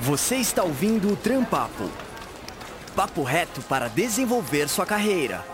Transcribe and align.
Você 0.00 0.36
está 0.36 0.62
ouvindo 0.62 1.12
o 1.12 1.16
Trampapo. 1.16 1.90
Papo 2.94 3.24
reto 3.24 3.60
para 3.62 3.88
desenvolver 3.88 4.68
sua 4.68 4.86
carreira. 4.86 5.44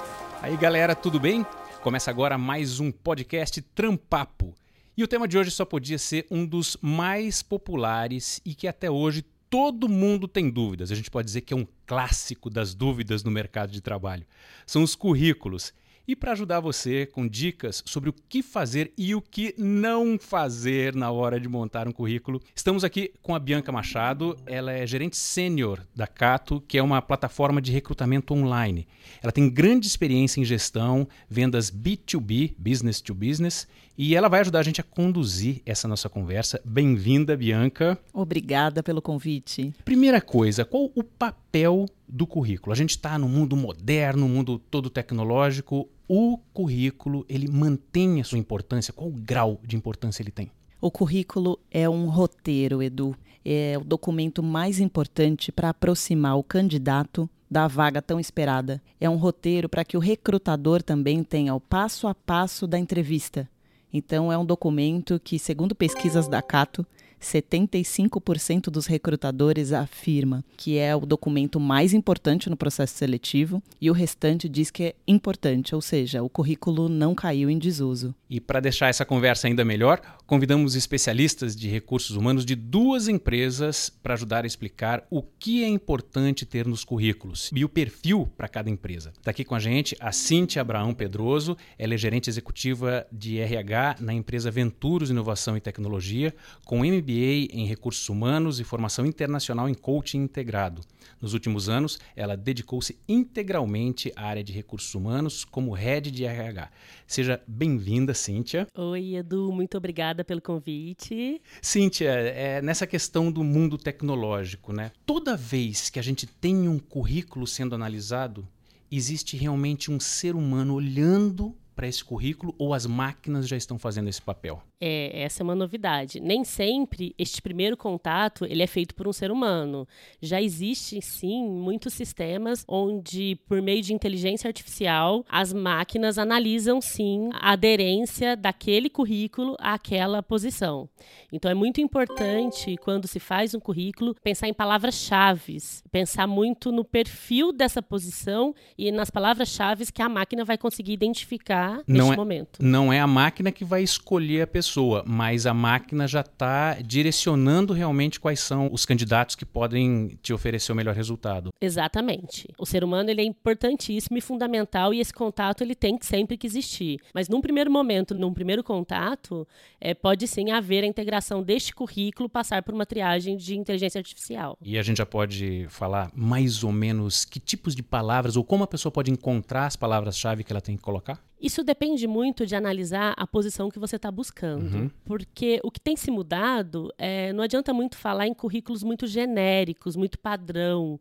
Aí 0.42 0.54
galera, 0.54 0.94
tudo 0.94 1.18
bem? 1.18 1.46
Começa 1.82 2.10
agora 2.10 2.36
mais 2.36 2.78
um 2.78 2.92
podcast 2.92 3.62
Trampapo. 3.62 4.54
E 4.94 5.02
o 5.02 5.08
tema 5.08 5.26
de 5.26 5.38
hoje 5.38 5.50
só 5.50 5.64
podia 5.64 5.96
ser 5.96 6.26
um 6.30 6.44
dos 6.44 6.76
mais 6.82 7.42
populares 7.42 8.38
e 8.44 8.54
que 8.54 8.68
até 8.68 8.90
hoje 8.90 9.24
todo 9.48 9.88
mundo 9.88 10.28
tem 10.28 10.50
dúvidas. 10.50 10.92
A 10.92 10.94
gente 10.94 11.10
pode 11.10 11.24
dizer 11.24 11.40
que 11.40 11.54
é 11.54 11.56
um 11.56 11.66
clássico 11.86 12.50
das 12.50 12.74
dúvidas 12.74 13.24
no 13.24 13.30
mercado 13.30 13.72
de 13.72 13.80
trabalho. 13.80 14.26
São 14.66 14.82
os 14.82 14.94
currículos. 14.94 15.72
E 16.06 16.14
para 16.14 16.32
ajudar 16.32 16.60
você 16.60 17.06
com 17.06 17.26
dicas 17.26 17.82
sobre 17.86 18.10
o 18.10 18.14
que 18.28 18.42
fazer 18.42 18.92
e 18.94 19.14
o 19.14 19.22
que 19.22 19.54
não 19.56 20.18
fazer 20.18 20.94
na 20.94 21.10
hora 21.10 21.40
de 21.40 21.48
montar 21.48 21.88
um 21.88 21.92
currículo, 21.92 22.42
estamos 22.54 22.84
aqui 22.84 23.14
com 23.22 23.34
a 23.34 23.38
Bianca 23.38 23.72
Machado. 23.72 24.36
Ela 24.44 24.72
é 24.72 24.86
gerente 24.86 25.16
sênior 25.16 25.80
da 25.96 26.06
Cato, 26.06 26.62
que 26.68 26.76
é 26.76 26.82
uma 26.82 27.00
plataforma 27.00 27.62
de 27.62 27.72
recrutamento 27.72 28.34
online. 28.34 28.86
Ela 29.22 29.32
tem 29.32 29.48
grande 29.48 29.86
experiência 29.86 30.42
em 30.42 30.44
gestão, 30.44 31.08
vendas 31.26 31.70
B2B, 31.70 32.54
business 32.58 33.00
to 33.00 33.14
business, 33.14 33.66
e 33.96 34.14
ela 34.14 34.28
vai 34.28 34.40
ajudar 34.40 34.58
a 34.58 34.62
gente 34.62 34.80
a 34.80 34.84
conduzir 34.84 35.62
essa 35.64 35.88
nossa 35.88 36.08
conversa. 36.08 36.60
Bem-vinda, 36.64 37.36
Bianca. 37.36 37.98
Obrigada 38.12 38.82
pelo 38.82 39.00
convite. 39.00 39.72
Primeira 39.84 40.20
coisa, 40.20 40.64
qual 40.64 40.90
o 40.94 41.02
papel 41.02 41.86
do 42.06 42.26
currículo? 42.26 42.72
A 42.72 42.76
gente 42.76 42.90
está 42.90 43.16
no 43.18 43.28
mundo 43.28 43.56
moderno, 43.56 44.22
no 44.22 44.28
mundo 44.28 44.58
todo 44.58 44.90
tecnológico. 44.90 45.88
O 46.06 46.38
currículo, 46.52 47.24
ele 47.28 47.48
mantém 47.48 48.20
a 48.20 48.24
sua 48.24 48.38
importância? 48.38 48.92
Qual 48.92 49.08
o 49.08 49.12
grau 49.12 49.60
de 49.64 49.76
importância 49.76 50.22
ele 50.22 50.30
tem? 50.30 50.50
O 50.80 50.90
currículo 50.90 51.58
é 51.70 51.88
um 51.88 52.08
roteiro, 52.08 52.82
Edu. 52.82 53.16
É 53.42 53.76
o 53.78 53.84
documento 53.84 54.42
mais 54.42 54.80
importante 54.80 55.50
para 55.50 55.70
aproximar 55.70 56.36
o 56.36 56.42
candidato 56.42 57.28
da 57.50 57.66
vaga 57.66 58.02
tão 58.02 58.20
esperada. 58.20 58.82
É 59.00 59.08
um 59.08 59.16
roteiro 59.16 59.68
para 59.68 59.84
que 59.84 59.96
o 59.96 60.00
recrutador 60.00 60.82
também 60.82 61.22
tenha 61.22 61.54
o 61.54 61.60
passo 61.60 62.06
a 62.06 62.14
passo 62.14 62.66
da 62.66 62.78
entrevista. 62.78 63.48
Então, 63.92 64.32
é 64.32 64.36
um 64.36 64.44
documento 64.44 65.20
que, 65.22 65.38
segundo 65.38 65.74
pesquisas 65.74 66.26
da 66.28 66.42
Cato, 66.42 66.86
75% 67.20 68.70
dos 68.70 68.86
recrutadores 68.86 69.72
afirma 69.72 70.44
que 70.56 70.78
é 70.78 70.94
o 70.94 71.00
documento 71.06 71.58
mais 71.58 71.92
importante 71.92 72.48
no 72.48 72.56
processo 72.56 72.94
seletivo 72.96 73.62
e 73.80 73.90
o 73.90 73.92
restante 73.92 74.48
diz 74.48 74.70
que 74.70 74.82
é 74.84 74.94
importante, 75.06 75.74
ou 75.74 75.80
seja, 75.80 76.22
o 76.22 76.28
currículo 76.28 76.88
não 76.88 77.14
caiu 77.14 77.50
em 77.50 77.58
desuso. 77.58 78.14
E 78.28 78.40
para 78.40 78.60
deixar 78.60 78.88
essa 78.88 79.04
conversa 79.04 79.46
ainda 79.46 79.64
melhor, 79.64 80.00
convidamos 80.26 80.74
especialistas 80.74 81.54
de 81.54 81.68
recursos 81.68 82.16
humanos 82.16 82.44
de 82.44 82.54
duas 82.54 83.08
empresas 83.08 83.90
para 84.02 84.14
ajudar 84.14 84.44
a 84.44 84.46
explicar 84.46 85.06
o 85.10 85.22
que 85.22 85.62
é 85.62 85.68
importante 85.68 86.46
ter 86.46 86.66
nos 86.66 86.84
currículos 86.84 87.50
e 87.54 87.64
o 87.64 87.68
perfil 87.68 88.28
para 88.36 88.48
cada 88.48 88.70
empresa. 88.70 89.12
Está 89.16 89.30
aqui 89.30 89.44
com 89.44 89.54
a 89.54 89.60
gente 89.60 89.96
a 90.00 90.12
Cintia 90.12 90.62
Abraão 90.62 90.94
Pedroso, 90.94 91.56
ela 91.78 91.94
é 91.94 91.98
gerente 91.98 92.28
executiva 92.28 93.06
de 93.12 93.38
RH 93.38 93.96
na 94.00 94.12
empresa 94.12 94.50
Venturos 94.50 95.10
Inovação 95.10 95.56
e 95.56 95.60
Tecnologia, 95.60 96.34
com 96.64 96.80
MBA 96.80 97.13
MBA 97.14 97.48
em 97.52 97.64
Recursos 97.66 98.08
Humanos 98.08 98.58
e 98.58 98.64
formação 98.64 99.06
internacional 99.06 99.68
em 99.68 99.74
Coaching 99.74 100.18
Integrado. 100.18 100.82
Nos 101.20 101.32
últimos 101.32 101.68
anos, 101.68 101.98
ela 102.16 102.36
dedicou-se 102.36 102.98
integralmente 103.08 104.12
à 104.16 104.26
área 104.26 104.42
de 104.42 104.52
recursos 104.52 104.92
humanos 104.94 105.44
como 105.44 105.72
head 105.72 106.10
de 106.10 106.24
RH. 106.24 106.70
Seja 107.06 107.40
bem-vinda, 107.46 108.12
Cíntia. 108.12 108.66
Oi, 108.76 109.14
Edu, 109.14 109.52
muito 109.52 109.76
obrigada 109.78 110.24
pelo 110.24 110.42
convite. 110.42 111.40
Cíntia, 111.62 112.10
é, 112.10 112.60
nessa 112.60 112.86
questão 112.86 113.30
do 113.30 113.44
mundo 113.44 113.78
tecnológico, 113.78 114.72
né? 114.72 114.90
Toda 115.06 115.36
vez 115.36 115.88
que 115.88 116.00
a 116.00 116.02
gente 116.02 116.26
tem 116.26 116.68
um 116.68 116.78
currículo 116.78 117.46
sendo 117.46 117.74
analisado, 117.74 118.46
existe 118.90 119.36
realmente 119.36 119.90
um 119.90 120.00
ser 120.00 120.34
humano 120.34 120.74
olhando 120.74 121.54
para 121.74 121.88
esse 121.88 122.04
currículo 122.04 122.54
ou 122.58 122.72
as 122.72 122.86
máquinas 122.86 123.48
já 123.48 123.56
estão 123.56 123.78
fazendo 123.78 124.08
esse 124.08 124.22
papel? 124.22 124.62
É, 124.80 125.22
essa 125.22 125.42
é 125.42 125.44
uma 125.44 125.54
novidade. 125.54 126.20
Nem 126.20 126.44
sempre 126.44 127.14
este 127.18 127.40
primeiro 127.40 127.76
contato 127.76 128.44
ele 128.44 128.62
é 128.62 128.66
feito 128.66 128.94
por 128.94 129.06
um 129.06 129.12
ser 129.12 129.30
humano. 129.30 129.86
Já 130.20 130.42
existem 130.42 131.00
sim 131.00 131.48
muitos 131.48 131.94
sistemas 131.94 132.64
onde 132.68 133.36
por 133.46 133.62
meio 133.62 133.82
de 133.82 133.94
inteligência 133.94 134.48
artificial 134.48 135.24
as 135.28 135.52
máquinas 135.52 136.18
analisam 136.18 136.80
sim 136.80 137.30
a 137.32 137.52
aderência 137.52 138.36
daquele 138.36 138.90
currículo 138.90 139.56
àquela 139.58 140.22
posição. 140.22 140.88
Então 141.32 141.50
é 141.50 141.54
muito 141.54 141.80
importante 141.80 142.76
quando 142.78 143.06
se 143.06 143.20
faz 143.20 143.54
um 143.54 143.60
currículo 143.60 144.14
pensar 144.22 144.48
em 144.48 144.54
palavras-chave, 144.54 145.56
pensar 145.90 146.26
muito 146.26 146.70
no 146.72 146.84
perfil 146.84 147.52
dessa 147.52 147.80
posição 147.80 148.54
e 148.76 148.90
nas 148.90 149.10
palavras-chave 149.10 149.84
que 149.92 150.02
a 150.02 150.08
máquina 150.08 150.44
vai 150.44 150.58
conseguir 150.58 150.92
identificar 150.92 151.82
não 151.86 152.06
neste 152.06 152.12
é, 152.12 152.16
momento. 152.16 152.58
Não 152.60 152.92
é 152.92 153.00
a 153.00 153.06
máquina 153.06 153.52
que 153.52 153.64
vai 153.64 153.82
escolher 153.82 154.42
a 154.42 154.46
pessoa, 154.46 154.73
mas 155.06 155.46
a 155.46 155.54
máquina 155.54 156.06
já 156.06 156.20
está 156.20 156.74
direcionando 156.74 157.72
realmente 157.72 158.20
quais 158.20 158.40
são 158.40 158.68
os 158.72 158.84
candidatos 158.84 159.34
que 159.34 159.44
podem 159.44 160.18
te 160.22 160.32
oferecer 160.32 160.72
o 160.72 160.74
melhor 160.74 160.94
resultado. 160.94 161.50
Exatamente. 161.60 162.48
O 162.58 162.66
ser 162.66 162.84
humano 162.84 163.10
ele 163.10 163.20
é 163.20 163.24
importantíssimo 163.24 164.16
e 164.16 164.20
fundamental 164.20 164.92
e 164.92 165.00
esse 165.00 165.12
contato 165.12 165.62
ele 165.62 165.74
tem 165.74 165.98
sempre 166.00 166.36
que 166.36 166.46
existir. 166.46 167.00
Mas 167.12 167.28
num 167.28 167.40
primeiro 167.40 167.70
momento, 167.70 168.14
num 168.14 168.32
primeiro 168.32 168.62
contato, 168.62 169.46
é, 169.80 169.94
pode 169.94 170.26
sim 170.26 170.50
haver 170.50 170.84
a 170.84 170.86
integração 170.86 171.42
deste 171.42 171.74
currículo 171.74 172.28
passar 172.28 172.62
por 172.62 172.74
uma 172.74 172.86
triagem 172.86 173.36
de 173.36 173.56
inteligência 173.56 173.98
artificial. 173.98 174.56
E 174.62 174.78
a 174.78 174.82
gente 174.82 174.98
já 174.98 175.06
pode 175.06 175.66
falar 175.68 176.10
mais 176.14 176.64
ou 176.64 176.72
menos 176.72 177.24
que 177.24 177.40
tipos 177.40 177.74
de 177.74 177.82
palavras 177.82 178.36
ou 178.36 178.44
como 178.44 178.64
a 178.64 178.66
pessoa 178.66 178.92
pode 178.92 179.10
encontrar 179.10 179.66
as 179.66 179.76
palavras-chave 179.76 180.44
que 180.44 180.52
ela 180.52 180.60
tem 180.60 180.76
que 180.76 180.82
colocar? 180.82 181.20
Isso 181.44 181.62
depende 181.62 182.06
muito 182.06 182.46
de 182.46 182.56
analisar 182.56 183.12
a 183.18 183.26
posição 183.26 183.70
que 183.70 183.78
você 183.78 183.96
está 183.96 184.10
buscando. 184.10 184.74
Uhum. 184.74 184.90
Porque 185.04 185.60
o 185.62 185.70
que 185.70 185.78
tem 185.78 185.94
se 185.94 186.10
mudado, 186.10 186.90
é, 186.96 187.34
não 187.34 187.44
adianta 187.44 187.74
muito 187.74 187.98
falar 187.98 188.26
em 188.26 188.32
currículos 188.32 188.82
muito 188.82 189.06
genéricos, 189.06 189.94
muito 189.94 190.18
padrão 190.18 190.98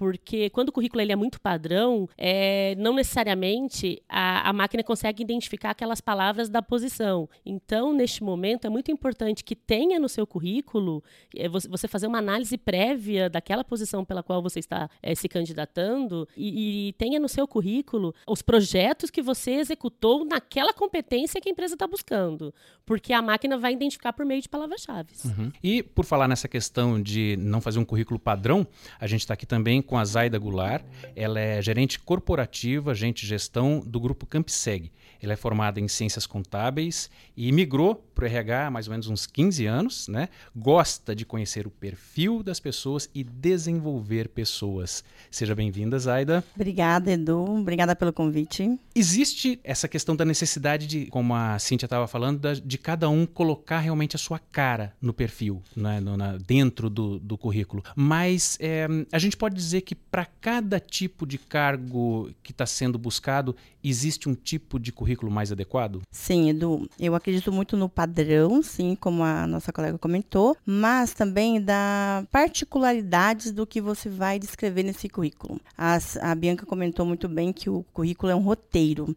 porque 0.00 0.48
quando 0.48 0.70
o 0.70 0.72
currículo 0.72 1.02
ele 1.02 1.12
é 1.12 1.16
muito 1.16 1.38
padrão, 1.38 2.08
é, 2.16 2.74
não 2.76 2.94
necessariamente 2.94 4.02
a, 4.08 4.48
a, 4.48 4.50
máquina 4.50 4.82
consegue 4.82 5.22
identificar 5.22 5.72
aquelas 5.72 6.00
palavras 6.00 6.48
da 6.48 6.62
posição. 6.62 7.28
Então, 7.44 7.92
neste 7.92 8.24
momento, 8.24 8.64
é 8.64 8.70
muito 8.70 8.90
importante 8.90 9.44
que 9.44 9.54
tenha 9.54 10.00
no 10.00 10.08
seu 10.08 10.26
currículo 10.26 11.04
é, 11.36 11.46
você 11.50 11.86
fazer 11.86 12.06
uma 12.06 12.16
análise 12.16 12.56
prévia 12.56 13.28
daquela 13.28 13.62
posição 13.62 14.02
pela 14.02 14.22
qual 14.22 14.40
você 14.40 14.58
está 14.58 14.88
é, 15.02 15.14
se 15.14 15.28
candidatando 15.28 16.26
e, 16.34 16.88
e, 16.88 16.92
tenha 16.94 17.20
no 17.20 17.28
seu 17.28 17.46
currículo 17.46 18.14
os 18.26 18.40
projetos 18.40 19.10
que 19.10 19.20
você 19.20 19.50
executou 19.56 20.24
naquela 20.24 20.72
competência 20.72 21.42
que 21.42 21.50
a 21.50 21.52
empresa 21.52 21.74
está 21.74 21.86
buscando, 21.86 22.54
porque 22.86 23.12
a 23.12 23.20
máquina 23.20 23.58
vai 23.58 23.74
identificar 23.74 24.14
por 24.14 24.24
meio 24.24 24.40
de 24.40 24.48
palavras-chave. 24.48 25.10
Uhum. 25.26 25.52
E 25.62 25.82
por 25.82 26.06
falar 26.06 26.26
nessa 26.26 26.48
questão 26.48 27.02
de 27.02 27.36
não 27.38 27.60
fazer 27.60 27.78
um 27.78 27.84
currículo 27.84 28.18
padrão, 28.18 28.66
a 28.98 29.06
gente 29.06 29.20
está 29.20 29.34
aqui 29.34 29.44
também 29.44 29.82
com 29.90 29.98
a 29.98 30.04
Zaida 30.04 30.38
Goulart. 30.38 30.84
Ela 31.16 31.40
é 31.40 31.60
gerente 31.60 31.98
corporativa, 31.98 32.92
agente 32.92 33.22
de 33.22 33.28
gestão 33.28 33.82
do 33.84 33.98
grupo 33.98 34.24
Campseg. 34.24 34.92
Ela 35.22 35.32
é 35.32 35.36
formada 35.36 35.80
em 35.80 35.88
ciências 35.88 36.26
contábeis 36.26 37.10
e 37.36 37.50
migrou 37.50 37.94
para 38.14 38.24
o 38.24 38.26
RH 38.28 38.66
há 38.66 38.70
mais 38.70 38.86
ou 38.86 38.90
menos 38.92 39.08
uns 39.08 39.26
15 39.26 39.66
anos, 39.66 40.08
né? 40.08 40.28
Gosta 40.54 41.14
de 41.14 41.24
conhecer 41.24 41.66
o 41.66 41.70
perfil 41.70 42.42
das 42.42 42.60
pessoas 42.60 43.08
e 43.14 43.24
desenvolver 43.24 44.28
pessoas. 44.28 45.02
Seja 45.30 45.54
bem-vinda, 45.54 45.98
Zaida. 45.98 46.44
Obrigada, 46.54 47.12
Edu. 47.12 47.56
Obrigada 47.56 47.96
pelo 47.96 48.12
convite. 48.12 48.78
Existe 48.94 49.58
essa 49.64 49.88
questão 49.88 50.14
da 50.14 50.24
necessidade 50.24 50.86
de, 50.86 51.06
como 51.06 51.34
a 51.34 51.58
Cíntia 51.58 51.86
estava 51.86 52.06
falando, 52.06 52.60
de 52.60 52.78
cada 52.78 53.08
um 53.08 53.24
colocar 53.24 53.78
realmente 53.78 54.14
a 54.14 54.18
sua 54.18 54.38
cara 54.38 54.94
no 55.00 55.14
perfil, 55.14 55.62
né? 55.74 56.00
no, 56.00 56.16
na, 56.16 56.36
dentro 56.36 56.90
do, 56.90 57.18
do 57.18 57.38
currículo. 57.38 57.82
Mas 57.96 58.58
é, 58.60 58.86
a 59.10 59.18
gente 59.18 59.36
pode 59.36 59.54
dizer 59.54 59.70
dizer 59.70 59.82
que 59.82 59.94
para 59.94 60.24
cada 60.24 60.78
tipo 60.80 61.26
de 61.26 61.38
cargo 61.38 62.30
que 62.42 62.50
está 62.52 62.66
sendo 62.66 62.98
buscado, 62.98 63.54
existe 63.82 64.28
um 64.28 64.34
tipo 64.34 64.78
de 64.78 64.92
currículo 64.92 65.09
mais 65.30 65.50
adequado? 65.50 66.02
Sim, 66.10 66.50
Edu. 66.50 66.88
Eu 66.98 67.14
acredito 67.14 67.50
muito 67.50 67.76
no 67.76 67.88
padrão, 67.88 68.62
sim, 68.62 68.96
como 68.98 69.22
a 69.22 69.46
nossa 69.46 69.72
colega 69.72 69.98
comentou, 69.98 70.56
mas 70.64 71.12
também 71.12 71.60
da 71.60 72.24
particularidades 72.30 73.52
do 73.52 73.66
que 73.66 73.80
você 73.80 74.08
vai 74.08 74.38
descrever 74.38 74.82
nesse 74.82 75.08
currículo. 75.08 75.60
As, 75.76 76.16
a 76.18 76.34
Bianca 76.34 76.66
comentou 76.66 77.04
muito 77.06 77.28
bem 77.28 77.52
que 77.52 77.68
o 77.70 77.84
currículo 77.92 78.32
é 78.32 78.34
um 78.34 78.40
roteiro. 78.40 79.14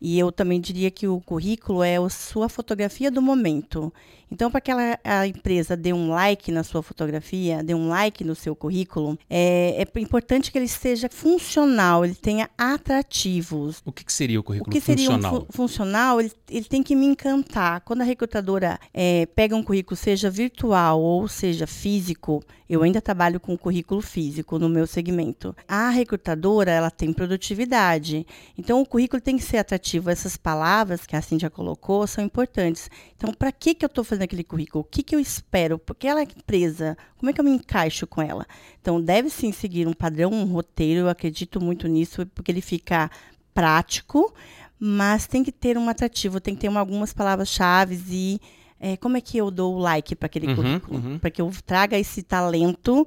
E 0.00 0.18
eu 0.18 0.30
também 0.30 0.60
diria 0.60 0.90
que 0.90 1.08
o 1.08 1.20
currículo 1.20 1.82
é 1.82 1.96
a 1.96 2.08
sua 2.08 2.48
fotografia 2.48 3.10
do 3.10 3.22
momento. 3.22 3.92
Então, 4.30 4.50
para 4.50 4.60
que 4.60 4.70
ela, 4.70 4.98
a 5.04 5.26
empresa 5.26 5.76
dê 5.76 5.92
um 5.92 6.08
like 6.10 6.50
na 6.50 6.64
sua 6.64 6.82
fotografia, 6.82 7.62
dê 7.62 7.74
um 7.74 7.88
like 7.88 8.24
no 8.24 8.34
seu 8.34 8.56
currículo, 8.56 9.16
é, 9.30 9.86
é 9.86 10.00
importante 10.00 10.50
que 10.50 10.58
ele 10.58 10.66
seja 10.66 11.08
funcional, 11.08 12.04
ele 12.04 12.14
tenha 12.14 12.50
atrativos. 12.58 13.80
O 13.84 13.92
que, 13.92 14.04
que 14.04 14.12
seria 14.12 14.40
o 14.40 14.42
currículo 14.42 14.70
o 14.70 14.72
que 14.72 14.80
seria 14.80 15.06
funcional? 15.06 15.34
Um 15.34 15.40
fu 15.40 15.46
funcional, 15.52 16.20
ele, 16.20 16.32
ele, 16.50 16.64
tem 16.64 16.82
que 16.82 16.96
me 16.96 17.06
encantar. 17.06 17.80
Quando 17.82 18.00
a 18.00 18.04
recrutadora 18.04 18.80
é, 18.92 19.26
pega 19.26 19.54
um 19.54 19.62
currículo, 19.62 19.96
seja 19.96 20.28
virtual 20.28 21.00
ou 21.00 21.28
seja 21.28 21.66
físico, 21.66 22.42
eu 22.68 22.82
ainda 22.82 23.00
trabalho 23.00 23.38
com 23.38 23.56
currículo 23.56 24.00
físico 24.00 24.58
no 24.58 24.68
meu 24.68 24.88
segmento. 24.88 25.54
A 25.68 25.88
recrutadora, 25.88 26.72
ela 26.72 26.90
tem 26.90 27.12
produtividade. 27.12 28.26
Então, 28.58 28.80
o 28.82 28.86
currículo 28.86 29.22
tem 29.22 29.36
que 29.36 29.44
ser 29.44 29.58
atrativo. 29.58 29.95
Essas 30.06 30.36
palavras 30.36 31.06
que 31.06 31.16
a 31.16 31.22
Cintia 31.22 31.50
colocou 31.50 32.06
são 32.06 32.24
importantes. 32.24 32.90
Então, 33.16 33.32
para 33.32 33.50
que, 33.52 33.74
que 33.74 33.84
eu 33.84 33.88
estou 33.88 34.04
fazendo 34.04 34.24
aquele 34.24 34.44
currículo? 34.44 34.82
O 34.82 34.84
que, 34.84 35.02
que 35.02 35.14
eu 35.14 35.20
espero? 35.20 35.78
Porque 35.78 36.06
ela 36.06 36.20
é 36.20 36.24
empresa, 36.24 36.96
como 37.16 37.30
é 37.30 37.32
que 37.32 37.40
eu 37.40 37.44
me 37.44 37.50
encaixo 37.50 38.06
com 38.06 38.22
ela? 38.22 38.46
Então, 38.80 39.00
deve 39.00 39.30
sim 39.30 39.52
seguir 39.52 39.86
um 39.86 39.92
padrão, 39.92 40.30
um 40.30 40.44
roteiro. 40.44 41.00
Eu 41.00 41.08
acredito 41.08 41.60
muito 41.60 41.88
nisso, 41.88 42.26
porque 42.34 42.50
ele 42.50 42.60
fica 42.60 43.10
prático, 43.54 44.34
mas 44.78 45.26
tem 45.26 45.42
que 45.42 45.52
ter 45.52 45.78
um 45.78 45.88
atrativo, 45.88 46.40
tem 46.40 46.54
que 46.54 46.60
ter 46.60 46.68
uma, 46.68 46.80
algumas 46.80 47.12
palavras-chave 47.12 48.00
e 48.10 48.40
é, 48.78 48.96
como 48.96 49.16
é 49.16 49.20
que 49.20 49.38
eu 49.38 49.50
dou 49.50 49.74
o 49.74 49.78
like 49.78 50.14
para 50.14 50.26
aquele 50.26 50.48
uhum, 50.48 50.56
currículo? 50.56 50.98
Uhum. 50.98 51.18
Para 51.18 51.30
que 51.30 51.40
eu 51.40 51.50
traga 51.64 51.98
esse 51.98 52.22
talento 52.22 53.06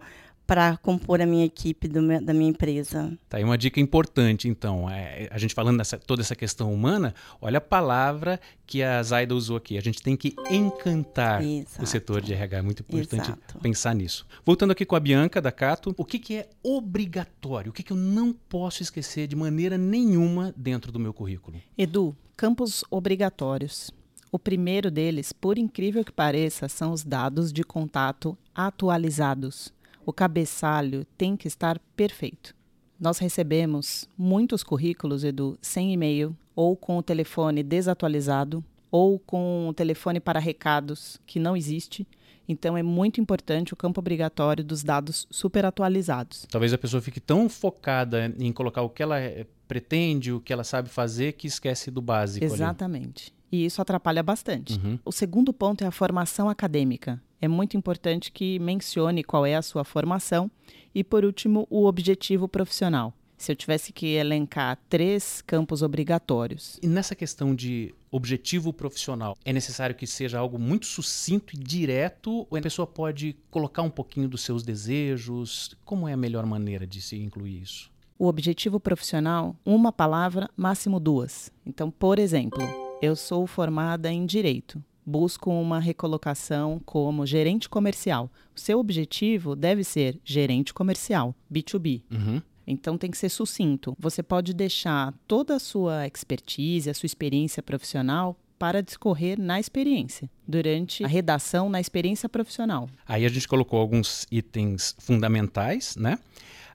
para 0.50 0.78
compor 0.78 1.22
a 1.22 1.28
minha 1.28 1.46
equipe 1.46 1.88
meu, 1.88 2.20
da 2.26 2.34
minha 2.34 2.50
empresa. 2.50 3.16
Tá 3.30 3.38
aí 3.38 3.44
uma 3.44 3.56
dica 3.56 3.80
importante, 3.80 4.48
então. 4.48 4.90
É, 4.90 5.28
a 5.30 5.38
gente 5.38 5.54
falando 5.54 5.78
dessa 5.78 5.96
toda 6.00 6.24
essa 6.24 6.36
questão 6.36 6.74
humana, 6.74 7.14
olha 7.40 7.60
a 7.60 7.62
palavra 7.62 8.42
que 8.66 8.82
a 8.82 9.04
Zaida 9.04 9.36
usou 9.36 9.58
aqui. 9.58 9.78
A 9.78 9.82
gente 9.82 10.02
tem 10.02 10.18
que 10.18 10.34
encantar 10.50 11.44
Exato. 11.46 11.84
o 11.84 11.86
setor 11.86 12.20
de 12.20 12.34
RH. 12.34 12.58
É 12.58 12.62
muito 12.64 12.82
importante 12.82 13.30
Exato. 13.30 13.60
pensar 13.60 13.94
nisso. 13.94 14.26
Voltando 14.44 14.72
aqui 14.72 14.88
com 14.88 14.96
a 14.96 15.00
Bianca 15.00 15.40
da 15.40 15.52
Cato, 15.52 15.94
o 15.96 16.04
que, 16.04 16.18
que 16.18 16.38
é 16.38 16.50
obrigatório? 16.64 17.70
O 17.70 17.74
que, 17.74 17.84
que 17.84 17.94
eu 17.94 17.98
não 17.98 18.34
posso 18.34 18.82
esquecer 18.82 19.28
de 19.28 19.36
maneira 19.36 19.78
nenhuma 19.78 20.52
dentro 20.58 20.92
do 20.92 20.98
meu 20.98 21.14
currículo? 21.14 21.62
Edu, 21.78 22.18
campos 22.36 22.84
obrigatórios. 22.90 23.92
O 24.32 24.40
primeiro 24.40 24.90
deles, 24.90 25.32
por 25.32 25.60
incrível 25.60 26.04
que 26.04 26.12
pareça, 26.12 26.68
são 26.68 26.92
os 26.92 27.04
dados 27.04 27.54
de 27.54 27.64
contato 27.64 28.36
atualizados. 28.56 29.72
O 30.10 30.12
cabeçalho 30.12 31.06
tem 31.16 31.38
que 31.38 31.48
estar 31.48 31.78
perfeito. 31.96 32.56
Nós 33.00 33.20
recebemos 33.20 34.10
muitos 34.18 34.64
currículos, 34.64 35.24
Edu, 35.24 35.56
sem 35.62 35.94
e-mail, 35.94 36.36
ou 36.56 36.76
com 36.76 36.98
o 36.98 37.04
telefone 37.04 37.62
desatualizado, 37.62 38.66
ou 38.90 39.20
com 39.20 39.68
o 39.70 39.74
telefone 39.74 40.20
para 40.20 40.40
recados 40.40 41.22
que 41.28 41.38
não 41.38 41.56
existe. 41.56 42.08
Então 42.48 42.76
é 42.76 42.82
muito 42.82 43.22
importante 43.22 43.72
o 43.72 43.76
campo 43.76 44.00
obrigatório 44.00 44.64
dos 44.64 44.82
dados 44.82 45.28
super 45.30 45.64
atualizados. 45.64 46.48
Talvez 46.50 46.74
a 46.74 46.78
pessoa 46.80 47.04
fique 47.04 47.20
tão 47.20 47.48
focada 47.48 48.34
em 48.40 48.52
colocar 48.52 48.82
o 48.82 48.90
que 48.90 49.04
ela 49.04 49.20
eh, 49.20 49.46
pretende, 49.68 50.34
o 50.34 50.40
que 50.42 50.52
ela 50.52 50.64
sabe 50.64 50.90
fazer, 50.90 51.34
que 51.34 51.46
esquece 51.46 51.92
do 51.92 52.02
básico. 52.02 52.44
Exatamente. 52.44 53.32
Ali 53.32 53.40
e 53.52 53.66
isso 53.66 53.82
atrapalha 53.82 54.22
bastante. 54.22 54.80
Uhum. 54.80 55.00
O 55.04 55.12
segundo 55.12 55.52
ponto 55.52 55.84
é 55.84 55.88
a 55.88 55.92
formação 55.92 56.50
acadêmica. 56.50 57.22
É 57.42 57.48
muito 57.48 57.78
importante 57.78 58.32
que 58.32 58.60
mencione 58.60 59.24
qual 59.24 59.46
é 59.46 59.56
a 59.56 59.62
sua 59.62 59.84
formação 59.84 60.52
e, 60.94 61.04
por 61.04 61.24
último, 61.24 61.66
o 61.70 61.86
objetivo 61.86 62.48
profissional. 62.48 63.14
Se 63.38 63.54
eu 63.54 63.56
tivesse 63.56 63.94
que 63.94 64.08
elencar 64.08 64.78
três 64.90 65.42
campos 65.42 65.82
obrigatórios. 65.82 66.78
E 66.84 66.88
nessa 66.88 67.16
questão 67.16 67.56
de 67.56 67.96
objetivo 68.12 68.74
profissional, 68.74 69.38
é 69.46 69.54
necessário 69.54 69.96
que 69.96 70.06
seja 70.06 70.38
algo 70.38 70.60
muito 70.60 70.86
sucinto 70.86 71.56
e 71.56 71.58
direto 71.58 72.46
ou 72.50 72.58
a 72.58 72.62
pessoa 72.62 72.86
pode 72.86 73.38
colocar 73.50 73.82
um 73.82 73.90
pouquinho 73.90 74.28
dos 74.28 74.42
seus 74.42 74.62
desejos? 74.62 75.74
Como 75.86 76.06
é 76.06 76.12
a 76.12 76.18
melhor 76.18 76.46
maneira 76.46 76.86
de 76.86 77.02
se 77.02 77.16
incluir 77.16 77.62
isso? 77.62 77.90
O 78.18 78.28
objetivo 78.28 78.78
profissional, 78.78 79.56
uma 79.66 79.94
palavra, 79.94 80.50
máximo 80.58 81.00
duas. 81.00 81.50
Então, 81.66 81.90
por 81.90 82.20
exemplo, 82.20 82.60
eu 83.02 83.16
sou 83.16 83.48
formada 83.48 84.12
em 84.12 84.26
direito. 84.26 84.84
Busco 85.10 85.50
uma 85.50 85.80
recolocação 85.80 86.80
como 86.86 87.26
gerente 87.26 87.68
comercial. 87.68 88.30
O 88.56 88.60
seu 88.60 88.80
objetivo 88.80 89.56
deve 89.56 89.84
ser 89.84 90.20
gerente 90.24 90.72
comercial, 90.72 91.34
B2B. 91.52 92.04
Uhum. 92.12 92.40
Então 92.68 92.96
tem 92.96 93.10
que 93.10 93.18
ser 93.18 93.30
sucinto. 93.30 93.96
Você 93.98 94.22
pode 94.22 94.54
deixar 94.54 95.12
toda 95.28 95.56
a 95.56 95.60
sua 95.60 96.06
expertise, 96.06 96.92
a 96.92 96.94
sua 96.94 97.08
experiência 97.08 97.64
profissional 97.64 98.38
para 98.60 98.84
discorrer 98.84 99.40
na 99.40 99.60
experiência, 99.60 100.30
durante 100.48 101.04
a 101.04 101.08
redação 101.08 101.70
na 101.70 101.82
experiência 101.82 102.30
profissional. 102.30 102.88
Aí 103.08 103.26
a 103.26 103.30
gente 103.30 103.48
colocou 103.48 103.80
alguns 103.80 104.28
itens 104.30 104.96
fundamentais, 105.00 105.96
né? 105.96 106.20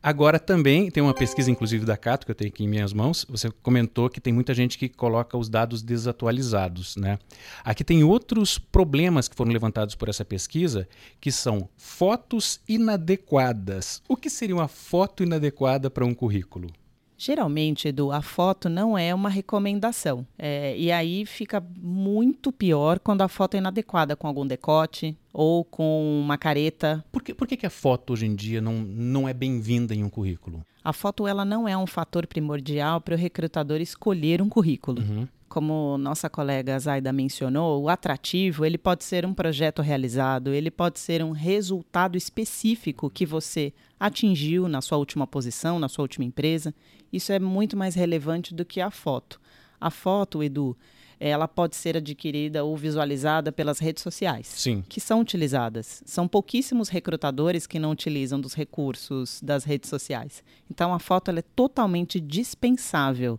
Agora 0.04 0.38
também 0.38 0.90
tem 0.90 1.02
uma 1.02 1.14
pesquisa, 1.14 1.50
inclusive 1.50 1.86
da 1.86 1.96
Cato, 1.96 2.26
que 2.26 2.30
eu 2.30 2.34
tenho 2.34 2.50
aqui 2.50 2.62
em 2.62 2.68
minhas 2.68 2.92
mãos. 2.92 3.24
Você 3.26 3.50
comentou 3.62 4.10
que 4.10 4.20
tem 4.20 4.34
muita 4.34 4.52
gente 4.52 4.76
que 4.76 4.86
coloca 4.86 5.34
os 5.34 5.48
dados 5.48 5.82
desatualizados, 5.82 6.94
né? 6.96 7.18
Aqui 7.64 7.82
tem 7.82 8.04
outros 8.04 8.58
problemas 8.58 9.28
que 9.28 9.34
foram 9.34 9.50
levantados 9.50 9.94
por 9.94 10.10
essa 10.10 10.22
pesquisa, 10.22 10.86
que 11.18 11.32
são 11.32 11.70
fotos 11.78 12.60
inadequadas. 12.68 14.02
O 14.06 14.14
que 14.14 14.28
seria 14.28 14.54
uma 14.54 14.68
foto 14.68 15.22
inadequada 15.22 15.88
para 15.88 16.04
um 16.04 16.12
currículo? 16.12 16.68
Geralmente, 17.16 17.88
Edu, 17.88 18.10
a 18.10 18.20
foto 18.20 18.68
não 18.68 18.98
é 18.98 19.14
uma 19.14 19.28
recomendação. 19.28 20.26
É, 20.38 20.76
e 20.76 20.90
aí 20.90 21.24
fica 21.24 21.64
muito 21.80 22.52
pior 22.52 22.98
quando 22.98 23.22
a 23.22 23.28
foto 23.28 23.54
é 23.54 23.58
inadequada, 23.58 24.16
com 24.16 24.26
algum 24.26 24.46
decote 24.46 25.16
ou 25.32 25.64
com 25.64 26.20
uma 26.20 26.38
careta. 26.38 27.04
Por 27.10 27.22
que, 27.22 27.34
por 27.34 27.46
que, 27.46 27.56
que 27.56 27.66
a 27.66 27.70
foto 27.70 28.12
hoje 28.12 28.26
em 28.26 28.34
dia 28.34 28.60
não, 28.60 28.74
não 28.74 29.28
é 29.28 29.32
bem-vinda 29.32 29.94
em 29.94 30.04
um 30.04 30.08
currículo? 30.08 30.64
A 30.84 30.92
foto 30.92 31.26
ela 31.26 31.44
não 31.44 31.66
é 31.66 31.76
um 31.76 31.86
fator 31.86 32.26
primordial 32.26 33.00
para 33.00 33.14
o 33.14 33.18
recrutador 33.18 33.80
escolher 33.80 34.42
um 34.42 34.48
currículo. 34.48 35.00
Uhum. 35.00 35.26
Como 35.54 35.96
nossa 35.98 36.28
colega 36.28 36.76
Zaida 36.80 37.12
mencionou, 37.12 37.80
o 37.80 37.88
atrativo 37.88 38.64
ele 38.64 38.76
pode 38.76 39.04
ser 39.04 39.24
um 39.24 39.32
projeto 39.32 39.82
realizado, 39.82 40.52
ele 40.52 40.68
pode 40.68 40.98
ser 40.98 41.22
um 41.22 41.30
resultado 41.30 42.18
específico 42.18 43.08
que 43.08 43.24
você 43.24 43.72
atingiu 44.00 44.66
na 44.66 44.82
sua 44.82 44.98
última 44.98 45.28
posição, 45.28 45.78
na 45.78 45.88
sua 45.88 46.02
última 46.02 46.24
empresa. 46.24 46.74
Isso 47.12 47.30
é 47.30 47.38
muito 47.38 47.76
mais 47.76 47.94
relevante 47.94 48.52
do 48.52 48.64
que 48.64 48.80
a 48.80 48.90
foto. 48.90 49.40
A 49.80 49.92
foto, 49.92 50.42
Edu, 50.42 50.76
ela 51.20 51.46
pode 51.46 51.76
ser 51.76 51.98
adquirida 51.98 52.64
ou 52.64 52.76
visualizada 52.76 53.52
pelas 53.52 53.78
redes 53.78 54.02
sociais, 54.02 54.48
Sim. 54.48 54.82
que 54.88 55.00
são 55.00 55.20
utilizadas. 55.20 56.02
São 56.04 56.26
pouquíssimos 56.26 56.88
recrutadores 56.88 57.64
que 57.64 57.78
não 57.78 57.92
utilizam 57.92 58.40
dos 58.40 58.54
recursos 58.54 59.40
das 59.40 59.62
redes 59.62 59.88
sociais. 59.88 60.42
Então, 60.68 60.92
a 60.92 60.98
foto 60.98 61.30
é 61.30 61.42
totalmente 61.54 62.18
dispensável 62.18 63.38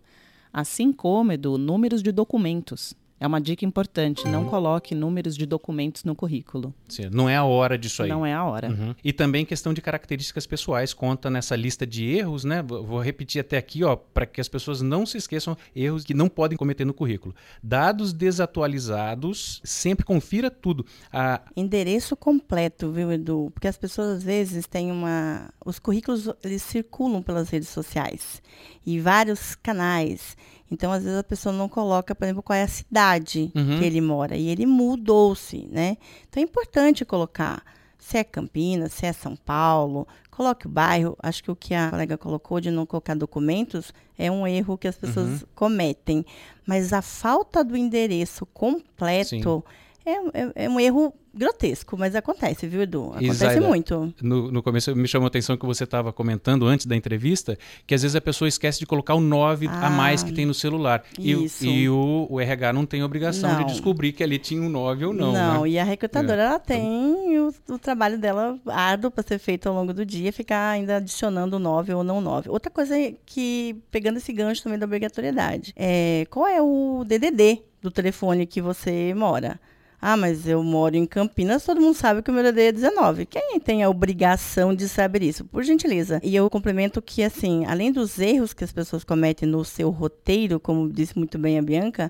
assim 0.56 0.90
como, 0.90 1.32
Edu, 1.32 1.58
números 1.58 2.02
de 2.02 2.10
documentos. 2.10 2.94
É 3.18 3.26
uma 3.26 3.40
dica 3.40 3.64
importante, 3.64 4.28
não 4.28 4.44
uhum. 4.44 4.50
coloque 4.50 4.94
números 4.94 5.36
de 5.36 5.46
documentos 5.46 6.04
no 6.04 6.14
currículo. 6.14 6.74
Sim, 6.86 7.08
não 7.10 7.28
é 7.28 7.36
a 7.36 7.44
hora 7.44 7.78
disso 7.78 8.02
aí. 8.02 8.10
Não 8.10 8.26
é 8.26 8.34
a 8.34 8.44
hora. 8.44 8.68
Uhum. 8.68 8.94
E 9.02 9.10
também 9.10 9.46
questão 9.46 9.72
de 9.72 9.80
características 9.80 10.46
pessoais, 10.46 10.92
conta 10.92 11.30
nessa 11.30 11.56
lista 11.56 11.86
de 11.86 12.04
erros, 12.04 12.44
né? 12.44 12.62
Vou 12.62 13.00
repetir 13.00 13.40
até 13.40 13.56
aqui, 13.56 13.82
ó, 13.82 13.96
para 13.96 14.26
que 14.26 14.38
as 14.38 14.48
pessoas 14.48 14.82
não 14.82 15.06
se 15.06 15.16
esqueçam 15.16 15.56
erros 15.74 16.04
que 16.04 16.12
não 16.12 16.28
podem 16.28 16.58
cometer 16.58 16.84
no 16.84 16.92
currículo. 16.92 17.34
Dados 17.62 18.12
desatualizados, 18.12 19.62
sempre 19.64 20.04
confira 20.04 20.50
tudo. 20.50 20.84
A... 21.10 21.40
Endereço 21.56 22.16
completo, 22.16 22.92
viu, 22.92 23.10
Edu? 23.10 23.50
Porque 23.54 23.68
as 23.68 23.78
pessoas 23.78 24.18
às 24.18 24.22
vezes 24.22 24.66
têm 24.66 24.92
uma, 24.92 25.48
os 25.64 25.78
currículos 25.78 26.28
eles 26.44 26.62
circulam 26.62 27.22
pelas 27.22 27.48
redes 27.48 27.68
sociais 27.68 28.42
e 28.84 29.00
vários 29.00 29.54
canais. 29.54 30.36
Então, 30.70 30.92
às 30.92 31.04
vezes, 31.04 31.18
a 31.18 31.24
pessoa 31.24 31.52
não 31.52 31.68
coloca, 31.68 32.14
por 32.14 32.24
exemplo, 32.24 32.42
qual 32.42 32.56
é 32.56 32.62
a 32.62 32.68
cidade 32.68 33.52
uhum. 33.54 33.78
que 33.78 33.84
ele 33.84 34.00
mora. 34.00 34.36
E 34.36 34.48
ele 34.48 34.66
mudou-se, 34.66 35.68
né? 35.70 35.96
Então, 36.28 36.40
é 36.40 36.44
importante 36.44 37.04
colocar 37.04 37.62
se 37.98 38.18
é 38.18 38.24
Campinas, 38.24 38.92
se 38.92 39.04
é 39.04 39.12
São 39.12 39.34
Paulo, 39.34 40.06
coloque 40.30 40.66
o 40.66 40.70
bairro. 40.70 41.16
Acho 41.20 41.42
que 41.42 41.50
o 41.50 41.56
que 41.56 41.74
a 41.74 41.90
colega 41.90 42.16
colocou 42.16 42.60
de 42.60 42.70
não 42.70 42.86
colocar 42.86 43.14
documentos 43.14 43.92
é 44.16 44.30
um 44.30 44.46
erro 44.46 44.78
que 44.78 44.86
as 44.86 44.96
pessoas 44.96 45.42
uhum. 45.42 45.48
cometem. 45.54 46.24
Mas 46.64 46.92
a 46.92 47.02
falta 47.02 47.64
do 47.64 47.76
endereço 47.76 48.46
completo. 48.46 49.64
É, 50.04 50.12
é, 50.12 50.52
é 50.66 50.68
um 50.68 50.78
erro 50.78 51.12
grotesco, 51.36 51.96
mas 51.96 52.14
acontece, 52.14 52.66
viu, 52.66 52.82
Edu? 52.82 53.06
Acontece 53.10 53.30
Isaida, 53.30 53.60
muito. 53.60 54.12
No, 54.22 54.50
no 54.50 54.62
começo 54.62 54.94
me 54.96 55.06
chamou 55.06 55.26
a 55.26 55.28
atenção 55.28 55.56
que 55.56 55.66
você 55.66 55.84
estava 55.84 56.12
comentando 56.12 56.66
antes 56.66 56.86
da 56.86 56.96
entrevista 56.96 57.58
que 57.86 57.94
às 57.94 58.02
vezes 58.02 58.14
a 58.16 58.20
pessoa 58.20 58.48
esquece 58.48 58.78
de 58.78 58.86
colocar 58.86 59.14
o 59.14 59.20
9 59.20 59.66
Ah, 59.68 59.86
a 59.86 59.90
mais 59.90 60.22
que 60.22 60.32
tem 60.32 60.46
no 60.46 60.54
celular. 60.54 61.02
E, 61.18 61.34
o- 61.34 61.44
isso. 61.44 61.64
e 61.66 61.88
o, 61.88 62.26
o 62.30 62.40
RH 62.40 62.72
não 62.72 62.86
tem 62.86 63.02
obrigação 63.02 63.52
Não. 63.52 63.64
de 63.64 63.72
descobrir 63.72 64.12
que 64.12 64.22
ali 64.22 64.38
tinha 64.38 64.60
um 64.62 64.68
9 64.68 65.04
ou 65.06 65.12
não. 65.12 65.32
né? 65.62 65.68
e 65.68 65.78
a 65.78 65.84
recrutadora 65.84 66.42
ela 66.42 66.58
tem 66.58 67.38
o, 67.38 67.52
o 67.68 67.78
trabalho 67.78 68.18
dela 68.18 68.58
árduo 68.66 69.10
para 69.10 69.22
ser 69.26 69.38
feito 69.38 69.68
ao 69.68 69.74
longo 69.74 69.92
do 69.92 70.04
dia, 70.06 70.32
ficar 70.32 70.70
ainda 70.70 70.96
adicionando 70.96 71.58
9 71.58 71.92
ou 71.94 72.02
não 72.04 72.20
9. 72.20 72.48
Outra 72.50 72.70
coisa 72.70 72.98
é 72.98 73.14
que, 73.26 73.76
pegando 73.90 74.16
esse 74.18 74.32
gancho 74.32 74.62
também 74.62 74.78
da 74.78 74.86
obrigatoriedade, 74.86 75.72
é, 75.76 76.26
qual 76.30 76.46
é 76.46 76.60
o 76.62 77.04
DDD 77.06 77.62
do 77.82 77.90
telefone 77.90 78.46
que 78.46 78.60
você 78.60 79.12
mora? 79.14 79.60
Ah, 80.08 80.16
mas 80.16 80.46
eu 80.46 80.62
moro 80.62 80.94
em 80.94 81.04
Campinas, 81.04 81.64
todo 81.64 81.80
mundo 81.80 81.96
sabe 81.96 82.22
que 82.22 82.30
o 82.30 82.32
meu 82.32 82.44
DDD 82.44 82.68
é 82.68 82.70
19. 82.70 83.26
Quem 83.26 83.58
tem 83.58 83.82
a 83.82 83.90
obrigação 83.90 84.72
de 84.72 84.88
saber 84.88 85.20
isso? 85.20 85.44
Por 85.44 85.64
gentileza. 85.64 86.20
E 86.22 86.36
eu 86.36 86.48
complemento 86.48 87.02
que, 87.02 87.24
assim, 87.24 87.64
além 87.66 87.90
dos 87.90 88.16
erros 88.20 88.52
que 88.52 88.62
as 88.62 88.70
pessoas 88.70 89.02
cometem 89.02 89.48
no 89.48 89.64
seu 89.64 89.90
roteiro, 89.90 90.60
como 90.60 90.88
disse 90.88 91.18
muito 91.18 91.36
bem 91.40 91.58
a 91.58 91.62
Bianca, 91.62 92.08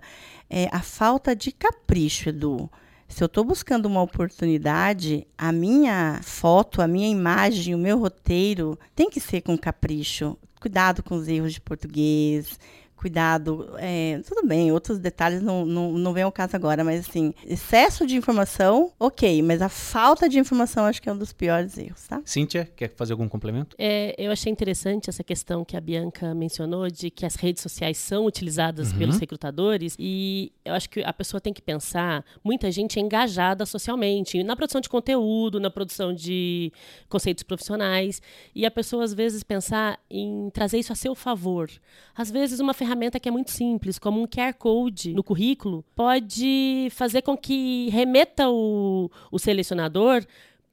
é 0.50 0.68
a 0.70 0.82
falta 0.82 1.34
de 1.34 1.50
capricho, 1.50 2.28
Edu. 2.28 2.70
Se 3.08 3.24
eu 3.24 3.26
estou 3.26 3.42
buscando 3.42 3.86
uma 3.86 4.02
oportunidade, 4.02 5.26
a 5.38 5.50
minha 5.50 6.20
foto, 6.22 6.82
a 6.82 6.86
minha 6.86 7.08
imagem, 7.08 7.74
o 7.74 7.78
meu 7.78 7.98
roteiro 7.98 8.78
tem 8.94 9.08
que 9.08 9.20
ser 9.20 9.40
com 9.40 9.56
capricho. 9.56 10.36
Cuidado 10.60 11.02
com 11.02 11.14
os 11.14 11.28
erros 11.28 11.54
de 11.54 11.62
português. 11.62 12.60
Cuidado, 12.96 13.74
é, 13.76 14.20
tudo 14.26 14.46
bem, 14.46 14.72
outros 14.72 14.98
detalhes 14.98 15.42
não, 15.42 15.66
não, 15.66 15.92
não 15.92 16.12
vem 16.14 16.22
ao 16.22 16.32
caso 16.32 16.56
agora, 16.56 16.82
mas 16.82 17.06
assim, 17.06 17.34
excesso 17.44 18.06
de 18.06 18.16
informação, 18.16 18.90
ok, 18.98 19.42
mas 19.42 19.60
a 19.60 19.68
falta 19.68 20.26
de 20.28 20.38
informação 20.38 20.86
acho 20.86 21.02
que 21.02 21.08
é 21.08 21.12
um 21.12 21.18
dos 21.18 21.30
piores 21.30 21.76
erros, 21.76 22.08
tá? 22.08 22.22
Cíntia, 22.24 22.66
quer 22.74 22.90
fazer 22.96 23.12
algum 23.12 23.28
complemento? 23.28 23.76
É, 23.78 24.14
eu 24.18 24.32
achei 24.32 24.50
interessante 24.50 25.10
essa 25.10 25.22
questão 25.22 25.62
que 25.62 25.76
a 25.76 25.80
Bianca 25.80 26.34
mencionou 26.34 26.90
de 26.90 27.10
que 27.10 27.26
as 27.26 27.36
redes 27.36 27.62
sociais 27.62 27.98
são 27.98 28.24
utilizadas 28.24 28.94
pelos 28.94 29.18
recrutadores 29.18 29.94
e 29.98 30.50
eu 30.64 30.72
acho 30.72 30.88
que 30.88 31.00
a 31.00 31.12
pessoa 31.12 31.40
tem 31.40 31.52
que 31.52 31.62
pensar, 31.62 32.24
muita 32.42 32.70
gente 32.70 32.98
é 32.98 33.02
engajada 33.02 33.66
socialmente, 33.66 34.42
na 34.42 34.56
produção 34.56 34.80
de 34.80 34.88
conteúdo, 34.88 35.60
na 35.60 35.70
produção 35.70 36.14
de 36.14 36.72
conceitos 37.10 37.42
profissionais 37.42 38.22
e 38.54 38.64
a 38.64 38.70
pessoa 38.70 39.04
às 39.04 39.12
vezes 39.12 39.42
pensar 39.42 40.00
em 40.10 40.48
trazer 40.50 40.78
isso 40.78 40.92
a 40.92 40.96
seu 40.96 41.14
favor. 41.14 41.70
Às 42.16 42.30
vezes 42.30 42.58
uma 42.58 42.72
ferramenta 42.72 42.85
que 43.18 43.28
é 43.28 43.32
muito 43.32 43.50
simples, 43.50 43.98
como 43.98 44.22
um 44.22 44.26
QR 44.26 44.54
Code 44.54 45.14
no 45.14 45.24
currículo, 45.24 45.84
pode 45.94 46.88
fazer 46.90 47.22
com 47.22 47.36
que 47.36 47.88
remeta 47.90 48.48
o, 48.48 49.10
o 49.30 49.38
selecionador 49.38 50.24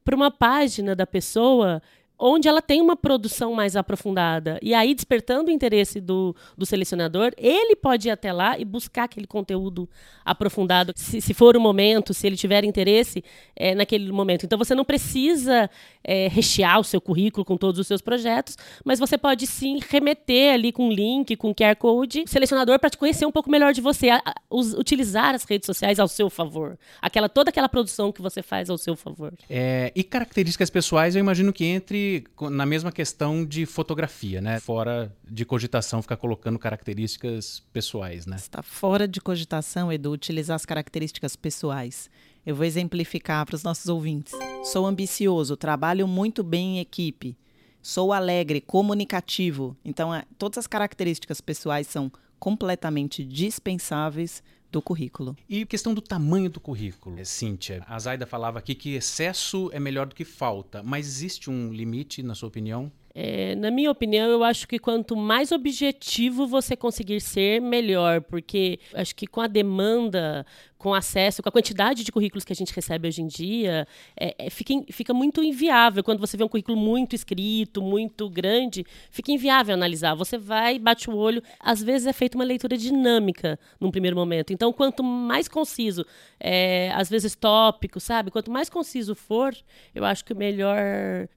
para 0.04 0.16
uma 0.16 0.30
página 0.30 0.96
da 0.96 1.08
pessoa 1.08 1.82
onde 2.18 2.48
ela 2.48 2.62
tem 2.62 2.82
uma 2.82 2.96
produção 2.96 3.54
mais 3.54 3.76
aprofundada. 3.76 4.60
E 4.62 4.74
aí, 4.74 4.94
despertando 4.94 5.50
o 5.50 5.54
interesse 5.54 6.00
do, 6.00 6.36
do 6.58 6.66
selecionador, 6.66 7.32
ele 7.38 7.76
pode 7.76 8.08
ir 8.08 8.12
até 8.12 8.32
lá 8.32 8.58
e 8.58 8.64
buscar 8.64 9.06
aquele 9.06 9.28
conteúdo 9.28 9.90
aprofundado, 10.24 10.94
se, 10.96 11.20
se 11.20 11.34
for 11.34 11.58
o 11.58 11.62
momento, 11.62 12.14
se 12.14 12.28
ele 12.28 12.38
tiver 12.38 12.64
interesse 12.64 13.24
é, 13.56 13.76
naquele 13.76 14.12
momento. 14.12 14.46
Então, 14.46 14.58
você 14.58 14.76
não 14.76 14.86
precisa 14.86 15.70
é, 16.04 16.28
rechear 16.28 16.80
o 16.80 16.84
seu 16.84 17.02
currículo 17.02 17.44
com 17.44 17.58
todos 17.58 17.80
os 17.80 17.88
seus 17.88 18.02
projetos, 18.02 18.58
mas 18.86 19.00
você 19.00 19.18
pode 19.18 19.48
sim 19.48 19.80
remeter 19.90 20.54
ali 20.54 20.72
com 20.72 20.92
link, 20.92 21.36
com 21.36 21.54
QR 21.54 21.76
Code, 21.78 22.24
selecionador 22.28 22.80
para 22.80 22.90
te 22.90 22.98
conhecer 22.98 23.26
um 23.26 23.32
pouco 23.32 23.50
melhor 23.50 23.74
de 23.74 23.82
você, 23.82 24.10
a, 24.10 24.22
a, 24.26 24.36
us, 24.52 24.74
utilizar 24.74 25.36
as 25.36 25.44
redes 25.44 25.66
sociais 25.66 26.00
ao 26.00 26.08
seu 26.08 26.30
favor. 26.30 26.78
Aquela, 27.02 27.28
toda 27.28 27.50
aquela 27.50 27.68
produção 27.68 28.12
que 28.12 28.22
você 28.22 28.42
faz 28.42 28.70
ao 28.70 28.78
seu 28.78 28.96
favor. 28.96 29.34
É, 29.50 29.92
e 29.96 30.04
características 30.04 30.70
pessoais, 30.70 31.16
eu 31.16 31.20
imagino 31.20 31.52
que 31.52 31.66
entre 31.66 32.03
na 32.52 32.66
mesma 32.66 32.92
questão 32.92 33.46
de 33.46 33.66
fotografia, 33.66 34.42
né? 34.42 34.60
Fora 34.60 35.16
de 35.30 35.46
cogitação 35.46 36.02
ficar 36.02 36.18
colocando 36.18 36.60
características 36.60 37.62
pessoais, 37.72 38.26
né? 38.26 38.36
Está 38.36 38.62
fora 38.62 39.08
de 39.08 39.22
cogitação, 39.22 39.92
Edu, 39.92 40.12
utilizar 40.12 40.56
as 40.56 40.66
características 40.66 41.36
pessoais. 41.36 42.10
Eu 42.46 42.56
vou 42.56 42.66
exemplificar 42.66 43.46
para 43.46 43.56
os 43.56 43.64
nossos 43.64 43.88
ouvintes. 43.88 44.34
Sou 44.64 44.86
ambicioso, 44.86 45.56
trabalho 45.56 46.08
muito 46.08 46.44
bem 46.44 46.78
em 46.78 46.80
equipe. 46.80 47.38
Sou 47.82 48.14
alegre, 48.14 48.62
comunicativo. 48.62 49.76
Então, 49.84 50.14
é, 50.14 50.26
todas 50.38 50.58
as 50.58 50.68
características 50.68 51.42
pessoais 51.42 51.88
são 51.88 52.12
completamente 52.40 53.24
dispensáveis 53.24 54.44
do 54.74 54.82
currículo. 54.82 55.38
E 55.48 55.66
questão 55.66 55.94
do 55.94 56.02
tamanho 56.02 56.50
do 56.50 56.60
currículo, 56.60 57.24
Cíntia. 57.24 57.84
A 57.88 57.98
Zaida 58.00 58.26
falava 58.26 58.58
aqui 58.60 58.74
que 58.74 58.96
excesso 58.96 59.70
é 59.72 59.80
melhor 59.80 60.08
do 60.08 60.16
que 60.16 60.26
falta, 60.26 60.82
mas 60.84 61.06
existe 61.06 61.50
um 61.50 61.72
limite, 61.72 62.24
na 62.24 62.34
sua 62.34 62.50
opinião? 62.50 62.92
É, 63.16 63.54
na 63.54 63.70
minha 63.70 63.92
opinião, 63.92 64.28
eu 64.28 64.44
acho 64.44 64.68
que 64.68 64.80
quanto 64.80 65.16
mais 65.16 65.52
objetivo 65.52 66.48
você 66.48 66.76
conseguir 66.76 67.22
ser, 67.22 67.62
melhor, 67.62 68.22
porque 68.22 68.80
acho 68.92 69.16
que 69.16 69.28
com 69.28 69.40
a 69.40 69.46
demanda, 69.46 70.44
com 70.84 70.94
acesso, 70.94 71.42
com 71.42 71.48
a 71.48 71.52
quantidade 71.52 72.04
de 72.04 72.12
currículos 72.12 72.44
que 72.44 72.52
a 72.52 72.56
gente 72.56 72.74
recebe 72.74 73.08
hoje 73.08 73.22
em 73.22 73.28
dia, 73.28 73.88
é, 74.20 74.36
é, 74.38 74.50
fica, 74.50 74.74
fica 74.92 75.14
muito 75.14 75.42
inviável. 75.42 76.04
Quando 76.04 76.20
você 76.20 76.36
vê 76.36 76.44
um 76.44 76.48
currículo 76.50 76.78
muito 76.78 77.16
escrito, 77.16 77.82
muito 77.82 78.30
grande, 78.30 78.86
fica 79.10 79.32
inviável 79.32 79.74
analisar. 79.74 80.14
Você 80.14 80.38
vai, 80.38 80.78
bate 80.78 81.10
o 81.10 81.16
olho, 81.16 81.42
às 81.58 81.82
vezes 81.82 82.06
é 82.06 82.12
feita 82.12 82.38
uma 82.38 82.44
leitura 82.44 82.78
dinâmica 82.78 83.58
num 83.80 83.90
primeiro 83.90 84.18
momento. 84.18 84.52
Então, 84.52 84.74
quanto 84.74 85.02
mais 85.02 85.48
conciso, 85.48 86.06
é, 86.38 86.92
às 86.94 87.10
vezes 87.10 87.34
tópico, 87.34 88.02
sabe? 88.02 88.30
Quanto 88.30 88.52
mais 88.52 88.70
conciso 88.70 89.16
for, 89.16 89.56
eu 89.96 90.04
acho 90.04 90.26
que 90.26 90.34
o 90.34 90.36
melhor 90.36 90.78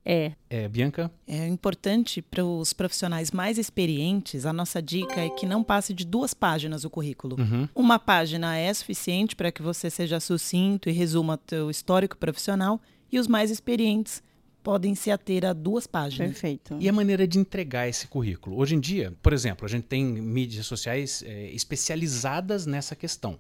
é. 0.05 0.33
É, 0.51 0.67
Bianca? 0.69 1.09
É 1.25 1.47
importante 1.47 2.21
para 2.21 2.45
os 2.45 2.73
profissionais 2.73 3.31
mais 3.31 3.59
experientes, 3.59 4.45
a 4.45 4.53
nossa 4.53 4.83
dica 4.83 5.21
é 5.21 5.31
que 5.31 5.47
não 5.47 5.63
passe 5.63 5.95
de 5.95 6.05
duas 6.05 6.35
páginas 6.35 6.85
o 6.85 6.91
currículo. 6.91 7.37
Uhum. 7.39 7.69
Uma 7.77 8.01
página 8.01 8.57
é 8.57 8.75
suficiente 8.75 9.36
para 9.37 9.53
que 9.53 9.63
você 9.63 9.91
seja 9.91 10.19
sucinto 10.19 10.89
e 10.89 10.93
resuma 10.93 11.37
teu 11.37 11.71
histórico 11.71 12.17
profissional, 12.17 12.81
e 13.11 13.19
os 13.19 13.29
mais 13.29 13.51
experientes 13.51 14.23
podem 14.67 14.97
se 14.97 15.13
ater 15.13 15.45
a 15.45 15.53
duas 15.53 15.87
páginas. 15.87 16.33
Perfeito. 16.33 16.77
E 16.81 16.89
a 16.89 16.93
maneira 16.93 17.25
de 17.25 17.39
entregar 17.39 17.89
esse 17.89 18.09
currículo? 18.09 18.59
Hoje 18.59 18.75
em 18.75 18.81
dia, 18.81 19.15
por 19.23 19.33
exemplo, 19.33 19.65
a 19.65 19.69
gente 19.69 19.85
tem 19.85 20.05
mídias 20.05 20.67
sociais 20.67 21.23
é, 21.25 21.51
especializadas 21.53 22.67
nessa 22.67 22.97
questão. 22.97 23.39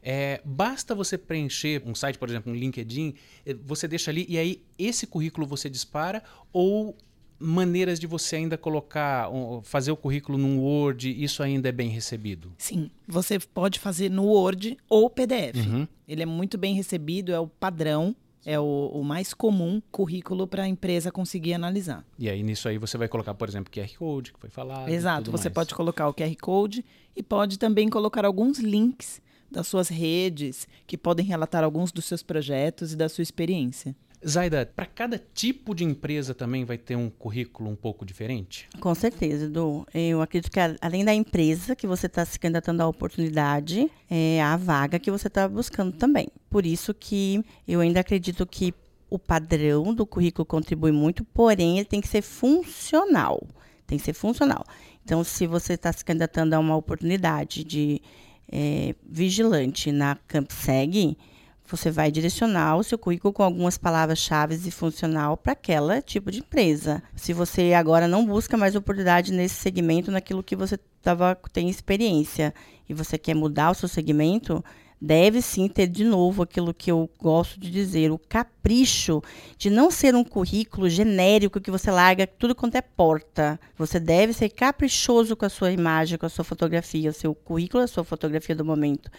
É, 0.00 0.40
basta 0.44 0.94
você 0.94 1.18
preencher 1.18 1.82
um 1.84 1.96
site, 1.96 2.16
por 2.16 2.28
exemplo, 2.28 2.52
um 2.52 2.54
LinkedIn, 2.54 3.12
você 3.64 3.88
deixa 3.88 4.12
ali 4.12 4.24
e 4.28 4.38
aí 4.38 4.62
esse 4.78 5.04
currículo 5.04 5.48
você 5.48 5.68
dispara 5.68 6.22
ou 6.52 6.96
maneiras 7.38 8.00
de 8.00 8.06
você 8.06 8.36
ainda 8.36 8.58
colocar, 8.58 9.28
fazer 9.62 9.92
o 9.92 9.96
currículo 9.96 10.36
num 10.36 10.58
Word, 10.58 11.10
isso 11.22 11.42
ainda 11.42 11.68
é 11.68 11.72
bem 11.72 11.88
recebido? 11.88 12.52
Sim, 12.58 12.90
você 13.06 13.38
pode 13.38 13.78
fazer 13.78 14.10
no 14.10 14.24
Word 14.24 14.76
ou 14.88 15.08
PDF. 15.08 15.56
Uhum. 15.56 15.86
Ele 16.06 16.22
é 16.22 16.26
muito 16.26 16.58
bem 16.58 16.74
recebido, 16.74 17.32
é 17.32 17.38
o 17.38 17.46
padrão, 17.46 18.14
é 18.44 18.58
o, 18.58 18.90
o 18.92 19.04
mais 19.04 19.34
comum 19.34 19.80
currículo 19.90 20.46
para 20.46 20.62
a 20.62 20.68
empresa 20.68 21.12
conseguir 21.12 21.54
analisar. 21.54 22.04
E 22.18 22.28
aí 22.28 22.42
nisso 22.42 22.68
aí 22.68 22.78
você 22.78 22.96
vai 22.96 23.08
colocar, 23.08 23.34
por 23.34 23.48
exemplo, 23.48 23.72
QR 23.72 23.88
Code, 23.98 24.32
que 24.32 24.40
foi 24.40 24.50
falado. 24.50 24.88
Exato, 24.88 25.30
você 25.30 25.48
mais. 25.48 25.54
pode 25.54 25.74
colocar 25.74 26.08
o 26.08 26.14
QR 26.14 26.34
Code 26.40 26.84
e 27.14 27.22
pode 27.22 27.58
também 27.58 27.88
colocar 27.88 28.24
alguns 28.24 28.58
links 28.58 29.20
das 29.50 29.66
suas 29.66 29.88
redes 29.88 30.68
que 30.86 30.96
podem 30.96 31.24
relatar 31.24 31.64
alguns 31.64 31.90
dos 31.90 32.04
seus 32.04 32.22
projetos 32.22 32.92
e 32.92 32.96
da 32.96 33.08
sua 33.08 33.22
experiência. 33.22 33.96
Zaida, 34.26 34.70
para 34.74 34.86
cada 34.86 35.18
tipo 35.18 35.74
de 35.74 35.84
empresa 35.84 36.34
também 36.34 36.64
vai 36.64 36.76
ter 36.76 36.96
um 36.96 37.08
currículo 37.08 37.70
um 37.70 37.76
pouco 37.76 38.04
diferente? 38.04 38.68
Com 38.80 38.94
certeza, 38.94 39.44
Edu. 39.44 39.86
Eu 39.94 40.20
acredito 40.20 40.50
que 40.50 40.58
além 40.80 41.04
da 41.04 41.14
empresa 41.14 41.76
que 41.76 41.86
você 41.86 42.06
está 42.06 42.24
se 42.24 42.38
candidatando 42.38 42.82
à 42.82 42.88
oportunidade, 42.88 43.90
é 44.10 44.42
a 44.42 44.56
vaga 44.56 44.98
que 44.98 45.10
você 45.10 45.28
está 45.28 45.48
buscando 45.48 45.92
também. 45.92 46.28
Por 46.50 46.66
isso 46.66 46.92
que 46.92 47.44
eu 47.66 47.80
ainda 47.80 48.00
acredito 48.00 48.44
que 48.46 48.74
o 49.10 49.18
padrão 49.18 49.94
do 49.94 50.04
currículo 50.04 50.44
contribui 50.44 50.92
muito, 50.92 51.24
porém 51.24 51.78
ele 51.78 51.86
tem 51.86 52.00
que 52.00 52.08
ser 52.08 52.22
funcional. 52.22 53.40
Tem 53.86 53.98
que 53.98 54.04
ser 54.04 54.12
funcional. 54.12 54.64
Então, 55.02 55.24
se 55.24 55.46
você 55.46 55.74
está 55.74 55.92
se 55.92 56.04
candidatando 56.04 56.54
a 56.54 56.58
uma 56.58 56.76
oportunidade 56.76 57.64
de 57.64 58.02
é, 58.50 58.94
vigilante 59.08 59.90
na 59.90 60.16
CampSeg, 60.26 61.16
você 61.68 61.90
vai 61.90 62.10
direcionar 62.10 62.76
o 62.76 62.82
seu 62.82 62.98
currículo 62.98 63.32
com 63.32 63.42
algumas 63.42 63.76
palavras-chave 63.76 64.58
e 64.66 64.70
funcional 64.70 65.36
para 65.36 65.52
aquele 65.52 66.00
tipo 66.00 66.30
de 66.30 66.40
empresa. 66.40 67.02
Se 67.14 67.32
você 67.32 67.74
agora 67.74 68.08
não 68.08 68.24
busca 68.24 68.56
mais 68.56 68.74
oportunidade 68.74 69.32
nesse 69.32 69.56
segmento, 69.56 70.10
naquilo 70.10 70.42
que 70.42 70.56
você 70.56 70.78
tava, 71.02 71.38
tem 71.52 71.68
experiência, 71.68 72.54
e 72.88 72.94
você 72.94 73.18
quer 73.18 73.34
mudar 73.34 73.70
o 73.70 73.74
seu 73.74 73.88
segmento, 73.88 74.64
deve 75.00 75.40
sim 75.40 75.68
ter 75.68 75.86
de 75.86 76.04
novo 76.04 76.42
aquilo 76.42 76.74
que 76.74 76.90
eu 76.90 77.08
gosto 77.20 77.60
de 77.60 77.70
dizer, 77.70 78.10
o 78.10 78.18
capricho 78.18 79.22
de 79.56 79.70
não 79.70 79.90
ser 79.90 80.14
um 80.14 80.24
currículo 80.24 80.88
genérico 80.88 81.60
que 81.60 81.70
você 81.70 81.90
larga 81.90 82.26
tudo 82.26 82.54
quanto 82.54 82.76
é 82.76 82.82
porta. 82.82 83.60
Você 83.76 84.00
deve 84.00 84.32
ser 84.32 84.48
caprichoso 84.48 85.36
com 85.36 85.44
a 85.44 85.50
sua 85.50 85.70
imagem, 85.70 86.18
com 86.18 86.26
a 86.26 86.30
sua 86.30 86.44
fotografia, 86.44 87.10
o 87.10 87.14
seu 87.14 87.34
currículo, 87.34 87.84
a 87.84 87.88
sua 87.88 88.04
fotografia 88.04 88.56
do 88.56 88.64
momento. 88.64 89.10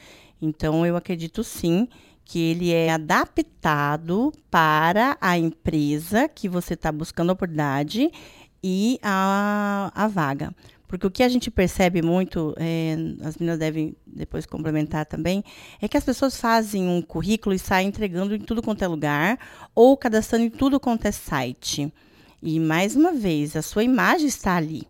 Então, 0.41 0.85
eu 0.85 0.95
acredito 0.95 1.43
sim 1.43 1.87
que 2.29 2.37
ele 2.37 2.71
é 2.71 2.91
adaptado 2.91 4.31
para 4.51 5.17
a 5.19 5.35
empresa 5.35 6.29
que 6.29 6.47
você 6.47 6.75
está 6.75 6.91
buscando 6.91 7.31
a 7.31 7.33
oportunidade 7.33 8.11
e 8.63 8.99
a, 9.01 9.91
a 9.95 10.07
vaga. 10.07 10.53
Porque 10.87 11.07
o 11.07 11.09
que 11.09 11.23
a 11.23 11.27
gente 11.27 11.49
percebe 11.49 12.03
muito, 12.03 12.53
é, 12.59 12.95
as 13.23 13.35
meninas 13.35 13.57
devem 13.57 13.95
depois 14.05 14.45
complementar 14.45 15.07
também, 15.07 15.43
é 15.81 15.87
que 15.87 15.97
as 15.97 16.03
pessoas 16.03 16.37
fazem 16.39 16.87
um 16.87 17.01
currículo 17.01 17.55
e 17.55 17.57
saem 17.57 17.87
entregando 17.87 18.35
em 18.35 18.39
tudo 18.41 18.61
quanto 18.61 18.83
é 18.83 18.87
lugar 18.87 19.39
ou 19.73 19.97
cadastrando 19.97 20.45
em 20.45 20.51
tudo 20.51 20.79
quanto 20.79 21.07
é 21.07 21.11
site. 21.11 21.91
E, 22.43 22.59
mais 22.59 22.95
uma 22.95 23.11
vez, 23.11 23.55
a 23.55 23.63
sua 23.63 23.83
imagem 23.83 24.27
está 24.27 24.55
ali. 24.55 24.83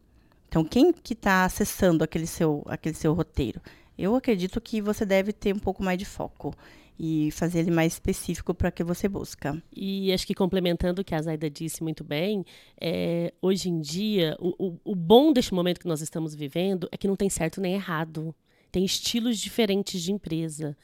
Então, 0.50 0.66
quem 0.66 0.92
que 0.92 1.14
está 1.14 1.46
acessando 1.46 2.04
aquele 2.04 2.28
seu, 2.28 2.66
aquele 2.68 2.96
seu 2.96 3.14
roteiro? 3.14 3.62
Eu 3.98 4.14
acredito 4.14 4.60
que 4.60 4.82
você 4.82 5.06
deve 5.06 5.32
ter 5.32 5.56
um 5.56 5.60
pouco 5.60 5.82
mais 5.82 5.98
de 5.98 6.04
foco 6.04 6.54
e 7.00 7.32
fazer 7.32 7.60
ele 7.60 7.72
mais 7.72 7.94
específico 7.94 8.54
para 8.54 8.70
que 8.70 8.84
você 8.84 9.08
busca. 9.08 9.62
E 9.74 10.12
acho 10.12 10.28
que 10.28 10.36
complementando 10.36 11.02
o 11.02 11.06
que 11.06 11.16
a 11.16 11.22
Zaida 11.22 11.50
disse 11.50 11.82
muito 11.82 12.04
bem, 12.04 12.46
é, 12.80 13.34
hoje 13.42 13.70
em 13.70 13.80
dia, 13.80 14.36
o, 14.38 14.54
o, 14.68 14.80
o 14.84 14.96
bom 14.96 15.32
deste 15.32 15.54
momento 15.54 15.80
que 15.80 15.88
nós 15.88 16.02
estamos 16.02 16.36
vivendo 16.36 16.90
é 16.92 16.98
que 16.98 17.08
não 17.08 17.16
tem 17.16 17.30
certo 17.30 17.62
nem 17.62 17.76
errado. 17.76 18.36
Tem 18.72 18.86
estilos 18.86 19.38
diferentes 19.38 20.02
de 20.02 20.12
empresa. 20.12 20.76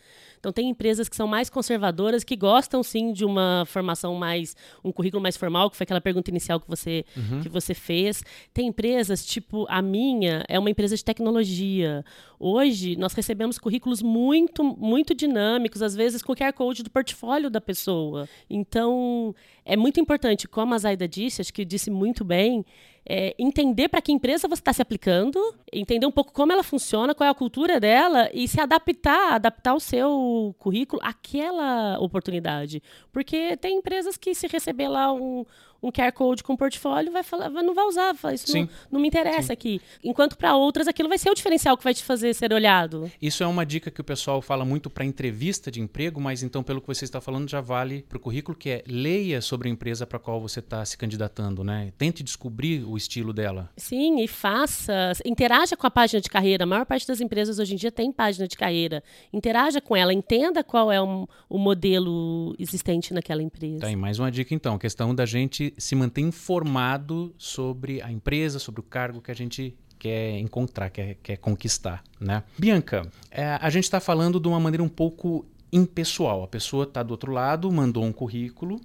Então, 0.45 0.53
tem 0.53 0.69
empresas 0.69 1.09
que 1.09 1.15
são 1.15 1.27
mais 1.27 1.49
conservadoras, 1.49 2.23
que 2.23 2.35
gostam 2.35 2.83
sim 2.83 3.11
de 3.11 3.25
uma 3.25 3.63
formação 3.65 4.13
mais, 4.13 4.55
um 4.83 4.91
currículo 4.91 5.19
mais 5.19 5.35
formal, 5.35 5.71
que 5.71 5.75
foi 5.75 5.85
aquela 5.85 5.99
pergunta 5.99 6.29
inicial 6.29 6.59
que 6.59 6.67
você, 6.67 7.03
uhum. 7.17 7.41
que 7.41 7.49
você 7.49 7.73
fez. 7.73 8.21
Tem 8.53 8.67
empresas, 8.67 9.25
tipo 9.25 9.65
a 9.67 9.81
minha, 9.81 10.45
é 10.47 10.59
uma 10.59 10.69
empresa 10.69 10.95
de 10.95 11.03
tecnologia. 11.03 12.05
Hoje, 12.39 12.95
nós 12.95 13.13
recebemos 13.13 13.57
currículos 13.57 14.03
muito, 14.03 14.63
muito 14.63 15.15
dinâmicos, 15.15 15.81
às 15.81 15.95
vezes 15.95 16.21
com 16.21 16.33
o 16.33 16.35
QR 16.35 16.53
Code 16.53 16.83
do 16.83 16.91
portfólio 16.91 17.49
da 17.49 17.59
pessoa. 17.59 18.29
Então, 18.47 19.33
é 19.65 19.75
muito 19.75 19.99
importante, 19.99 20.47
como 20.47 20.75
a 20.75 20.77
Zaida 20.77 21.07
disse, 21.07 21.41
acho 21.41 21.51
que 21.51 21.65
disse 21.65 21.89
muito 21.89 22.23
bem, 22.23 22.63
é, 23.07 23.35
entender 23.37 23.87
para 23.87 24.01
que 24.01 24.11
empresa 24.11 24.47
você 24.47 24.59
está 24.59 24.73
se 24.73 24.81
aplicando, 24.81 25.39
entender 25.71 26.07
um 26.07 26.11
pouco 26.11 26.33
como 26.33 26.51
ela 26.51 26.63
funciona, 26.63 27.13
qual 27.13 27.27
é 27.27 27.29
a 27.29 27.35
cultura 27.35 27.79
dela 27.79 28.29
e 28.33 28.47
se 28.47 28.59
adaptar, 28.59 29.33
adaptar 29.33 29.75
o 29.75 29.79
seu 29.79 30.55
currículo 30.57 31.01
àquela 31.03 31.99
oportunidade. 31.99 32.81
Porque 33.11 33.55
tem 33.57 33.77
empresas 33.77 34.17
que 34.17 34.33
se 34.33 34.47
receber 34.47 34.87
lá 34.87 35.13
um, 35.13 35.45
um 35.81 35.91
QR 35.91 36.11
Code 36.11 36.43
com 36.43 36.55
portfólio, 36.55 37.11
vai 37.11 37.23
falar, 37.23 37.49
não 37.49 37.73
vai 37.73 37.85
usar, 37.85 38.15
isso 38.33 38.55
não, 38.55 38.69
não, 38.91 38.99
me 38.99 39.07
interessa 39.07 39.47
Sim. 39.47 39.53
aqui. 39.53 39.81
Enquanto 40.03 40.37
para 40.37 40.55
outras 40.55 40.87
aquilo 40.87 41.09
vai 41.09 41.17
ser 41.17 41.29
o 41.29 41.33
diferencial 41.33 41.77
que 41.77 41.83
vai 41.83 41.93
te 41.93 42.03
fazer 42.03 42.33
ser 42.33 42.53
olhado. 42.53 43.11
Isso 43.21 43.43
é 43.43 43.47
uma 43.47 43.65
dica 43.65 43.91
que 43.91 44.01
o 44.01 44.03
pessoal 44.03 44.41
fala 44.41 44.65
muito 44.65 44.89
para 44.89 45.05
entrevista 45.05 45.69
de 45.69 45.81
emprego, 45.81 46.19
mas 46.19 46.43
então 46.43 46.63
pelo 46.63 46.81
que 46.81 46.87
você 46.87 47.05
está 47.05 47.21
falando 47.21 47.49
já 47.49 47.61
vale 47.61 48.03
para 48.07 48.17
o 48.17 48.21
currículo 48.21 48.57
que 48.57 48.69
é 48.69 48.83
leia 48.87 49.41
sobre 49.41 49.69
a 49.69 49.71
empresa 49.71 50.05
para 50.05 50.19
qual 50.19 50.39
você 50.39 50.59
está 50.59 50.83
se 50.85 50.97
candidatando, 50.97 51.63
né? 51.63 51.91
Tente 51.97 52.23
descobrir 52.23 52.83
o 52.83 52.97
estilo 52.97 53.33
dela. 53.33 53.69
Sim, 53.77 54.21
e 54.21 54.27
faça, 54.27 55.11
interaja 55.25 55.77
com 55.77 55.85
a 55.85 55.91
página 55.91 56.21
de 56.21 56.29
carreira. 56.29 56.63
A 56.63 56.67
maior 56.67 56.85
parte 56.85 57.07
das 57.07 57.21
empresas 57.21 57.59
hoje 57.59 57.73
em 57.73 57.77
dia 57.77 57.91
tem 57.91 58.11
página 58.11 58.47
de 58.47 58.57
carreira. 58.57 59.03
Interaja 59.31 59.79
com 59.81 59.95
ela, 59.95 60.13
entenda 60.13 60.63
qual 60.63 60.91
é 60.91 61.01
um, 61.01 61.27
o 61.49 61.57
modelo 61.57 62.55
existente 62.57 63.13
naquela 63.13 63.41
empresa. 63.41 63.81
Tá 63.81 63.87
aí 63.87 63.95
mais 63.95 64.19
uma 64.19 64.31
dica 64.31 64.53
então, 64.53 64.77
questão 64.77 65.13
da 65.13 65.25
gente 65.25 65.73
se 65.77 65.95
manter 65.95 66.21
informado 66.21 67.33
sobre 67.37 68.01
a 68.01 68.11
empresa, 68.11 68.59
sobre 68.59 68.79
o 68.81 68.83
cargo 68.83 69.21
que 69.21 69.31
a 69.31 69.35
gente 69.35 69.75
quer 69.97 70.37
encontrar, 70.39 70.89
quer, 70.89 71.15
quer 71.23 71.37
conquistar, 71.37 72.03
né? 72.19 72.43
Bianca, 72.57 73.09
é, 73.31 73.57
a 73.59 73.69
gente 73.69 73.85
está 73.85 73.99
falando 73.99 74.39
de 74.39 74.47
uma 74.47 74.59
maneira 74.59 74.83
um 74.83 74.89
pouco 74.89 75.45
impessoal. 75.71 76.43
A 76.43 76.47
pessoa 76.47 76.83
está 76.83 77.01
do 77.01 77.11
outro 77.11 77.31
lado, 77.31 77.71
mandou 77.71 78.03
um 78.03 78.11
currículo 78.11 78.79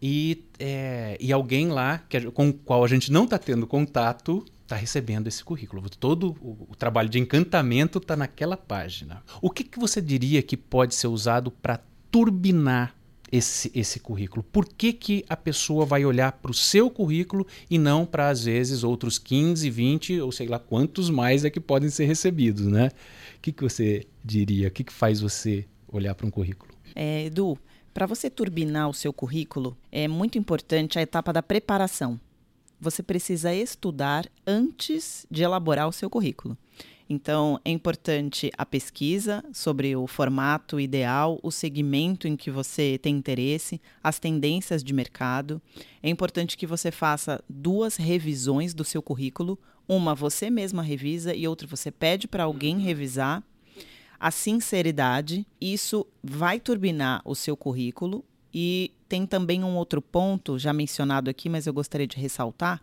e, 0.00 0.44
é, 0.58 1.16
e 1.20 1.32
alguém 1.32 1.68
lá 1.68 1.98
que, 2.08 2.20
com 2.30 2.48
o 2.48 2.52
qual 2.52 2.84
a 2.84 2.88
gente 2.88 3.12
não 3.12 3.24
está 3.24 3.38
tendo 3.38 3.66
contato 3.66 4.44
está 4.62 4.76
recebendo 4.76 5.28
esse 5.28 5.44
currículo. 5.44 5.88
Todo 5.90 6.36
o, 6.40 6.66
o 6.70 6.76
trabalho 6.76 7.08
de 7.08 7.18
encantamento 7.18 7.98
está 7.98 8.16
naquela 8.16 8.56
página. 8.56 9.22
O 9.40 9.50
que, 9.50 9.62
que 9.62 9.78
você 9.78 10.00
diria 10.00 10.42
que 10.42 10.56
pode 10.56 10.94
ser 10.94 11.06
usado 11.06 11.50
para 11.50 11.80
turbinar 12.10 12.94
esse, 13.30 13.70
esse 13.74 14.00
currículo? 14.00 14.42
Por 14.42 14.66
que, 14.66 14.92
que 14.92 15.24
a 15.28 15.36
pessoa 15.36 15.84
vai 15.84 16.04
olhar 16.04 16.32
para 16.32 16.50
o 16.50 16.54
seu 16.54 16.90
currículo 16.90 17.46
e 17.70 17.78
não 17.78 18.06
para, 18.06 18.28
às 18.28 18.44
vezes, 18.44 18.84
outros 18.84 19.18
15, 19.18 19.68
20 19.70 20.20
ou 20.20 20.32
sei 20.32 20.46
lá 20.46 20.58
quantos 20.58 21.10
mais 21.10 21.44
é 21.44 21.50
que 21.50 21.60
podem 21.60 21.90
ser 21.90 22.04
recebidos, 22.06 22.66
né? 22.66 22.90
O 23.36 23.40
que, 23.40 23.52
que 23.52 23.62
você 23.62 24.06
diria? 24.24 24.68
O 24.68 24.70
que, 24.70 24.84
que 24.84 24.92
faz 24.92 25.20
você 25.20 25.66
olhar 25.88 26.14
para 26.14 26.26
um 26.26 26.30
currículo? 26.30 26.72
É, 26.94 27.24
Edu, 27.26 27.58
para 27.92 28.06
você 28.06 28.28
turbinar 28.28 28.88
o 28.88 28.94
seu 28.94 29.12
currículo, 29.12 29.76
é 29.90 30.08
muito 30.08 30.38
importante 30.38 30.98
a 30.98 31.02
etapa 31.02 31.32
da 31.32 31.42
preparação. 31.42 32.20
Você 32.80 33.02
precisa 33.02 33.54
estudar 33.54 34.26
antes 34.46 35.26
de 35.30 35.42
elaborar 35.42 35.88
o 35.88 35.92
seu 35.92 36.10
currículo. 36.10 36.58
Então, 37.08 37.60
é 37.64 37.70
importante 37.70 38.50
a 38.56 38.64
pesquisa 38.64 39.44
sobre 39.52 39.94
o 39.94 40.06
formato 40.06 40.80
ideal, 40.80 41.38
o 41.42 41.50
segmento 41.50 42.26
em 42.26 42.34
que 42.34 42.50
você 42.50 42.98
tem 42.98 43.14
interesse, 43.16 43.80
as 44.02 44.18
tendências 44.18 44.82
de 44.82 44.94
mercado. 44.94 45.60
É 46.02 46.08
importante 46.08 46.56
que 46.56 46.66
você 46.66 46.90
faça 46.90 47.44
duas 47.48 47.96
revisões 47.96 48.72
do 48.72 48.84
seu 48.84 49.02
currículo. 49.02 49.58
Uma 49.86 50.14
você 50.14 50.48
mesma 50.48 50.82
revisa 50.82 51.34
e 51.34 51.46
outra 51.46 51.66
você 51.66 51.90
pede 51.90 52.26
para 52.26 52.44
alguém 52.44 52.78
revisar. 52.78 53.42
A 54.18 54.30
sinceridade, 54.30 55.46
isso 55.60 56.06
vai 56.22 56.58
turbinar 56.58 57.20
o 57.26 57.34
seu 57.34 57.54
currículo. 57.54 58.24
E 58.52 58.92
tem 59.08 59.26
também 59.26 59.62
um 59.62 59.76
outro 59.76 60.00
ponto, 60.00 60.58
já 60.58 60.72
mencionado 60.72 61.28
aqui, 61.28 61.50
mas 61.50 61.66
eu 61.66 61.74
gostaria 61.74 62.06
de 62.06 62.16
ressaltar, 62.16 62.80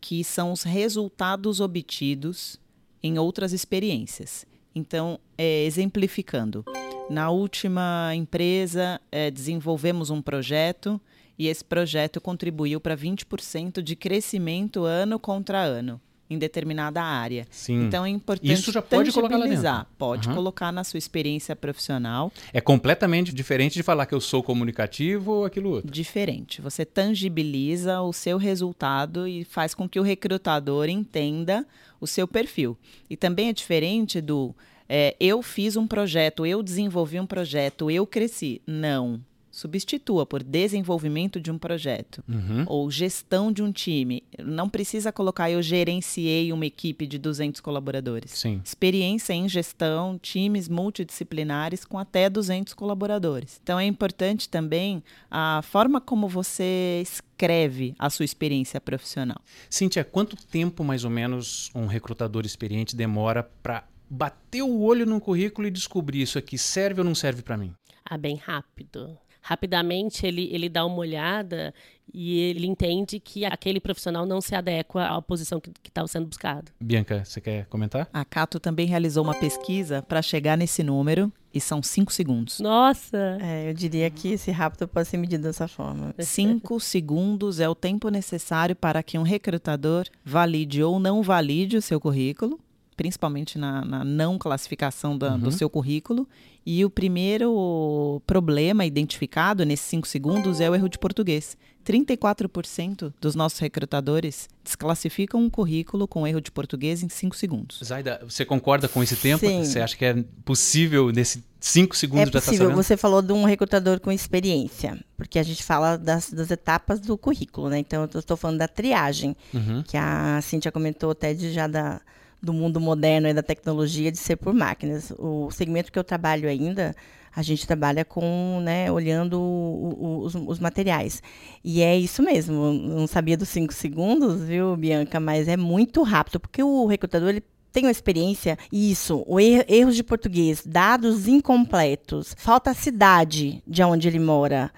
que 0.00 0.22
são 0.22 0.52
os 0.52 0.64
resultados 0.64 1.60
obtidos 1.60 2.60
em 3.02 3.18
outras 3.18 3.52
experiências. 3.52 4.46
Então, 4.74 5.18
é, 5.36 5.64
exemplificando, 5.64 6.64
na 7.10 7.30
última 7.30 8.12
empresa 8.14 9.00
é, 9.10 9.30
desenvolvemos 9.30 10.10
um 10.10 10.20
projeto 10.20 11.00
e 11.38 11.46
esse 11.46 11.64
projeto 11.64 12.20
contribuiu 12.20 12.80
para 12.80 12.96
20% 12.96 13.80
de 13.80 13.96
crescimento 13.96 14.84
ano 14.84 15.18
contra 15.18 15.62
ano 15.62 16.00
em 16.30 16.38
determinada 16.38 17.02
área. 17.02 17.46
Sim. 17.50 17.86
Então 17.86 18.04
é 18.04 18.08
importante 18.08 18.52
Isso 18.52 18.72
já 18.72 18.82
pode 18.82 19.12
colocar 19.12 19.36
lá 19.36 19.46
dentro. 19.46 19.86
Pode 19.96 20.28
uhum. 20.28 20.34
colocar 20.34 20.72
na 20.72 20.84
sua 20.84 20.98
experiência 20.98 21.56
profissional. 21.56 22.32
É 22.52 22.60
completamente 22.60 23.32
diferente 23.34 23.74
de 23.74 23.82
falar 23.82 24.06
que 24.06 24.14
eu 24.14 24.20
sou 24.20 24.42
comunicativo 24.42 25.32
ou 25.32 25.44
aquilo 25.44 25.70
outro. 25.70 25.90
Diferente. 25.90 26.60
Você 26.60 26.84
tangibiliza 26.84 28.00
o 28.00 28.12
seu 28.12 28.36
resultado 28.36 29.26
e 29.26 29.44
faz 29.44 29.74
com 29.74 29.88
que 29.88 29.98
o 29.98 30.02
recrutador 30.02 30.88
entenda 30.88 31.66
o 32.00 32.06
seu 32.06 32.28
perfil. 32.28 32.76
E 33.08 33.16
também 33.16 33.48
é 33.48 33.52
diferente 33.52 34.20
do 34.20 34.54
é, 34.88 35.14
eu 35.20 35.42
fiz 35.42 35.76
um 35.76 35.86
projeto, 35.86 36.46
eu 36.46 36.62
desenvolvi 36.62 37.20
um 37.20 37.26
projeto, 37.26 37.90
eu 37.90 38.06
cresci. 38.06 38.62
Não. 38.66 39.20
Substitua 39.58 40.24
por 40.24 40.44
desenvolvimento 40.44 41.40
de 41.40 41.50
um 41.50 41.58
projeto 41.58 42.22
uhum. 42.28 42.62
ou 42.68 42.88
gestão 42.88 43.50
de 43.50 43.60
um 43.60 43.72
time. 43.72 44.22
Não 44.38 44.68
precisa 44.68 45.10
colocar 45.10 45.50
eu 45.50 45.60
gerenciei 45.60 46.52
uma 46.52 46.64
equipe 46.64 47.08
de 47.08 47.18
200 47.18 47.60
colaboradores. 47.60 48.30
Sim. 48.30 48.60
Experiência 48.64 49.32
em 49.32 49.48
gestão, 49.48 50.16
times 50.16 50.68
multidisciplinares 50.68 51.84
com 51.84 51.98
até 51.98 52.30
200 52.30 52.72
colaboradores. 52.72 53.58
Então 53.60 53.80
é 53.80 53.84
importante 53.84 54.48
também 54.48 55.02
a 55.28 55.60
forma 55.64 56.00
como 56.00 56.28
você 56.28 57.02
escreve 57.02 57.96
a 57.98 58.08
sua 58.10 58.24
experiência 58.24 58.80
profissional. 58.80 59.40
Cíntia, 59.68 60.04
quanto 60.04 60.36
tempo 60.36 60.84
mais 60.84 61.02
ou 61.02 61.10
menos 61.10 61.68
um 61.74 61.86
recrutador 61.86 62.46
experiente 62.46 62.94
demora 62.94 63.42
para 63.60 63.82
bater 64.08 64.62
o 64.62 64.82
olho 64.82 65.04
no 65.04 65.20
currículo 65.20 65.66
e 65.66 65.70
descobrir 65.72 66.22
isso 66.22 66.38
aqui 66.38 66.56
serve 66.56 67.00
ou 67.00 67.04
não 67.04 67.14
serve 67.16 67.42
para 67.42 67.56
mim? 67.56 67.74
Ah, 68.04 68.16
bem 68.16 68.36
rápido 68.36 69.18
rapidamente 69.48 70.26
ele, 70.26 70.46
ele 70.52 70.68
dá 70.68 70.84
uma 70.84 70.98
olhada 70.98 71.72
e 72.12 72.38
ele 72.38 72.66
entende 72.66 73.18
que 73.18 73.46
aquele 73.46 73.80
profissional 73.80 74.26
não 74.26 74.42
se 74.42 74.54
adequa 74.54 75.06
à 75.06 75.22
posição 75.22 75.58
que 75.58 75.72
está 75.86 76.06
sendo 76.06 76.26
buscada. 76.26 76.70
Bianca, 76.78 77.24
você 77.24 77.40
quer 77.40 77.64
comentar? 77.64 78.06
A 78.12 78.26
Cato 78.26 78.60
também 78.60 78.86
realizou 78.86 79.24
uma 79.24 79.34
pesquisa 79.34 80.02
para 80.02 80.20
chegar 80.20 80.58
nesse 80.58 80.82
número 80.82 81.32
e 81.52 81.62
são 81.62 81.82
cinco 81.82 82.12
segundos. 82.12 82.60
Nossa! 82.60 83.38
É, 83.40 83.70
eu 83.70 83.74
diria 83.74 84.10
que 84.10 84.32
esse 84.32 84.50
rápido 84.50 84.86
pode 84.86 85.08
ser 85.08 85.16
medido 85.16 85.44
dessa 85.44 85.66
forma. 85.66 86.14
Cinco 86.18 86.78
segundos 86.80 87.58
é 87.58 87.66
o 87.66 87.74
tempo 87.74 88.10
necessário 88.10 88.76
para 88.76 89.02
que 89.02 89.16
um 89.16 89.22
recrutador 89.22 90.04
valide 90.22 90.82
ou 90.82 91.00
não 91.00 91.22
valide 91.22 91.78
o 91.78 91.82
seu 91.82 91.98
currículo 91.98 92.60
principalmente 92.98 93.56
na, 93.56 93.84
na 93.84 94.04
não 94.04 94.36
classificação 94.36 95.16
da, 95.16 95.34
uhum. 95.34 95.38
do 95.38 95.52
seu 95.52 95.70
currículo. 95.70 96.28
E 96.70 96.84
o 96.84 96.90
primeiro 96.90 98.20
problema 98.26 98.84
identificado 98.84 99.64
nesses 99.64 99.86
cinco 99.86 100.06
segundos 100.06 100.60
é 100.60 100.68
o 100.68 100.74
erro 100.74 100.86
de 100.86 100.98
português. 100.98 101.56
34% 101.82 103.14
dos 103.18 103.34
nossos 103.34 103.58
recrutadores 103.58 104.50
desclassificam 104.62 105.40
um 105.40 105.48
currículo 105.48 106.06
com 106.06 106.26
erro 106.26 106.42
de 106.42 106.50
português 106.52 107.02
em 107.02 107.08
5 107.08 107.34
segundos. 107.34 107.80
Zaida, 107.82 108.20
você 108.22 108.44
concorda 108.44 108.86
com 108.86 109.02
esse 109.02 109.16
tempo? 109.16 109.46
Sim. 109.46 109.64
Você 109.64 109.80
acha 109.80 109.96
que 109.96 110.04
é 110.04 110.22
possível 110.44 111.10
nesse 111.10 111.42
cinco 111.58 111.96
segundos 111.96 112.20
é 112.20 112.26
já 112.26 112.28
está 112.28 112.40
possível. 112.40 112.66
sabendo? 112.66 112.82
Você 112.82 112.96
falou 112.98 113.22
de 113.22 113.32
um 113.32 113.44
recrutador 113.44 113.98
com 113.98 114.12
experiência, 114.12 114.98
porque 115.16 115.38
a 115.38 115.42
gente 115.42 115.62
fala 115.64 115.96
das, 115.96 116.30
das 116.30 116.50
etapas 116.50 117.00
do 117.00 117.16
currículo, 117.16 117.70
né? 117.70 117.78
Então, 117.78 118.06
eu 118.12 118.20
estou 118.20 118.36
falando 118.36 118.58
da 118.58 118.68
triagem, 118.68 119.34
Uhum. 119.54 119.82
que 119.84 119.96
a 119.96 120.38
Cintia 120.42 120.70
comentou 120.70 121.12
até 121.12 121.32
de 121.32 121.50
já 121.50 121.66
da, 121.66 121.98
do 122.42 122.52
mundo 122.52 122.80
moderno 122.80 123.28
e 123.28 123.34
da 123.34 123.42
tecnologia 123.42 124.10
de 124.12 124.18
ser 124.18 124.36
por 124.36 124.54
máquinas. 124.54 125.12
O 125.18 125.50
segmento 125.50 125.90
que 125.92 125.98
eu 125.98 126.04
trabalho 126.04 126.48
ainda, 126.48 126.94
a 127.34 127.42
gente 127.42 127.66
trabalha 127.66 128.04
com, 128.04 128.60
né, 128.62 128.90
olhando 128.90 129.40
o- 129.40 129.96
o- 130.00 130.18
os, 130.24 130.34
os 130.34 130.58
materiais. 130.58 131.22
E 131.64 131.82
é 131.82 131.96
isso 131.96 132.22
mesmo. 132.22 132.72
Não 132.72 133.06
sabia 133.06 133.36
dos 133.36 133.48
cinco 133.48 133.72
segundos, 133.72 134.42
viu, 134.42 134.76
Bianca? 134.76 135.18
Mas 135.20 135.48
é 135.48 135.56
muito 135.56 136.02
rápido, 136.02 136.40
porque 136.40 136.62
o 136.62 136.86
recrutador, 136.86 137.30
ele 137.30 137.42
tem 137.72 137.84
uma 137.84 137.90
experiência, 137.90 138.56
isso, 138.72 139.24
er- 139.38 139.66
erros 139.68 139.94
de 139.94 140.02
português, 140.02 140.62
dados 140.64 141.28
incompletos, 141.28 142.34
falta 142.38 142.70
a 142.70 142.74
cidade 142.74 143.62
de 143.66 143.82
onde 143.82 144.08
ele 144.08 144.18
mora, 144.18 144.70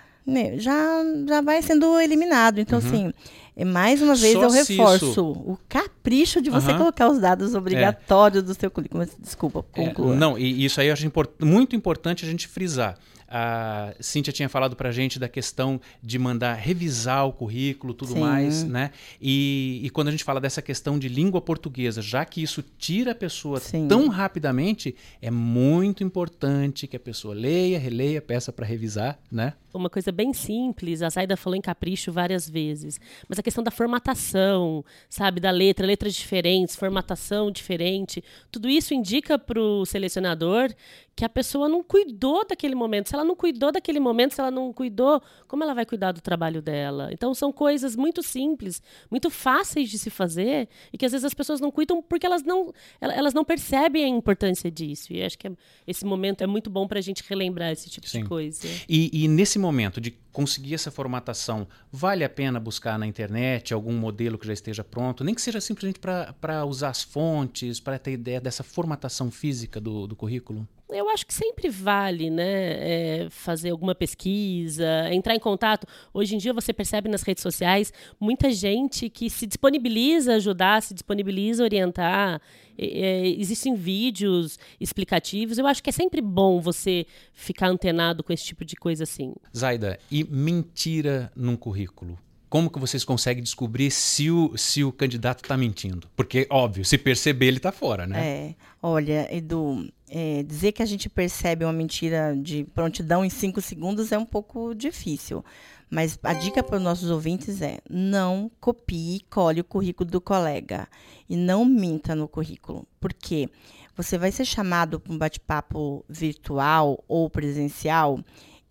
já, 0.59 1.03
já 1.27 1.41
vai 1.41 1.61
sendo 1.63 1.99
eliminado. 2.01 2.59
Então, 2.61 2.79
assim, 2.79 3.13
é, 3.57 3.65
mais 3.65 4.01
uma 4.03 4.15
vez 4.15 4.35
Uhum. 4.37 4.41
Só 4.43 4.47
eu 4.49 4.53
reforço 4.65 5.11
isso- 5.11 5.31
o 5.31 5.59
capricho 5.69 6.41
de 6.41 6.51
você 6.51 6.71
Aham. 6.71 6.79
colocar 6.79 7.09
os 7.11 7.19
dados 7.19 7.55
obrigatórios 7.55 8.43
do 8.43 8.55
seu 8.55 8.71
currículo. 8.71 9.07
Desculpa, 9.19 9.65
É, 9.75 9.87
conclua. 9.87 10.15
não, 10.15 10.39
e 10.39 10.65
isso 10.65 10.81
aí 10.81 10.89
eu 10.89 10.93
acho 10.93 11.07
import- 11.07 11.31
muito 11.43 11.75
importante 11.75 12.25
a 12.25 12.29
gente 12.29 12.47
frisar. 12.49 12.97
A 13.31 13.95
Cíntia 14.01 14.33
tinha 14.33 14.49
falado 14.49 14.75
pra 14.75 14.91
gente 14.91 15.19
da 15.19 15.29
questão 15.29 15.81
de 16.03 16.19
mandar 16.19 16.55
revisar 16.55 17.27
o 17.27 17.33
currículo, 17.33 17.95
tudo 17.95 18.15
Sim. 18.15 18.21
mais, 18.21 18.65
né? 18.65 18.91
E, 19.21 19.81
e 19.85 19.91
quando 19.91 20.09
a 20.09 20.11
gente 20.11 20.25
fala 20.25 20.41
dessa 20.41 20.61
questão 20.61 20.99
de 20.99 21.09
língua 21.09 21.41
portuguesa, 21.41 22.03
já 22.03 22.25
que 22.25 22.43
isso 22.43 22.65
tira 22.77 23.13
a 23.13 23.15
pessoa 23.15 23.61
Sim. 23.61 23.87
tão 23.87 24.09
rapidamente, 24.09 24.97
é 25.23 25.31
muito 25.31 26.03
importante 26.03 26.87
que 26.89 26.97
a 26.97 27.01
pessoa 27.01 27.35
leia, 27.35 27.79
releia, 27.79 28.21
peça 28.21 28.53
para 28.53 28.67
revisar, 28.67 29.19
né? 29.31 29.55
Uma 29.73 29.89
coisa 29.89 30.11
bem 30.11 30.33
simples, 30.33 31.01
a 31.01 31.09
Zaida 31.09 31.37
falou 31.37 31.57
em 31.57 31.61
capricho 31.61 32.11
várias 32.11 32.51
vezes, 32.51 32.99
mas 33.29 33.39
a 33.39 33.43
questão 33.43 33.63
da 33.63 33.71
formatação, 33.71 34.85
sabe, 35.09 35.39
da 35.39 35.53
letra, 35.53 35.87
letras 35.87 36.15
diferentes, 36.15 36.75
formatação 36.75 37.53
diferente, 37.53 38.23
tudo 38.51 38.69
isso 38.69 38.93
indica 38.93 39.39
para 39.39 39.61
o 39.61 39.87
selecionador 39.87 40.75
que 41.17 41.25
a 41.25 41.29
pessoa 41.29 41.69
não 41.69 41.83
cuidou 41.83 42.47
daquele 42.49 42.75
momento. 42.75 43.09
Se 43.09 43.15
ela 43.15 43.25
não 43.25 43.37
cuidou 43.37 43.71
daquele 43.71 44.01
momento, 44.01 44.35
se 44.35 44.41
ela 44.41 44.51
não 44.51 44.73
cuidou, 44.73 45.21
como 45.47 45.63
ela 45.63 45.75
vai 45.75 45.85
cuidar 45.85 46.13
do 46.13 46.21
trabalho 46.21 46.63
dela? 46.63 47.11
Então 47.13 47.35
são 47.35 47.53
coisas 47.53 47.95
muito 47.95 48.23
simples, 48.23 48.81
muito 49.11 49.29
fáceis 49.29 49.91
de 49.91 49.99
se 49.99 50.09
fazer 50.09 50.69
e 50.93 50.97
que 50.97 51.05
às 51.05 51.13
vezes 51.13 51.25
as 51.27 51.35
pessoas 51.35 51.61
não 51.61 51.71
cuidam 51.71 52.01
porque 52.01 52.25
elas 52.25 52.43
não, 52.43 52.73
el- 53.03 53.11
elas 53.11 53.35
não 53.35 53.45
percebem 53.45 54.05
a 54.05 54.09
importância 54.09 54.71
disso. 54.71 55.13
E 55.13 55.23
acho 55.23 55.37
que 55.39 55.47
é- 55.49 55.53
esse 55.87 56.05
momento 56.07 56.43
é 56.43 56.47
muito 56.47 56.71
bom 56.71 56.87
para 56.89 56.99
a 56.99 57.03
gente 57.03 57.23
relembrar 57.29 57.71
esse 57.71 57.91
tipo 57.91 58.09
Sim. 58.09 58.23
de 58.23 58.29
coisa. 58.29 58.67
E, 58.89 59.25
e 59.25 59.29
nesse 59.29 59.59
momento 59.59 60.01
de 60.01 60.11
conseguir 60.33 60.75
essa 60.75 60.91
formatação, 60.91 61.67
vale 61.91 62.25
a 62.25 62.29
pena 62.29 62.61
buscar 62.61 62.99
na 62.99 63.07
internet 63.07 63.75
algum 63.75 63.93
modelo 63.93 64.39
que 64.39 64.47
já 64.47 64.53
esteja 64.53 64.85
pronto, 64.85 65.25
nem 65.25 65.35
que 65.35 65.43
seja 65.43 65.61
simplesmente 65.61 65.99
para 65.99 66.65
usar 66.65 66.91
as 66.91 67.03
fontes, 67.03 67.81
para 67.81 67.99
ter 67.99 68.13
ideia 68.13 68.41
dessa 68.41 68.63
formatação 68.63 69.31
física 69.31 69.81
do, 69.81 70.07
do 70.07 70.17
currículo? 70.17 70.67
Eu 70.93 71.09
acho 71.09 71.25
que 71.25 71.33
sempre 71.33 71.69
vale, 71.69 72.31
né, 72.31 72.45
é, 72.45 73.29
fazer 73.31 73.71
alguma 73.71 73.95
pesquisa, 73.95 75.09
entrar 75.13 75.35
em 75.35 75.39
contato. 75.39 75.87
Hoje 76.13 76.35
em 76.35 76.39
dia 76.39 76.53
você 76.53 76.73
percebe 76.73 77.09
nas 77.09 77.23
redes 77.23 77.43
sociais 77.43 77.93
muita 78.19 78.51
gente 78.51 79.09
que 79.09 79.31
se 79.31 79.47
disponibiliza 79.47 80.33
a 80.33 80.37
ajudar, 80.37 80.83
se 80.83 80.93
disponibiliza 80.93 81.63
a 81.63 81.65
orientar. 81.65 82.41
É, 82.83 83.29
existem 83.29 83.75
vídeos 83.75 84.59
explicativos. 84.81 85.59
Eu 85.59 85.67
acho 85.67 85.83
que 85.83 85.91
é 85.91 85.93
sempre 85.93 86.23
bom 86.23 86.61
você 86.61 87.07
ficar 87.35 87.69
antenado 87.69 88.25
com 88.25 88.33
esse 88.33 88.45
tipo 88.45 88.65
de 88.65 88.75
coisa 88.77 89.05
assim. 89.05 89.35
Zaida, 89.57 89.99
e 90.11 90.25
mentira 90.25 91.31
num 91.37 91.57
currículo? 91.57 92.19
Como 92.49 92.69
que 92.69 92.81
vocês 92.81 93.05
conseguem 93.05 93.45
descobrir 93.45 93.93
se 93.93 94.29
o, 94.29 94.57
se 94.57 94.83
o 94.83 94.91
candidato 94.91 95.45
está 95.45 95.57
mentindo? 95.57 96.09
Porque, 96.17 96.49
óbvio, 96.51 96.85
se 96.85 96.99
perceber, 96.99 97.47
ele 97.47 97.59
está 97.59 97.71
fora, 97.71 98.09
né? 98.09 98.27
É, 98.27 98.55
olha, 98.83 99.33
Edu, 99.33 99.89
é, 100.09 100.43
dizer 100.43 100.73
que 100.73 100.83
a 100.83 100.87
gente 100.87 101.09
percebe 101.09 101.65
uma 101.65 101.73
mentira 101.73 102.37
de 102.37 102.65
prontidão 102.75 103.25
em 103.25 103.31
cinco 103.31 103.61
segundos 103.61 104.11
é 104.11 104.19
um 104.19 104.27
pouco 104.27 104.75
difícil. 104.75 105.45
Mas 105.91 106.19
a 106.23 106.33
dica 106.33 106.63
para 106.63 106.77
os 106.77 106.83
nossos 106.83 107.11
ouvintes 107.11 107.61
é: 107.61 107.79
não 107.91 108.51
copie 108.61 109.17
e 109.17 109.21
cole 109.21 109.61
o 109.61 109.65
currículo 109.65 110.09
do 110.09 110.21
colega. 110.21 110.87
E 111.29 111.37
não 111.37 111.65
minta 111.65 112.15
no 112.15 112.29
currículo. 112.29 112.87
Por 113.01 113.13
quê? 113.13 113.49
Você 113.97 114.17
vai 114.17 114.31
ser 114.31 114.45
chamado 114.45 115.01
para 115.01 115.13
um 115.13 115.19
bate-papo 115.19 116.05
virtual 116.09 117.03
ou 117.09 117.29
presencial 117.29 118.21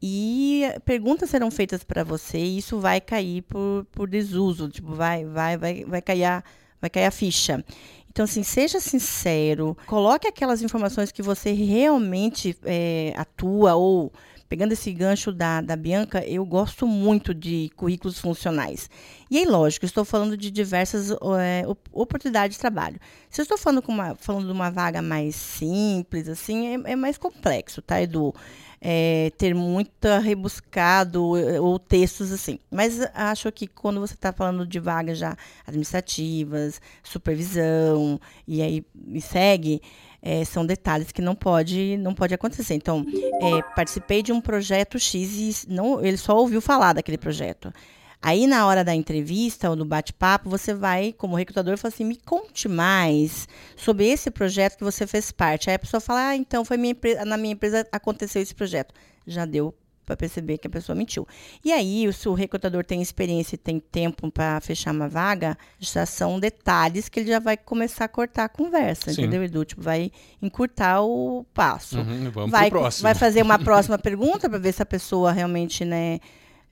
e 0.02 0.64
perguntas 0.86 1.30
serão 1.30 1.52
feitas 1.52 1.84
para 1.84 2.06
você 2.06 2.38
e 2.38 2.58
isso 2.58 2.80
vai 2.80 3.02
cair 3.02 3.42
por, 3.42 3.86
por 3.92 4.10
desuso, 4.10 4.70
tipo, 4.70 4.94
vai, 4.94 5.26
vai, 5.26 5.58
vai, 5.58 5.84
vai 5.84 6.02
cair 6.02 6.24
a, 6.24 6.44
vai 6.80 6.90
cair 6.90 7.06
a 7.06 7.12
ficha. 7.12 7.64
Então, 8.10 8.24
assim, 8.24 8.42
seja 8.42 8.80
sincero, 8.80 9.78
coloque 9.86 10.28
aquelas 10.28 10.62
informações 10.62 11.12
que 11.12 11.22
você 11.22 11.52
realmente 11.52 12.58
é, 12.64 13.14
atua 13.16 13.76
ou 13.76 14.12
pegando 14.50 14.72
esse 14.72 14.92
gancho 14.92 15.32
da, 15.32 15.62
da 15.62 15.76
Bianca, 15.76 16.26
eu 16.26 16.44
gosto 16.44 16.88
muito 16.88 17.34
de 17.36 17.72
currículos 17.76 18.18
funcionais. 18.20 18.90
E 19.30 19.38
aí, 19.38 19.46
lógico, 19.46 19.86
estou 19.86 20.04
falando 20.04 20.36
de 20.36 20.50
diversas 20.50 21.12
é, 21.40 21.64
op- 21.68 21.88
oportunidades 21.94 22.58
de 22.58 22.60
trabalho. 22.60 23.00
Se 23.30 23.40
eu 23.40 23.44
estou 23.44 23.60
falando, 23.60 23.84
com 23.84 23.92
uma, 23.92 24.16
falando 24.16 24.48
de 24.48 24.52
uma 24.52 24.72
vaga 24.72 25.04
mais 25.04 25.36
simples, 25.36 26.28
assim, 26.28 26.84
é, 26.84 26.92
é 26.94 26.96
mais 26.96 27.16
complexo, 27.18 27.80
tá, 27.80 28.02
Edu? 28.02 28.34
É, 28.82 29.32
ter 29.38 29.54
muito 29.54 30.08
rebuscado 30.24 31.36
eh, 31.38 31.60
ou 31.60 31.78
textos 31.78 32.32
assim. 32.32 32.58
Mas 32.72 33.02
acho 33.14 33.52
que 33.52 33.68
quando 33.68 34.00
você 34.00 34.14
está 34.14 34.32
falando 34.32 34.66
de 34.66 34.80
vagas 34.80 35.18
já 35.18 35.36
administrativas, 35.68 36.82
supervisão, 37.04 38.20
e 38.48 38.62
aí 38.62 38.86
me 38.96 39.20
segue, 39.20 39.82
é, 40.22 40.44
são 40.46 40.66
detalhes 40.66 41.12
que 41.12 41.22
não 41.22 41.36
pode, 41.36 41.98
não 41.98 42.14
pode 42.14 42.34
acontecer. 42.34 42.76
Então, 42.76 43.06
é, 43.42 43.62
participei 43.76 44.22
de 44.22 44.32
um 44.32 44.42
projeto 44.42 45.00
X 45.00 45.66
e 45.66 45.70
não, 45.72 46.04
ele 46.04 46.18
só 46.18 46.38
ouviu 46.38 46.62
falar 46.62 46.94
daquele 46.94 47.18
projeto. 47.18 47.74
Aí, 48.22 48.48
na 48.48 48.68
hora 48.68 48.84
da 48.84 48.94
entrevista 48.94 49.70
ou 49.70 49.78
do 49.78 49.86
bate-papo, 49.86 50.50
você 50.50 50.74
vai, 50.74 51.14
como 51.14 51.38
recrutador, 51.38 51.78
falar 51.78 51.94
assim: 51.94 52.04
me 52.04 52.18
conte 52.18 52.68
mais 52.68 53.48
sobre 53.78 54.08
esse 54.08 54.30
projeto 54.30 54.78
que 54.78 54.84
você 54.84 55.08
fez 55.08 55.32
parte. 55.32 55.70
Aí 55.70 55.76
a 55.76 55.80
pessoa 55.80 56.02
fala: 56.02 56.30
ah, 56.30 56.36
então, 56.36 56.66
foi 56.66 56.76
minha 56.76 56.96
na 57.26 57.38
minha 57.38 57.54
empresa 57.54 57.88
aconteceu 57.92 58.42
esse 58.42 58.54
projeto. 58.54 58.94
Já 59.26 59.46
deu 59.46 59.74
para 60.10 60.18
perceber 60.18 60.58
que 60.58 60.66
a 60.66 60.70
pessoa 60.72 60.96
mentiu. 60.96 61.28
E 61.64 61.72
aí, 61.72 62.12
se 62.12 62.28
o 62.28 62.34
recrutador 62.34 62.84
tem 62.84 63.00
experiência 63.00 63.54
e 63.54 63.58
tem 63.60 63.80
tempo 63.80 64.32
para 64.32 64.60
fechar 64.60 64.92
uma 64.92 65.08
vaga, 65.08 65.56
já 65.80 66.04
são 66.04 66.40
detalhes 66.40 67.08
que 67.08 67.20
ele 67.20 67.30
já 67.30 67.38
vai 67.38 67.56
começar 67.56 68.06
a 68.06 68.08
cortar 68.08 68.46
a 68.46 68.50
conversa, 68.50 69.14
Sim. 69.14 69.22
entendeu, 69.22 69.44
Edu? 69.44 69.64
Tipo, 69.64 69.84
vai 69.84 70.12
encurtar 70.42 71.02
o 71.02 71.46
passo 71.54 72.00
Uhum, 72.00 72.32
vamos 72.32 72.50
vai, 72.50 72.72
pro 72.72 72.80
próximo. 72.80 73.04
vai 73.04 73.14
fazer 73.14 73.44
uma 73.44 73.60
próxima 73.64 74.00
pergunta 74.00 74.50
para 74.50 74.58
ver 74.58 74.74
se 74.74 74.82
a 74.82 74.86
pessoa 74.86 75.32
realmente 75.32 75.86
né, 75.86 76.20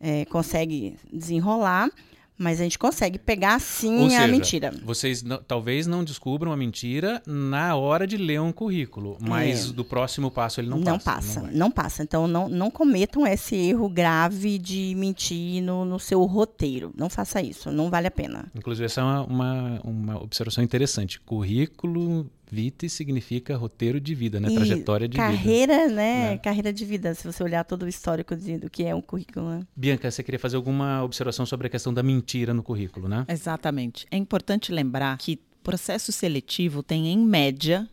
é, 0.01 0.25
consegue 0.25 0.97
desenrolar. 1.13 1.89
Mas 2.37 2.59
a 2.61 2.63
gente 2.63 2.77
consegue 2.77 3.17
pegar 3.17 3.59
sim 3.59 3.97
Ou 3.99 4.05
a 4.05 4.09
seja, 4.11 4.27
mentira. 4.27 4.73
Vocês 4.83 5.23
não- 5.23 5.41
talvez 5.41 5.87
não 5.87 6.03
descubram 6.03 6.51
a 6.51 6.57
mentira 6.57 7.21
na 7.25 7.75
hora 7.75 8.05
de 8.05 8.15
ler 8.15 8.39
um 8.39 8.51
currículo, 8.51 9.17
mas 9.19 9.69
É. 9.69 9.73
do 9.73 9.83
próximo 9.83 10.29
passo 10.29 10.61
ele 10.61 10.69
não, 10.69 10.77
Não 10.77 10.99
passa. 10.99 11.11
passa, 11.33 11.41
vai. 11.41 11.51
não, 11.51 11.71
passa. 11.71 12.03
Então 12.03 12.27
não, 12.27 12.47
não 12.47 12.69
cometam 12.69 13.25
esse 13.25 13.55
erro 13.55 13.89
grave 13.89 14.59
de 14.59 14.93
mentir 14.95 15.63
no, 15.63 15.83
no 15.83 15.99
seu 15.99 16.23
roteiro. 16.25 16.91
Não 16.95 17.09
faça 17.09 17.41
isso, 17.41 17.71
não 17.71 17.89
vale 17.89 18.07
a 18.07 18.11
pena. 18.11 18.45
Inclusive, 18.55 18.85
essa 18.85 19.01
é 19.01 19.03
uma, 19.03 19.23
uma, 19.23 19.81
uma 19.83 20.21
observação 20.23 20.63
interessante. 20.63 21.19
Currículo 21.21 22.29
vitae 22.49 22.89
significa 22.89 23.55
roteiro 23.57 23.99
de 23.99 24.13
vida, 24.15 24.39
né? 24.39 24.49
E 24.49 24.55
Trajetória 24.55 25.07
de 25.07 25.17
vida. 25.17 25.23
carreira, 25.27 25.87
né? 25.87 26.29
Né? 26.31 26.37
Carreira 26.37 26.71
de 26.73 26.85
vida. 26.85 27.13
Se 27.13 27.23
você 27.25 27.43
olhar 27.43 27.63
todo 27.63 27.83
o 27.83 27.87
histórico 27.87 28.35
de- 28.35 28.57
do 28.57 28.69
que 28.69 28.83
é 28.83 28.93
um 28.95 29.01
currículo. 29.01 29.49
Né? 29.49 29.67
Bianca, 29.75 30.09
você 30.09 30.23
queria 30.23 30.39
fazer 30.39 30.55
alguma 30.55 31.03
observação 31.03 31.45
sobre 31.45 31.67
a 31.67 31.69
questão 31.69 31.93
da 31.93 32.01
mentira 32.03 32.53
no 32.53 32.63
currículo, 32.63 33.07
né? 33.07 33.25
Exatamente. 33.27 34.05
É 34.11 34.17
importante 34.17 34.71
lembrar 34.71 35.17
que 35.17 35.39
processo 35.63 36.11
seletivo 36.11 36.81
tem, 36.81 37.07
em 37.07 37.17
média, 37.19 37.87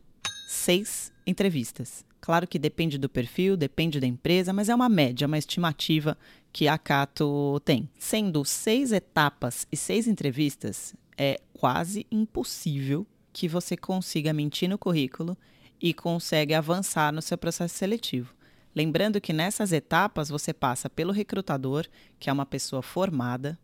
seis 0.49 1.13
entrevistas. 1.27 2.05
Claro 2.21 2.47
que 2.47 2.59
depende 2.59 2.97
do 2.97 3.09
perfil, 3.09 3.57
depende 3.57 4.01
da 4.01 4.07
empresa, 4.07 4.53
mas 4.53 4.69
é 4.69 4.75
uma 4.75 4.89
média, 4.89 5.27
uma 5.27 5.37
estimativa 5.37 6.17
que 6.53 6.67
a 6.69 6.79
Cato 6.79 7.61
tem. 7.65 7.89
Sendo 7.99 8.45
seis 8.45 8.93
etapas 8.93 9.67
e 9.71 9.77
seis 9.77 10.07
entrevistas, 10.07 10.95
é 11.19 11.39
quase 11.53 12.07
impossível 12.11 13.07
que 13.35 13.49
você 13.49 13.77
consiga 13.77 14.33
mentir 14.33 14.71
no 14.71 14.79
currículo 14.79 15.37
e 15.83 15.93
consegue 15.93 16.55
avançar 16.55 17.13
no 17.13 17.21
seu 17.21 17.37
processo 17.37 17.75
seletivo. 17.75 18.33
Lembrando 18.75 19.21
que 19.21 19.33
nessas 19.33 19.73
etapas 19.73 20.29
você 20.29 20.55
passa 20.55 20.89
pelo 20.89 21.13
recrutador, 21.13 21.87
que 22.19 22.31
é 22.31 22.33
uma 22.33 22.47
pessoa 22.47 22.81
formada, 22.81 23.59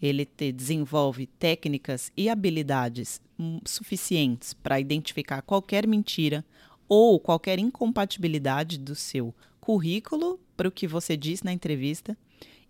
ele 0.00 0.24
te 0.24 0.52
desenvolve 0.52 1.26
técnicas 1.26 2.12
e 2.16 2.28
habilidades 2.28 3.20
hum, 3.38 3.60
suficientes 3.66 4.54
para 4.54 4.78
identificar 4.78 5.42
qualquer 5.42 5.86
mentira 5.86 6.44
ou 6.88 7.18
qualquer 7.18 7.58
incompatibilidade 7.58 8.78
do 8.78 8.94
seu 8.94 9.34
currículo 9.60 10.40
para 10.56 10.68
o 10.68 10.72
que 10.72 10.86
você 10.86 11.16
diz 11.16 11.42
na 11.42 11.52
entrevista. 11.52 12.16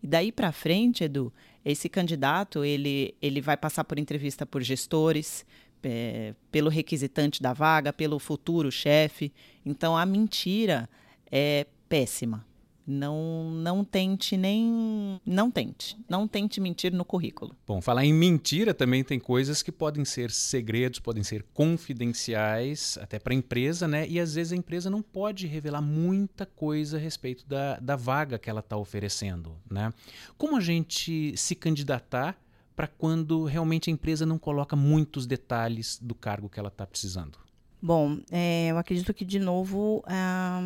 E 0.03 0.07
daí 0.07 0.33
para 0.33 0.51
frente, 0.51 1.05
Edu, 1.05 1.33
esse 1.65 1.89
candidato 1.89 2.65
ele, 2.65 3.15
ele 3.21 3.41
vai 3.41 3.57
passar 3.57 3.85
por 3.85 3.99
entrevista 3.99 4.47
por 4.47 4.63
gestores, 4.63 5.45
é, 5.83 6.35
pelo 6.51 6.71
requisitante 6.71 7.43
da 7.43 7.53
vaga, 7.53 7.93
pelo 7.93 8.19
futuro 8.19 8.71
chefe. 8.71 9.33
Então 9.65 9.97
a 9.97 10.05
mentira 10.05 10.89
é 11.31 11.67
péssima. 11.89 12.47
Não, 12.91 13.51
não 13.51 13.85
tente 13.85 14.35
nem. 14.35 15.21
Não 15.27 15.51
tente. 15.51 15.95
Não 16.09 16.27
tente 16.27 16.59
mentir 16.59 16.91
no 16.91 17.05
currículo. 17.05 17.55
Bom, 17.67 17.83
falar 17.83 18.03
em 18.03 18.15
mentira 18.15 18.73
também 18.73 19.05
tem 19.05 19.21
coisas 19.21 19.63
que 19.63 19.71
podem 19.71 20.07
ser 20.07 20.31
segredos, 20.31 20.99
podem 20.99 21.23
ser 21.23 21.45
confidenciais, 21.53 22.97
até 23.03 23.19
para 23.19 23.35
a 23.35 23.37
empresa, 23.37 23.87
né? 23.87 24.09
E 24.09 24.19
às 24.19 24.37
vezes 24.37 24.55
a 24.55 24.57
empresa 24.57 24.89
não 24.89 25.03
pode 25.03 25.47
revelar 25.47 25.83
muita 25.83 26.47
coisa 26.47 26.97
a 26.97 27.01
respeito 27.01 27.47
da, 27.47 27.79
da 27.79 27.95
vaga 27.95 28.39
que 28.39 28.49
ela 28.49 28.61
está 28.61 28.79
oferecendo, 28.79 29.55
né? 29.71 29.93
Como 30.39 30.57
a 30.57 30.61
gente 30.61 31.37
se 31.37 31.55
candidatar 31.55 32.41
para 32.79 32.87
quando 32.87 33.43
realmente 33.43 33.91
a 33.91 33.93
empresa 33.93 34.25
não 34.25 34.39
coloca 34.39 34.77
muitos 34.77 35.27
detalhes 35.27 35.99
do 36.01 36.15
cargo 36.15 36.49
que 36.49 36.61
ela 36.61 36.69
está 36.69 36.87
precisando? 36.87 37.37
Bom, 37.83 38.21
é, 38.31 38.69
eu 38.69 38.79
acredito 38.79 39.13
que, 39.13 39.25
de 39.25 39.41
novo, 39.41 40.01
ah, 40.07 40.61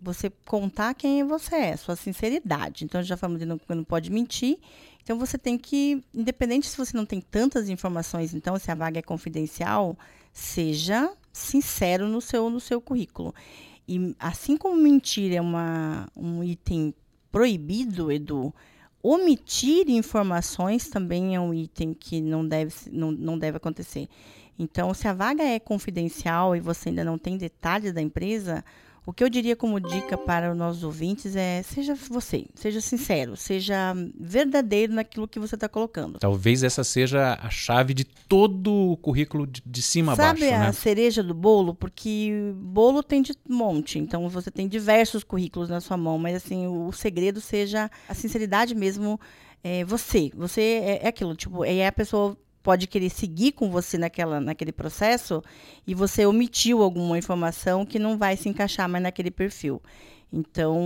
você 0.00 0.32
contar 0.46 0.94
quem 0.94 1.22
você 1.24 1.54
é, 1.56 1.76
sua 1.76 1.94
sinceridade. 1.94 2.86
Então, 2.86 3.02
já 3.02 3.18
falamos 3.18 3.38
de 3.38 3.44
não, 3.44 3.60
não 3.68 3.84
pode 3.84 4.10
mentir. 4.10 4.58
Então, 5.02 5.18
você 5.18 5.36
tem 5.36 5.58
que, 5.58 6.02
independente 6.14 6.66
se 6.66 6.76
você 6.78 6.96
não 6.96 7.04
tem 7.04 7.20
tantas 7.20 7.68
informações, 7.68 8.32
então, 8.32 8.58
se 8.58 8.70
a 8.70 8.74
vaga 8.74 9.00
é 9.00 9.02
confidencial, 9.02 9.94
seja 10.32 11.12
sincero 11.30 12.08
no 12.08 12.22
seu, 12.22 12.48
no 12.48 12.60
seu 12.60 12.80
currículo. 12.80 13.34
E 13.86 14.16
assim 14.18 14.56
como 14.56 14.74
mentir 14.74 15.34
é 15.34 15.40
uma, 15.40 16.08
um 16.16 16.42
item 16.42 16.94
proibido, 17.30 18.10
Edu, 18.10 18.54
omitir 19.02 19.88
informações 19.88 20.88
também 20.88 21.34
é 21.34 21.40
um 21.40 21.54
item 21.54 21.94
que 21.94 22.20
não 22.20 22.46
deve, 22.46 22.74
não, 22.90 23.10
não 23.10 23.38
deve 23.38 23.56
acontecer. 23.56 24.08
Então, 24.58 24.92
se 24.92 25.06
a 25.06 25.12
vaga 25.12 25.42
é 25.42 25.58
confidencial 25.58 26.56
e 26.56 26.60
você 26.60 26.88
ainda 26.88 27.04
não 27.04 27.16
tem 27.16 27.36
detalhes 27.36 27.92
da 27.92 28.02
empresa, 28.02 28.64
o 29.08 29.12
que 29.14 29.24
eu 29.24 29.30
diria 29.30 29.56
como 29.56 29.80
dica 29.80 30.18
para 30.18 30.52
os 30.52 30.56
nossos 30.58 30.84
ouvintes 30.84 31.34
é 31.34 31.62
seja 31.62 31.94
você, 31.94 32.44
seja 32.54 32.78
sincero, 32.78 33.38
seja 33.38 33.94
verdadeiro 34.20 34.92
naquilo 34.92 35.26
que 35.26 35.38
você 35.38 35.54
está 35.54 35.66
colocando. 35.66 36.18
Talvez 36.18 36.62
essa 36.62 36.84
seja 36.84 37.38
a 37.40 37.48
chave 37.48 37.94
de 37.94 38.04
todo 38.04 38.70
o 38.70 38.98
currículo 38.98 39.46
de, 39.46 39.62
de 39.64 39.80
cima 39.80 40.14
Sabe 40.14 40.22
a 40.22 40.26
baixo. 40.32 40.44
Sabe 40.44 40.54
a 40.56 40.66
né? 40.66 40.72
cereja 40.72 41.22
do 41.22 41.32
bolo? 41.32 41.74
Porque 41.74 42.52
bolo 42.54 43.02
tem 43.02 43.22
de 43.22 43.32
monte, 43.48 43.98
então 43.98 44.28
você 44.28 44.50
tem 44.50 44.68
diversos 44.68 45.24
currículos 45.24 45.70
na 45.70 45.80
sua 45.80 45.96
mão, 45.96 46.18
mas 46.18 46.36
assim, 46.36 46.66
o, 46.66 46.92
segredo 46.92 47.40
seja 47.40 47.90
a 48.06 48.12
sinceridade 48.12 48.74
mesmo. 48.74 49.18
É, 49.64 49.86
você, 49.86 50.30
você 50.36 50.60
é, 50.60 51.04
é 51.04 51.08
aquilo, 51.08 51.34
tipo, 51.34 51.64
é 51.64 51.86
a 51.86 51.92
pessoa 51.92 52.36
pode 52.68 52.86
querer 52.86 53.08
seguir 53.08 53.52
com 53.52 53.70
você 53.70 53.96
naquela, 53.96 54.42
naquele 54.42 54.72
processo 54.72 55.42
e 55.86 55.94
você 55.94 56.26
omitiu 56.26 56.82
alguma 56.82 57.16
informação 57.16 57.86
que 57.86 57.98
não 57.98 58.18
vai 58.18 58.36
se 58.36 58.46
encaixar 58.46 58.86
mais 58.86 59.02
naquele 59.02 59.30
perfil. 59.30 59.80
Então, 60.30 60.78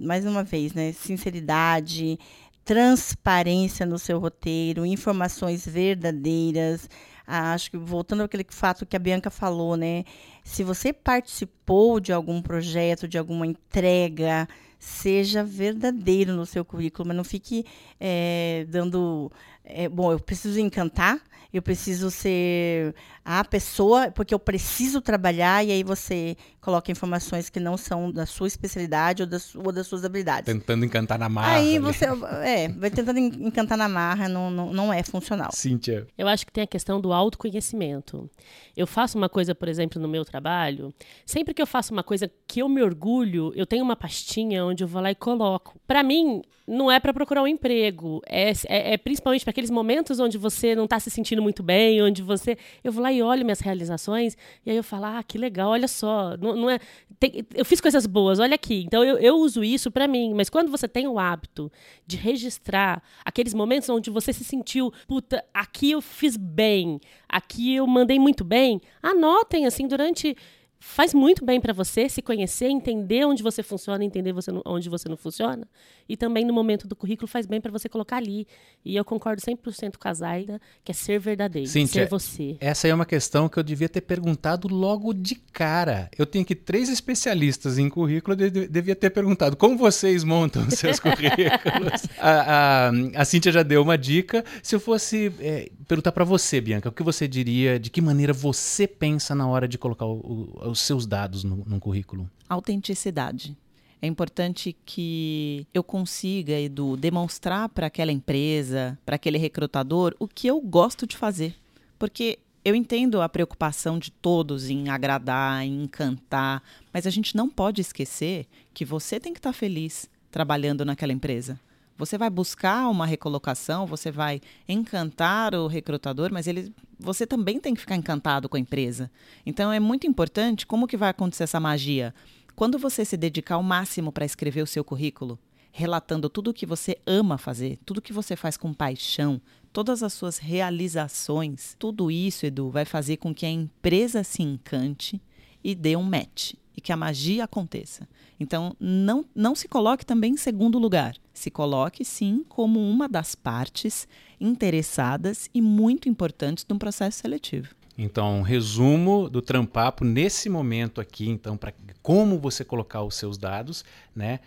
mais 0.00 0.24
uma 0.24 0.42
vez, 0.42 0.72
né, 0.72 0.90
sinceridade, 0.92 2.18
transparência 2.64 3.84
no 3.84 3.98
seu 3.98 4.18
roteiro, 4.18 4.86
informações 4.86 5.66
verdadeiras. 5.68 6.88
Ah, 7.26 7.52
acho 7.52 7.72
que 7.72 7.76
voltando 7.76 8.22
àquele 8.22 8.46
fato 8.48 8.86
que 8.86 8.96
a 8.96 8.98
Bianca 8.98 9.28
falou, 9.28 9.76
né? 9.76 10.04
Se 10.42 10.64
você 10.64 10.94
participou 10.94 12.00
de 12.00 12.10
algum 12.10 12.40
projeto, 12.40 13.06
de 13.06 13.18
alguma 13.18 13.46
entrega, 13.46 14.48
seja 14.78 15.42
verdadeiro 15.42 16.34
no 16.34 16.46
seu 16.46 16.64
currículo, 16.64 17.08
mas 17.08 17.16
não 17.16 17.24
fique 17.24 17.64
é, 17.98 18.66
dando 18.68 19.30
é, 19.64 19.88
bom, 19.88 20.12
eu 20.12 20.20
preciso 20.20 20.58
encantar, 20.58 21.20
eu 21.52 21.60
preciso 21.62 22.10
ser 22.10 22.94
a 23.24 23.44
pessoa, 23.44 24.10
porque 24.10 24.34
eu 24.34 24.38
preciso 24.38 25.00
trabalhar, 25.00 25.64
e 25.64 25.72
aí 25.72 25.82
você 25.82 26.36
coloca 26.68 26.92
informações 26.92 27.48
que 27.48 27.58
não 27.58 27.78
são 27.78 28.12
da 28.12 28.26
sua 28.26 28.46
especialidade 28.46 29.22
ou 29.22 29.26
das, 29.26 29.54
ou 29.54 29.72
das 29.72 29.86
suas 29.86 30.04
habilidades. 30.04 30.44
Tentando 30.44 30.84
encantar 30.84 31.18
na 31.18 31.26
marra. 31.26 31.54
Aí 31.54 31.78
você, 31.78 32.04
é, 32.44 32.68
vai 32.68 32.90
tentando 32.90 33.18
encantar 33.18 33.78
na 33.78 33.88
marra, 33.88 34.28
não, 34.28 34.50
não, 34.50 34.70
não 34.70 34.92
é 34.92 35.02
funcional. 35.02 35.48
Cíntia. 35.50 36.06
Eu 36.18 36.28
acho 36.28 36.44
que 36.44 36.52
tem 36.52 36.64
a 36.64 36.66
questão 36.66 37.00
do 37.00 37.10
autoconhecimento. 37.10 38.28
Eu 38.76 38.86
faço 38.86 39.16
uma 39.16 39.30
coisa, 39.30 39.54
por 39.54 39.66
exemplo, 39.66 40.00
no 40.00 40.06
meu 40.06 40.26
trabalho, 40.26 40.92
sempre 41.24 41.54
que 41.54 41.62
eu 41.62 41.66
faço 41.66 41.90
uma 41.90 42.02
coisa 42.02 42.30
que 42.46 42.60
eu 42.60 42.68
me 42.68 42.82
orgulho, 42.82 43.50
eu 43.56 43.64
tenho 43.64 43.82
uma 43.82 43.96
pastinha 43.96 44.62
onde 44.62 44.84
eu 44.84 44.88
vou 44.88 45.00
lá 45.00 45.10
e 45.10 45.14
coloco. 45.14 45.80
Para 45.86 46.02
mim, 46.02 46.42
não 46.68 46.92
é 46.92 47.00
para 47.00 47.14
procurar 47.14 47.42
um 47.42 47.46
emprego, 47.46 48.20
é, 48.26 48.52
é, 48.68 48.92
é 48.92 48.96
principalmente 48.98 49.42
para 49.42 49.50
aqueles 49.50 49.70
momentos 49.70 50.20
onde 50.20 50.36
você 50.36 50.74
não 50.74 50.84
está 50.84 51.00
se 51.00 51.10
sentindo 51.10 51.40
muito 51.40 51.62
bem, 51.62 52.02
onde 52.02 52.22
você. 52.22 52.58
Eu 52.84 52.92
vou 52.92 53.02
lá 53.02 53.10
e 53.10 53.22
olho 53.22 53.42
minhas 53.42 53.60
realizações, 53.60 54.36
e 54.66 54.70
aí 54.70 54.76
eu 54.76 54.84
falo, 54.84 55.06
ah, 55.06 55.22
que 55.26 55.38
legal, 55.38 55.70
olha 55.70 55.88
só. 55.88 56.36
Não, 56.36 56.54
não 56.58 56.70
é, 56.70 56.78
tem, 57.18 57.46
eu 57.54 57.64
fiz 57.64 57.80
coisas 57.80 58.06
boas, 58.06 58.38
olha 58.38 58.54
aqui. 58.54 58.84
Então 58.86 59.04
eu, 59.04 59.18
eu 59.18 59.36
uso 59.36 59.64
isso 59.64 59.90
para 59.90 60.06
mim. 60.06 60.34
Mas 60.34 60.50
quando 60.50 60.70
você 60.70 60.86
tem 60.86 61.06
o 61.06 61.18
hábito 61.18 61.70
de 62.06 62.16
registrar 62.16 63.02
aqueles 63.24 63.54
momentos 63.54 63.88
onde 63.88 64.10
você 64.10 64.32
se 64.32 64.44
sentiu, 64.44 64.92
puta, 65.06 65.44
aqui 65.52 65.90
eu 65.92 66.00
fiz 66.00 66.36
bem, 66.36 67.00
aqui 67.28 67.74
eu 67.74 67.86
mandei 67.86 68.18
muito 68.18 68.44
bem, 68.44 68.80
anotem 69.02 69.66
assim 69.66 69.86
durante 69.86 70.36
faz 70.80 71.12
muito 71.12 71.44
bem 71.44 71.60
para 71.60 71.72
você 71.72 72.08
se 72.08 72.22
conhecer, 72.22 72.66
entender 72.66 73.24
onde 73.24 73.42
você 73.42 73.62
funciona, 73.62 74.04
entender 74.04 74.32
você 74.32 74.50
onde 74.64 74.88
você 74.88 75.08
não 75.08 75.16
funciona. 75.16 75.66
E 76.08 76.16
também 76.16 76.44
no 76.44 76.52
momento 76.52 76.86
do 76.86 76.94
currículo 76.94 77.26
faz 77.26 77.46
bem 77.46 77.60
para 77.60 77.70
você 77.70 77.88
colocar 77.88 78.16
ali. 78.16 78.46
E 78.84 78.96
eu 78.96 79.04
concordo 79.04 79.42
100% 79.42 79.96
com 79.98 80.08
a 80.08 80.14
Zaida, 80.14 80.60
que 80.84 80.92
é 80.92 80.94
ser 80.94 81.18
verdadeiro, 81.18 81.68
Cíntia, 81.68 82.02
ser 82.02 82.08
você. 82.08 82.56
Essa 82.60 82.88
é 82.88 82.94
uma 82.94 83.04
questão 83.04 83.48
que 83.48 83.58
eu 83.58 83.62
devia 83.62 83.88
ter 83.88 84.00
perguntado 84.00 84.68
logo 84.68 85.12
de 85.12 85.34
cara. 85.34 86.08
Eu 86.16 86.24
tenho 86.24 86.44
aqui 86.44 86.54
três 86.54 86.88
especialistas 86.88 87.78
em 87.78 87.88
currículo, 87.88 88.36
eu 88.40 88.68
devia 88.68 88.94
ter 88.94 89.10
perguntado 89.10 89.56
como 89.56 89.76
vocês 89.76 90.22
montam 90.22 90.68
seus 90.70 90.98
currículos. 91.00 92.06
a, 92.18 92.88
a, 92.88 92.90
a 93.16 93.24
Cíntia 93.24 93.50
já 93.50 93.62
deu 93.62 93.82
uma 93.82 93.98
dica. 93.98 94.44
Se 94.62 94.76
eu 94.76 94.80
fosse 94.80 95.32
é, 95.40 95.70
perguntar 95.86 96.12
para 96.12 96.24
você, 96.24 96.60
Bianca, 96.60 96.88
o 96.88 96.92
que 96.92 97.02
você 97.02 97.26
diria, 97.26 97.78
de 97.78 97.90
que 97.90 98.00
maneira 98.00 98.32
você 98.32 98.86
pensa 98.86 99.34
na 99.34 99.46
hora 99.48 99.66
de 99.66 99.76
colocar 99.76 100.06
o, 100.06 100.50
o 100.67 100.67
os 100.68 100.80
seus 100.80 101.06
dados 101.06 101.44
no, 101.44 101.64
no 101.64 101.80
currículo? 101.80 102.30
Autenticidade. 102.48 103.56
É 104.00 104.06
importante 104.06 104.76
que 104.86 105.66
eu 105.74 105.82
consiga, 105.82 106.52
Edu, 106.52 106.96
demonstrar 106.96 107.68
para 107.68 107.88
aquela 107.88 108.12
empresa, 108.12 108.96
para 109.04 109.16
aquele 109.16 109.38
recrutador, 109.38 110.14
o 110.20 110.28
que 110.28 110.46
eu 110.46 110.60
gosto 110.60 111.06
de 111.06 111.16
fazer. 111.16 111.56
Porque 111.98 112.38
eu 112.64 112.74
entendo 112.74 113.20
a 113.20 113.28
preocupação 113.28 113.98
de 113.98 114.10
todos 114.10 114.70
em 114.70 114.88
agradar, 114.88 115.64
em 115.64 115.84
encantar, 115.84 116.62
mas 116.92 117.06
a 117.06 117.10
gente 117.10 117.36
não 117.36 117.48
pode 117.48 117.80
esquecer 117.80 118.46
que 118.72 118.84
você 118.84 119.18
tem 119.18 119.32
que 119.32 119.40
estar 119.40 119.52
tá 119.52 119.58
feliz 119.58 120.08
trabalhando 120.30 120.84
naquela 120.84 121.12
empresa. 121.12 121.58
Você 121.98 122.16
vai 122.16 122.30
buscar 122.30 122.88
uma 122.88 123.04
recolocação, 123.04 123.84
você 123.84 124.08
vai 124.08 124.40
encantar 124.68 125.52
o 125.52 125.66
recrutador, 125.66 126.32
mas 126.32 126.46
ele, 126.46 126.72
você 126.96 127.26
também 127.26 127.58
tem 127.58 127.74
que 127.74 127.80
ficar 127.80 127.96
encantado 127.96 128.48
com 128.48 128.56
a 128.56 128.60
empresa. 128.60 129.10
Então 129.44 129.72
é 129.72 129.80
muito 129.80 130.06
importante 130.06 130.64
como 130.64 130.86
que 130.86 130.96
vai 130.96 131.08
acontecer 131.08 131.42
essa 131.42 131.58
magia. 131.58 132.14
Quando 132.54 132.78
você 132.78 133.04
se 133.04 133.16
dedicar 133.16 133.56
ao 133.56 133.64
máximo 133.64 134.12
para 134.12 134.24
escrever 134.24 134.62
o 134.62 134.66
seu 134.66 134.84
currículo, 134.84 135.40
relatando 135.72 136.30
tudo 136.30 136.50
o 136.50 136.54
que 136.54 136.64
você 136.64 136.96
ama 137.04 137.36
fazer, 137.36 137.80
tudo 137.84 138.00
que 138.00 138.12
você 138.12 138.36
faz 138.36 138.56
com 138.56 138.72
paixão, 138.72 139.40
todas 139.72 140.00
as 140.04 140.12
suas 140.12 140.38
realizações, 140.38 141.74
tudo 141.80 142.12
isso, 142.12 142.46
Edu, 142.46 142.70
vai 142.70 142.84
fazer 142.84 143.16
com 143.16 143.34
que 143.34 143.44
a 143.44 143.50
empresa 143.50 144.22
se 144.22 144.40
encante 144.40 145.20
e 145.64 145.74
dê 145.74 145.96
um 145.96 146.02
match 146.04 146.54
e 146.78 146.80
que 146.80 146.92
a 146.92 146.96
magia 146.96 147.42
aconteça. 147.42 148.08
Então, 148.38 148.72
não, 148.78 149.24
não 149.34 149.52
se 149.56 149.66
coloque 149.66 150.06
também 150.06 150.34
em 150.34 150.36
segundo 150.36 150.78
lugar. 150.78 151.16
Se 151.34 151.50
coloque, 151.50 152.04
sim, 152.04 152.44
como 152.48 152.78
uma 152.78 153.08
das 153.08 153.34
partes 153.34 154.06
interessadas 154.40 155.50
e 155.52 155.60
muito 155.60 156.08
importantes 156.08 156.64
de 156.64 156.72
um 156.72 156.78
processo 156.78 157.18
seletivo. 157.18 157.74
Então, 157.98 158.42
resumo 158.42 159.28
do 159.28 159.42
Trampapo 159.42 160.04
nesse 160.04 160.48
momento 160.48 161.00
aqui, 161.00 161.28
então, 161.28 161.56
para 161.56 161.74
como 162.00 162.38
você 162.38 162.64
colocar 162.64 163.02
os 163.02 163.16
seus 163.16 163.36
dados, 163.36 163.84
né? 164.14 164.38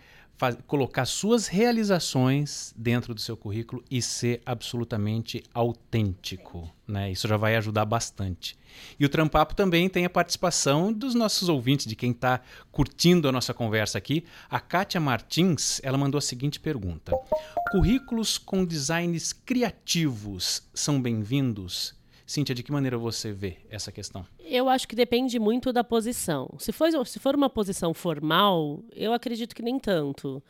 Faz, 0.42 0.58
colocar 0.66 1.04
suas 1.04 1.46
realizações 1.46 2.74
dentro 2.76 3.14
do 3.14 3.20
seu 3.20 3.36
currículo 3.36 3.80
e 3.88 4.02
ser 4.02 4.42
absolutamente 4.44 5.44
autêntico. 5.54 6.68
Né? 6.84 7.12
Isso 7.12 7.28
já 7.28 7.36
vai 7.36 7.54
ajudar 7.54 7.84
bastante. 7.84 8.58
E 8.98 9.06
o 9.06 9.08
Trampapo 9.08 9.54
também 9.54 9.88
tem 9.88 10.04
a 10.04 10.10
participação 10.10 10.92
dos 10.92 11.14
nossos 11.14 11.48
ouvintes, 11.48 11.86
de 11.86 11.94
quem 11.94 12.10
está 12.10 12.40
curtindo 12.72 13.28
a 13.28 13.32
nossa 13.32 13.54
conversa 13.54 13.98
aqui. 13.98 14.24
A 14.50 14.58
Kátia 14.58 15.00
Martins 15.00 15.80
ela 15.84 15.96
mandou 15.96 16.18
a 16.18 16.20
seguinte 16.20 16.58
pergunta: 16.58 17.12
Currículos 17.70 18.36
com 18.36 18.64
designs 18.64 19.32
criativos 19.32 20.68
são 20.74 21.00
bem-vindos? 21.00 21.94
Cíntia, 22.26 22.52
de 22.52 22.64
que 22.64 22.72
maneira 22.72 22.98
você 22.98 23.30
vê 23.30 23.58
essa 23.70 23.92
questão? 23.92 24.26
Eu 24.44 24.68
acho 24.68 24.86
que 24.88 24.94
depende 24.94 25.38
muito 25.38 25.72
da 25.72 25.84
posição. 25.84 26.48
Se 26.58 26.72
for, 26.72 27.06
se 27.06 27.18
for 27.18 27.34
uma 27.34 27.48
posição 27.48 27.94
formal, 27.94 28.82
eu 28.94 29.12
acredito 29.12 29.54
que 29.54 29.62
nem 29.62 29.78
tanto. 29.78 30.42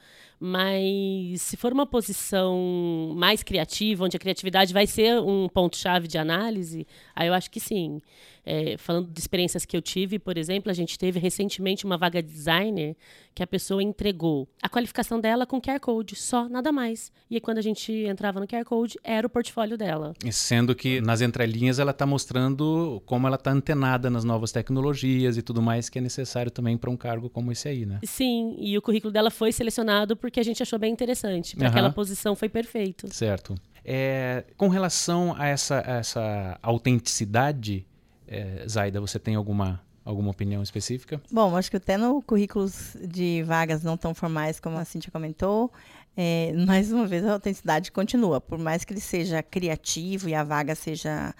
Mas 0.44 1.40
se 1.40 1.57
for 1.57 1.72
uma 1.72 1.87
posição 1.87 3.14
mais 3.14 3.44
criativa, 3.44 4.05
onde 4.05 4.16
a 4.16 4.20
criatividade 4.20 4.72
vai 4.72 4.88
ser 4.88 5.20
um 5.20 5.48
ponto-chave 5.48 6.09
de 6.09 6.18
análise, 6.18 6.85
aí 7.14 7.28
eu 7.28 7.35
acho 7.35 7.48
que 7.48 7.61
sim. 7.61 8.02
É, 8.44 8.76
falando 8.76 9.09
de 9.09 9.20
experiências 9.20 9.64
que 9.64 9.76
eu 9.76 9.81
tive, 9.81 10.18
por 10.18 10.37
exemplo, 10.37 10.68
a 10.68 10.74
gente 10.74 10.98
teve 10.98 11.20
recentemente 11.20 11.85
uma 11.85 11.96
vaga 11.96 12.20
de 12.20 12.28
designer 12.28 12.96
que 13.33 13.40
a 13.40 13.46
pessoa 13.46 13.81
entregou 13.81 14.48
a 14.61 14.68
qualificação 14.68 15.20
dela 15.20 15.46
com 15.46 15.61
QR 15.61 15.78
Code, 15.78 16.16
só, 16.16 16.48
nada 16.48 16.72
mais. 16.72 17.12
E 17.31 17.40
quando 17.40 17.59
a 17.59 17.62
gente 17.62 17.92
entrava 17.92 18.40
no 18.40 18.48
QR 18.48 18.64
Code, 18.64 18.98
era 19.05 19.24
o 19.24 19.31
portfólio 19.31 19.78
dela. 19.78 20.12
Sendo 20.33 20.74
que 20.74 21.00
nas 21.00 21.20
entrelinhas 21.20 21.78
ela 21.78 21.92
está 21.92 22.05
mostrando 22.05 23.00
como 23.07 23.28
ela 23.28 23.37
está 23.37 23.52
antenada 23.52 23.81
nas 24.10 24.24
novas 24.24 24.52
tecnologias 24.52 25.36
e 25.36 25.42
tudo 25.42 25.60
mais 25.60 25.88
que 25.88 25.98
é 25.98 26.02
necessário 26.02 26.50
também 26.50 26.76
para 26.76 26.90
um 26.90 26.96
cargo 26.96 27.28
como 27.28 27.52
esse 27.52 27.68
aí, 27.68 27.84
né? 27.84 28.00
Sim, 28.04 28.56
e 28.58 28.76
o 28.78 28.82
currículo 28.82 29.12
dela 29.12 29.30
foi 29.30 29.52
selecionado 29.52 30.16
porque 30.16 30.40
a 30.40 30.42
gente 30.42 30.62
achou 30.62 30.78
bem 30.78 30.92
interessante. 30.92 31.56
Para 31.56 31.66
Aham. 31.66 31.72
aquela 31.72 31.92
posição 31.92 32.34
foi 32.34 32.48
perfeito. 32.48 33.12
Certo. 33.12 33.54
É, 33.84 34.44
com 34.56 34.68
relação 34.68 35.34
a 35.36 35.46
essa, 35.46 35.82
a 35.84 35.96
essa 35.96 36.58
autenticidade, 36.62 37.84
é, 38.28 38.64
Zaida, 38.68 39.00
você 39.00 39.18
tem 39.18 39.34
alguma, 39.34 39.80
alguma 40.04 40.30
opinião 40.30 40.62
específica? 40.62 41.20
Bom, 41.30 41.56
acho 41.56 41.70
que 41.70 41.76
até 41.76 41.96
no 41.96 42.22
currículos 42.22 42.96
de 43.02 43.42
vagas 43.42 43.82
não 43.82 43.96
tão 43.96 44.14
formais, 44.14 44.60
como 44.60 44.78
a 44.78 44.84
Cintia 44.84 45.10
comentou, 45.10 45.70
é, 46.16 46.52
mais 46.66 46.92
uma 46.92 47.06
vez 47.06 47.24
a 47.24 47.32
autenticidade 47.32 47.90
continua. 47.90 48.40
Por 48.40 48.58
mais 48.58 48.84
que 48.84 48.92
ele 48.92 49.00
seja 49.00 49.42
criativo 49.42 50.28
e 50.28 50.34
a 50.34 50.44
vaga 50.44 50.74
seja 50.74 51.34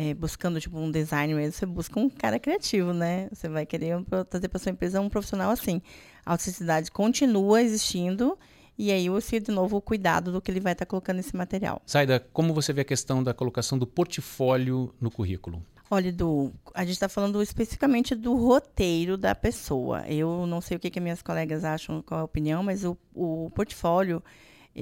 é, 0.00 0.14
buscando 0.14 0.60
tipo 0.60 0.78
um 0.78 0.92
design 0.92 1.34
mesmo, 1.34 1.50
você 1.50 1.66
busca 1.66 1.98
um 1.98 2.08
cara 2.08 2.38
criativo, 2.38 2.92
né? 2.92 3.28
Você 3.32 3.48
vai 3.48 3.66
querer 3.66 3.96
trazer 4.30 4.46
para 4.46 4.60
sua 4.60 4.70
empresa 4.70 5.00
um 5.00 5.08
profissional 5.08 5.50
assim. 5.50 5.82
A 6.24 6.30
autenticidade 6.30 6.88
continua 6.92 7.60
existindo 7.60 8.38
e 8.78 8.92
aí 8.92 9.08
você, 9.08 9.40
de 9.40 9.50
novo, 9.50 9.76
o 9.76 9.80
cuidado 9.80 10.30
do 10.30 10.40
que 10.40 10.52
ele 10.52 10.60
vai 10.60 10.72
estar 10.72 10.86
colocando 10.86 11.16
nesse 11.16 11.34
material. 11.36 11.82
Zaida, 11.90 12.24
como 12.32 12.54
você 12.54 12.72
vê 12.72 12.82
a 12.82 12.84
questão 12.84 13.24
da 13.24 13.34
colocação 13.34 13.76
do 13.76 13.88
portfólio 13.88 14.94
no 15.00 15.10
currículo? 15.10 15.66
Olha, 15.90 16.10
Edu, 16.10 16.52
a 16.74 16.82
gente 16.82 16.92
está 16.92 17.08
falando 17.08 17.42
especificamente 17.42 18.14
do 18.14 18.36
roteiro 18.36 19.16
da 19.16 19.34
pessoa. 19.34 20.06
Eu 20.06 20.46
não 20.46 20.60
sei 20.60 20.76
o 20.76 20.80
que, 20.80 20.90
que 20.90 21.00
minhas 21.00 21.22
colegas 21.22 21.64
acham, 21.64 22.02
qual 22.02 22.20
é 22.20 22.22
a 22.22 22.24
opinião, 22.24 22.62
mas 22.62 22.84
o, 22.84 22.96
o 23.12 23.50
portfólio, 23.52 24.22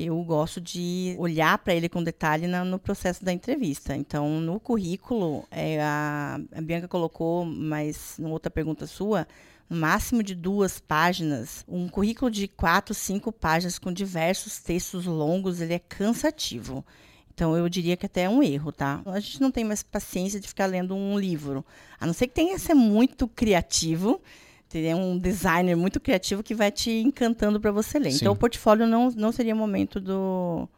eu 0.04 0.22
gosto 0.24 0.60
de 0.60 1.14
olhar 1.18 1.56
para 1.58 1.74
ele 1.74 1.88
com 1.88 2.02
detalhe 2.02 2.46
na- 2.46 2.64
no 2.64 2.78
processo 2.78 3.24
da 3.24 3.32
entrevista. 3.32 3.96
Então, 3.96 4.40
no 4.40 4.60
currículo, 4.60 5.44
é, 5.50 5.80
a, 5.82 6.38
a 6.54 6.60
Bianca 6.60 6.88
colocou, 6.88 7.44
mas 7.44 8.16
numa 8.18 8.32
outra 8.32 8.50
pergunta 8.50 8.86
sua, 8.86 9.26
no 9.68 9.76
máximo 9.76 10.22
de 10.22 10.34
duas 10.34 10.78
páginas, 10.78 11.64
um 11.66 11.88
currículo 11.88 12.30
de 12.30 12.46
quatro, 12.46 12.94
cinco 12.94 13.32
páginas 13.32 13.78
com 13.78 13.92
diversos 13.92 14.58
textos 14.58 15.06
longos, 15.06 15.60
ele 15.60 15.74
é 15.74 15.78
cansativo. 15.78 16.84
Então, 17.34 17.56
eu 17.56 17.68
diria 17.68 17.96
que 17.96 18.06
até 18.06 18.22
é 18.22 18.30
um 18.30 18.42
erro, 18.42 18.72
tá? 18.72 19.02
A 19.04 19.20
gente 19.20 19.40
não 19.42 19.50
tem 19.50 19.62
mais 19.64 19.82
paciência 19.82 20.40
de 20.40 20.48
ficar 20.48 20.66
lendo 20.66 20.94
um 20.94 21.18
livro. 21.18 21.64
A 22.00 22.06
não 22.06 22.14
ser 22.14 22.28
que 22.28 22.34
tenha 22.34 22.54
que 22.54 22.60
ser 22.60 22.74
muito 22.74 23.28
criativo, 23.28 24.22
teria 24.68 24.96
um 24.96 25.16
designer 25.18 25.76
muito 25.76 26.00
criativo 26.00 26.42
que 26.42 26.54
vai 26.54 26.70
te 26.70 26.90
encantando 26.90 27.60
para 27.60 27.70
você 27.70 27.98
ler. 27.98 28.10
Sim. 28.12 28.18
Então, 28.18 28.32
o 28.32 28.36
portfólio 28.36 28.86
não, 28.86 29.10
não 29.10 29.30
seria 29.32 29.54
momento 29.54 30.00
do, 30.00 30.68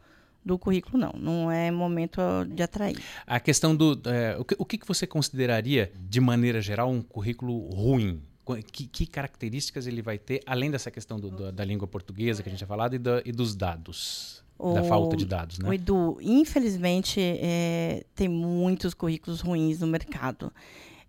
do 0.45 0.57
currículo, 0.59 0.97
não. 0.97 1.13
Não 1.19 1.51
é 1.51 1.71
momento 1.71 2.21
de 2.53 2.61
atrair. 2.63 2.97
A 3.25 3.39
questão 3.39 3.75
do. 3.75 3.99
é, 4.05 4.35
o, 4.37 4.45
que, 4.45 4.55
o 4.59 4.65
que 4.65 4.79
você 4.87 5.05
consideraria, 5.07 5.91
de 6.09 6.19
maneira 6.21 6.61
geral, 6.61 6.89
um 6.91 7.01
currículo 7.01 7.69
ruim? 7.69 8.21
Qu- 8.45 8.57
Que, 8.71 8.87
que 8.87 9.05
características 9.05 9.85
ele 9.87 10.01
vai 10.01 10.17
ter, 10.17 10.41
além 10.45 10.71
dessa 10.71 10.89
questão 10.89 11.19
do- 11.19 11.29
do- 11.29 11.51
da 11.51 11.63
língua 11.65 11.87
portuguesa 11.87 12.41
que 12.41 12.49
a 12.49 12.51
gente 12.51 12.59
tinha 12.59 12.67
falado 12.67 12.95
e, 12.95 12.99
da- 12.99 13.21
e 13.25 13.31
dos 13.31 13.55
dados? 13.55 14.43
Da 14.57 14.81
O- 14.81 14.85
falta 14.85 15.15
de 15.15 15.25
dados, 15.25 15.57
O 15.59 15.63
né? 15.63 15.75
Edu, 15.75 16.17
infelizmente, 16.21 17.19
é, 17.21 18.03
tem 18.13 18.27
muitos 18.27 18.93
currículos 18.93 19.39
ruins 19.39 19.79
no 19.79 19.87
mercado. 19.87 20.51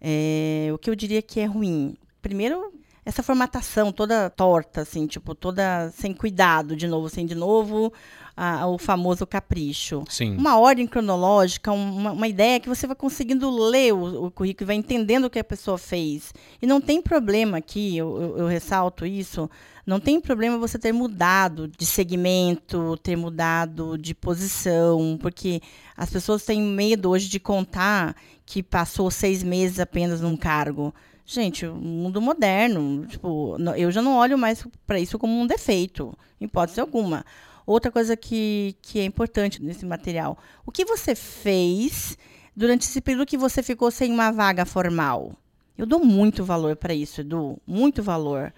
É, 0.01 0.69
o 0.73 0.79
que 0.79 0.89
eu 0.89 0.95
diria 0.95 1.21
que 1.21 1.41
é 1.41 1.47
ruim? 1.47 1.95
Primeiro, 2.23 2.73
essa 3.05 3.23
formatação 3.23 3.91
toda 3.93 4.29
torta, 4.31 4.83
assim, 4.83 5.07
tipo, 5.07 5.35
toda 5.35 5.91
sem 5.97 6.13
cuidado, 6.13 6.77
de 6.77 6.87
novo, 6.87 7.09
sem 7.09 7.25
de 7.27 7.35
novo, 7.35 7.93
a- 8.37 8.67
o 8.67 8.77
famoso 8.79 9.27
capricho. 9.27 10.05
Sim. 10.09 10.37
Uma 10.37 10.59
ordem 10.59 10.87
cronológica, 10.87 11.73
um- 11.73 11.97
uma, 11.97 12.13
uma 12.13 12.29
ideia 12.29 12.61
que 12.61 12.69
você 12.69 12.87
vai 12.87 12.95
conseguindo 12.95 13.51
ler 13.51 13.93
o, 13.95 14.27
o 14.27 14.31
currículo 14.31 14.65
e 14.65 14.69
vai 14.69 14.77
entendendo 14.77 15.25
o 15.25 15.31
que 15.31 15.39
a 15.39 15.45
pessoa 15.45 15.79
fez. 15.79 16.33
E 16.61 16.67
não 16.67 16.81
tem 16.81 17.01
problema 17.01 17.57
aqui, 17.59 17.97
eu, 17.97 18.21
eu- 18.21 18.39
eu 18.39 18.47
ressalto 18.47 19.07
isso, 19.07 19.49
não 19.87 19.99
tem 19.99 20.21
problema 20.21 20.59
você 20.59 20.79
ter 20.79 20.93
mudado 20.93 21.67
de 21.69 21.87
segmento, 21.87 22.97
ter 23.03 23.17
mudado 23.17 23.97
de 23.99 24.15
posição, 24.15 25.19
porque 25.21 25.61
as 25.97 26.11
pessoas 26.11 26.45
têm 26.45 26.61
medo 26.63 27.09
hoje 27.11 27.29
de 27.29 27.41
contar 27.41 28.15
que 28.45 28.63
passou 28.63 29.11
seis 29.11 29.43
meses 29.43 29.81
apenas 29.81 30.21
num 30.21 30.37
cargo. 30.37 30.95
Gente, 31.33 31.65
o 31.65 31.77
mundo 31.77 32.21
moderno, 32.21 33.07
tipo, 33.07 33.57
eu 33.77 33.93
já 33.93 34.03
não 34.03 34.17
olho 34.17 34.37
mais 34.37 34.67
para 34.85 34.99
isso 34.99 35.17
como 35.17 35.41
um 35.41 35.47
defeito, 35.47 36.13
em 36.41 36.47
hipótese 36.47 36.81
alguma. 36.81 37.25
Outra 37.65 37.89
coisa 37.89 38.17
que, 38.17 38.75
que 38.83 38.99
é 38.99 39.05
importante 39.05 39.63
nesse 39.63 39.87
material, 39.87 40.37
o 40.67 40.73
que 40.73 40.85
você 40.85 41.15
fez 41.15 42.19
durante 42.57 42.83
esse 42.83 43.01
período 43.01 43.29
que 43.29 43.39
você 43.39 43.63
ficou 43.63 43.93
sem 43.93 44.11
uma 44.11 44.33
vaga 44.33 44.65
formal? 44.65 45.37
Eu 45.79 45.87
dou 45.87 46.05
muito 46.05 46.43
valor 46.43 46.75
para 46.75 46.93
isso, 46.93 47.21
Edu, 47.21 47.63
muito 47.65 48.03
valor. 48.03 48.53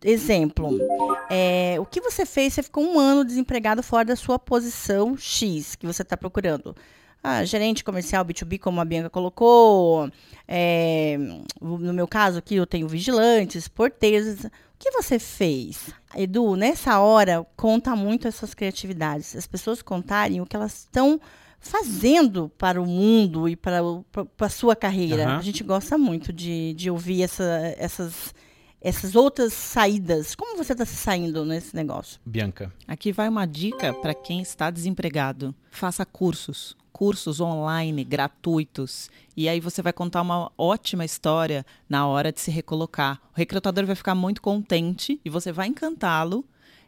Exemplo, 0.00 0.78
é, 1.28 1.74
o 1.80 1.84
que 1.84 2.00
você 2.00 2.24
fez? 2.24 2.54
Você 2.54 2.62
ficou 2.62 2.84
um 2.84 3.00
ano 3.00 3.24
desempregado 3.24 3.82
fora 3.82 4.04
da 4.04 4.14
sua 4.14 4.38
posição 4.38 5.16
X 5.16 5.74
que 5.74 5.84
você 5.84 6.02
está 6.02 6.16
procurando. 6.16 6.76
Ah, 7.26 7.42
gerente 7.44 7.82
comercial 7.82 8.22
B2B, 8.24 8.58
como 8.58 8.80
a 8.80 8.84
Bianca 8.84 9.08
colocou. 9.08 10.10
é, 10.46 11.16
no 11.60 11.92
meu 11.94 12.06
caso 12.06 12.38
aqui, 12.38 12.54
eu 12.56 12.66
tenho 12.66 12.86
vigilantes, 12.86 13.66
porteiros. 13.66 14.44
O 14.44 14.50
que 14.78 14.90
você 14.90 15.18
fez? 15.18 15.88
Edu, 16.14 16.54
nessa 16.54 17.00
hora, 17.00 17.46
conta 17.56 17.96
muito 17.96 18.28
essas 18.28 18.52
criatividades. 18.52 19.34
As 19.34 19.46
pessoas 19.46 19.80
contarem 19.80 20.42
o 20.42 20.46
que 20.46 20.54
elas 20.54 20.80
estão 20.80 21.18
fazendo 21.58 22.50
para 22.58 22.78
o 22.80 22.84
mundo 22.86 23.48
e 23.48 23.56
para 23.56 23.82
o- 23.82 24.04
para 24.36 24.46
a 24.46 24.50
sua 24.50 24.76
carreira. 24.76 25.24
Aham. 25.24 25.38
A 25.38 25.40
gente 25.42 25.64
gosta 25.64 25.96
muito 25.96 26.30
de, 26.30 26.74
de 26.74 26.90
ouvir 26.90 27.22
essa- 27.22 27.74
essas, 27.78 28.34
essas 28.84 29.16
outras 29.16 29.54
saídas. 29.54 30.34
Como 30.34 30.58
você 30.58 30.72
está 30.72 30.84
se 30.84 30.94
saindo 30.94 31.42
nesse 31.46 31.74
negócio? 31.74 32.20
Bianca. 32.24 32.70
Aqui 32.86 33.10
vai 33.12 33.28
uma 33.30 33.46
dica 33.46 33.94
para 33.94 34.12
quem 34.12 34.42
está 34.42 34.70
desempregado. 34.70 35.54
Faça 35.70 36.04
cursos, 36.04 36.76
cursos 36.92 37.40
online 37.40 38.04
gratuitos. 38.04 39.10
E 39.34 39.48
aí 39.48 39.58
você 39.58 39.80
vai 39.80 39.92
contar 39.92 40.20
uma 40.20 40.52
ótima 40.58 41.02
história 41.02 41.64
na 41.88 42.06
hora 42.06 42.30
de 42.30 42.40
se 42.40 42.50
recolocar. 42.50 43.20
O 43.34 43.38
recrutador 43.38 43.86
vai 43.86 43.96
ficar 43.96 44.14
muito 44.14 44.42
contente 44.42 45.18
e 45.24 45.30
você 45.30 45.50
vai 45.50 45.66
encantá-lo. 45.66 46.44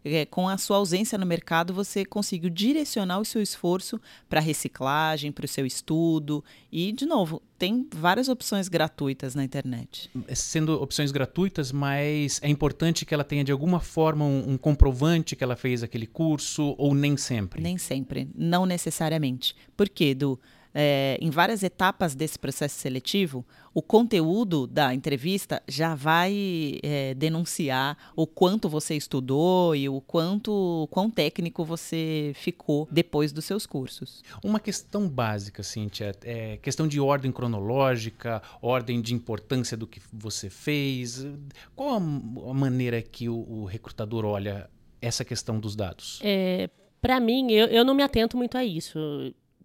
É, 0.09 0.25
com 0.25 0.49
a 0.49 0.57
sua 0.57 0.77
ausência 0.77 1.19
no 1.19 1.27
mercado, 1.27 1.75
você 1.75 2.05
conseguiu 2.05 2.49
direcionar 2.49 3.19
o 3.19 3.25
seu 3.25 3.43
esforço 3.43 4.01
para 4.29 4.39
reciclagem, 4.39 5.33
para 5.33 5.45
o 5.45 5.49
seu 5.49 5.67
estudo. 5.67 6.45
E, 6.71 6.93
de 6.93 7.05
novo, 7.05 7.43
tem 7.59 7.89
várias 7.93 8.29
opções 8.29 8.69
gratuitas 8.69 9.35
na 9.35 9.43
internet. 9.43 10.09
Sendo 10.33 10.81
opções 10.81 11.11
gratuitas, 11.11 11.73
mas 11.73 12.39
é 12.41 12.49
importante 12.49 13.05
que 13.05 13.13
ela 13.13 13.25
tenha 13.25 13.43
de 13.43 13.51
alguma 13.51 13.81
forma 13.81 14.25
um, 14.25 14.53
um 14.53 14.57
comprovante 14.57 15.35
que 15.35 15.43
ela 15.43 15.57
fez 15.57 15.83
aquele 15.83 16.07
curso 16.07 16.77
ou 16.79 16.95
nem 16.95 17.17
sempre? 17.17 17.61
Nem 17.61 17.77
sempre, 17.77 18.29
não 18.33 18.65
necessariamente. 18.65 19.57
Por 19.77 19.89
quê, 19.89 20.11
Edu? 20.11 20.39
É, 20.79 21.17
em 21.23 21.31
várias 21.31 21.63
etapas 21.63 22.15
desse 22.15 22.39
processo 22.39 22.79
seletivo, 22.79 23.47
o 23.73 23.81
conteúdo 23.81 24.67
da 24.67 24.93
entrevista 24.93 25.63
já 25.67 25.95
vai 25.95 26.79
é, 26.83 27.15
denunciar 27.15 27.97
o 28.15 28.27
quanto 28.27 28.69
você 28.69 28.95
estudou 28.95 29.75
e 29.75 29.89
o 29.89 30.03
quanto 30.03 30.87
quão 30.91 31.11
técnico 31.11 31.65
você 31.65 32.33
ficou 32.35 32.87
depois 32.91 33.33
dos 33.33 33.47
seus 33.47 33.65
cursos. 33.65 34.23
Uma 34.45 34.61
questão 34.61 35.09
básica, 35.09 35.63
Cíntia, 35.63 36.13
é 36.23 36.59
questão 36.59 36.87
de 36.87 37.01
ordem 37.01 37.33
cronológica, 37.33 38.43
ordem 38.61 39.01
de 39.01 39.15
importância 39.15 39.79
do 39.79 39.87
que 39.87 39.99
você 40.13 40.51
fez. 40.51 41.27
Qual 41.75 41.95
a, 41.95 41.97
a 41.97 42.55
maneira 42.55 43.01
que 43.01 43.31
o, 43.31 43.37
o 43.49 43.65
recrutador 43.65 44.27
olha 44.27 44.69
essa 45.01 45.25
questão 45.25 45.59
dos 45.59 45.75
dados? 45.75 46.21
É, 46.23 46.69
para 47.01 47.19
mim, 47.19 47.51
eu, 47.51 47.67
eu 47.69 47.83
não 47.83 47.95
me 47.95 48.03
atento 48.03 48.37
muito 48.37 48.59
a 48.59 48.65
isso. 48.65 48.99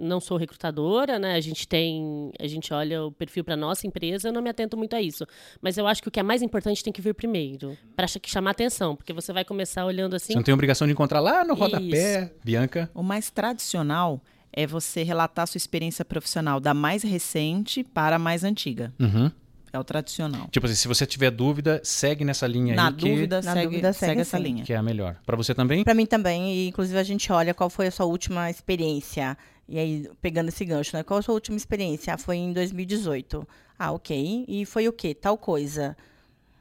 Não 0.02 0.20
sou 0.20 0.38
recrutadora, 0.38 1.20
né? 1.20 1.36
A 1.36 1.40
gente 1.42 1.68
tem, 1.68 2.32
a 2.40 2.48
gente 2.48 2.74
olha 2.74 3.04
o 3.04 3.12
perfil 3.12 3.44
para 3.44 3.56
nossa 3.56 3.86
empresa, 3.86 4.30
eu 4.30 4.34
não 4.34 4.42
me 4.42 4.50
atento 4.50 4.76
muito 4.76 4.96
a 4.96 5.02
isso. 5.02 5.26
Mas 5.62 5.78
eu 5.78 5.86
acho 5.86 6.02
que 6.02 6.08
o 6.08 6.12
que 6.12 6.20
é 6.20 6.24
mais 6.24 6.42
importante 6.42 6.84
tem 6.84 6.92
que 6.92 7.02
vir 7.02 7.14
primeiro, 7.14 7.78
para 7.96 8.08
chamar 8.26 8.52
atenção, 8.52 8.96
porque 8.96 9.14
você 9.14 9.32
vai 9.32 9.46
começar 9.46 9.86
olhando 9.86 10.16
assim. 10.16 10.34
Você 10.34 10.36
não 10.36 10.44
tem 10.44 10.54
obrigação 10.54 10.88
de 10.88 10.94
encontrar 10.94 11.20
lá 11.20 11.46
no 11.46 11.54
rodapé, 11.54 12.34
Bianca? 12.44 12.90
O 12.94 13.04
mais 13.04 13.30
tradicional 13.30 14.22
é 14.52 14.68
você 14.68 15.04
relatar 15.04 15.48
sua 15.48 15.58
experiência 15.58 16.04
profissional 16.04 16.60
da 16.60 16.74
mais 16.74 17.04
recente 17.04 17.84
para 17.84 18.18
a 18.18 18.20
mais 18.20 18.44
antiga. 18.44 18.94
Uhum. 19.00 19.32
É 19.74 19.80
o 19.80 19.84
tradicional. 19.86 20.50
Tipo 20.52 20.66
assim, 20.66 20.76
se 20.76 20.86
você 20.86 21.06
tiver 21.06 21.32
dúvida, 21.32 21.80
segue 21.82 22.26
nessa 22.26 22.46
linha 22.46 22.76
Na 22.76 22.88
aí 22.88 22.94
dúvida, 22.94 23.40
que, 23.40 23.46
Na 23.46 23.54
segue, 23.54 23.68
dúvida, 23.68 23.94
segue, 23.94 24.10
segue 24.10 24.22
essa 24.22 24.38
sim. 24.38 24.44
linha. 24.44 24.64
que 24.66 24.74
é 24.74 24.76
a 24.76 24.84
melhor. 24.84 25.16
Para 25.26 25.38
você 25.38 25.56
também? 25.56 25.86
Para 25.86 25.94
mim 25.94 26.06
também, 26.06 26.54
e 26.54 26.68
inclusive 26.68 27.00
a 27.00 27.04
gente 27.04 27.32
olha 27.32 27.54
qual 27.54 27.70
foi 27.70 27.88
a 27.88 27.92
sua 27.92 28.06
última 28.06 28.50
experiência. 28.50 29.38
E 29.72 29.80
aí, 29.80 30.12
pegando 30.22 30.50
esse 30.50 30.66
gancho, 30.66 30.98
né? 30.98 31.02
Qual 31.02 31.18
a 31.18 31.22
sua 31.22 31.34
última 31.34 31.56
experiência? 31.56 32.14
Ah, 32.14 32.18
foi 32.18 32.36
em 32.36 32.52
2018. 32.52 33.48
Ah, 33.80 33.94
ok. 33.94 34.44
E 34.46 34.66
foi 34.66 34.86
o 34.90 34.92
quê? 34.92 35.16
Tal 35.16 35.38
coisa. 35.38 35.96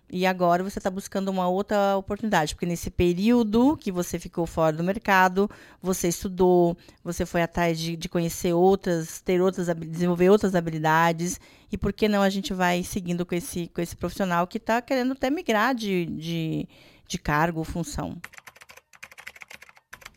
E 0.09 0.25
agora 0.25 0.63
você 0.63 0.79
está 0.79 0.89
buscando 0.89 1.29
uma 1.29 1.49
outra 1.49 1.97
oportunidade, 1.97 2.55
porque 2.55 2.67
nesse 2.67 2.89
período 2.89 3.77
que 3.77 3.91
você 3.91 4.17
ficou 4.17 4.47
fora 4.47 4.77
do 4.77 4.85
mercado, 4.85 5.51
você 5.83 6.07
estudou, 6.07 6.77
você 7.03 7.27
foi 7.27 7.43
atrás 7.43 7.81
de, 7.81 7.97
de 7.97 8.09
conhecer 8.09 8.53
outras, 8.53 9.21
ter 9.21 9.41
outras, 9.41 9.67
desenvolver 9.89 10.31
outras 10.31 10.55
habilidades. 10.55 11.41
E 11.71 11.77
por 11.77 11.93
que 11.93 12.07
não 12.09 12.23
a 12.23 12.31
gente 12.31 12.55
vai 12.55 12.85
seguindo 12.85 13.27
com 13.27 13.35
esse, 13.35 13.67
com 13.75 13.81
esse 13.81 13.97
profissional 13.97 14.47
que 14.47 14.59
está 14.59 14.81
querendo 14.81 15.15
até 15.15 15.31
migrar 15.31 15.75
de, 15.75 16.07
de, 16.07 16.69
de 17.09 17.19
cargo, 17.19 17.65
função? 17.65 18.17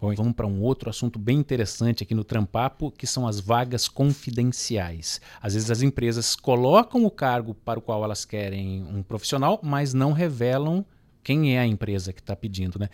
Bom, 0.03 0.13
vamos 0.13 0.33
para 0.33 0.45
um 0.45 0.61
outro 0.61 0.89
assunto 0.89 1.17
bem 1.17 1.37
interessante 1.37 2.03
aqui 2.03 2.13
no 2.13 2.25
Trampapo, 2.25 2.91
que 2.91 3.07
são 3.07 3.25
as 3.25 3.39
vagas 3.39 3.87
confidenciais. 3.87 5.21
Às 5.41 5.53
vezes 5.53 5.71
as 5.71 5.81
empresas 5.81 6.35
colocam 6.35 7.05
o 7.05 7.09
cargo 7.09 7.53
para 7.53 7.79
o 7.79 7.81
qual 7.81 8.03
elas 8.03 8.25
querem 8.25 8.83
um 8.83 9.01
profissional, 9.01 9.61
mas 9.63 9.93
não 9.93 10.11
revelam 10.11 10.85
quem 11.23 11.55
é 11.55 11.59
a 11.59 11.65
empresa 11.65 12.11
que 12.11 12.19
está 12.19 12.35
pedindo, 12.35 12.77
né? 12.77 12.89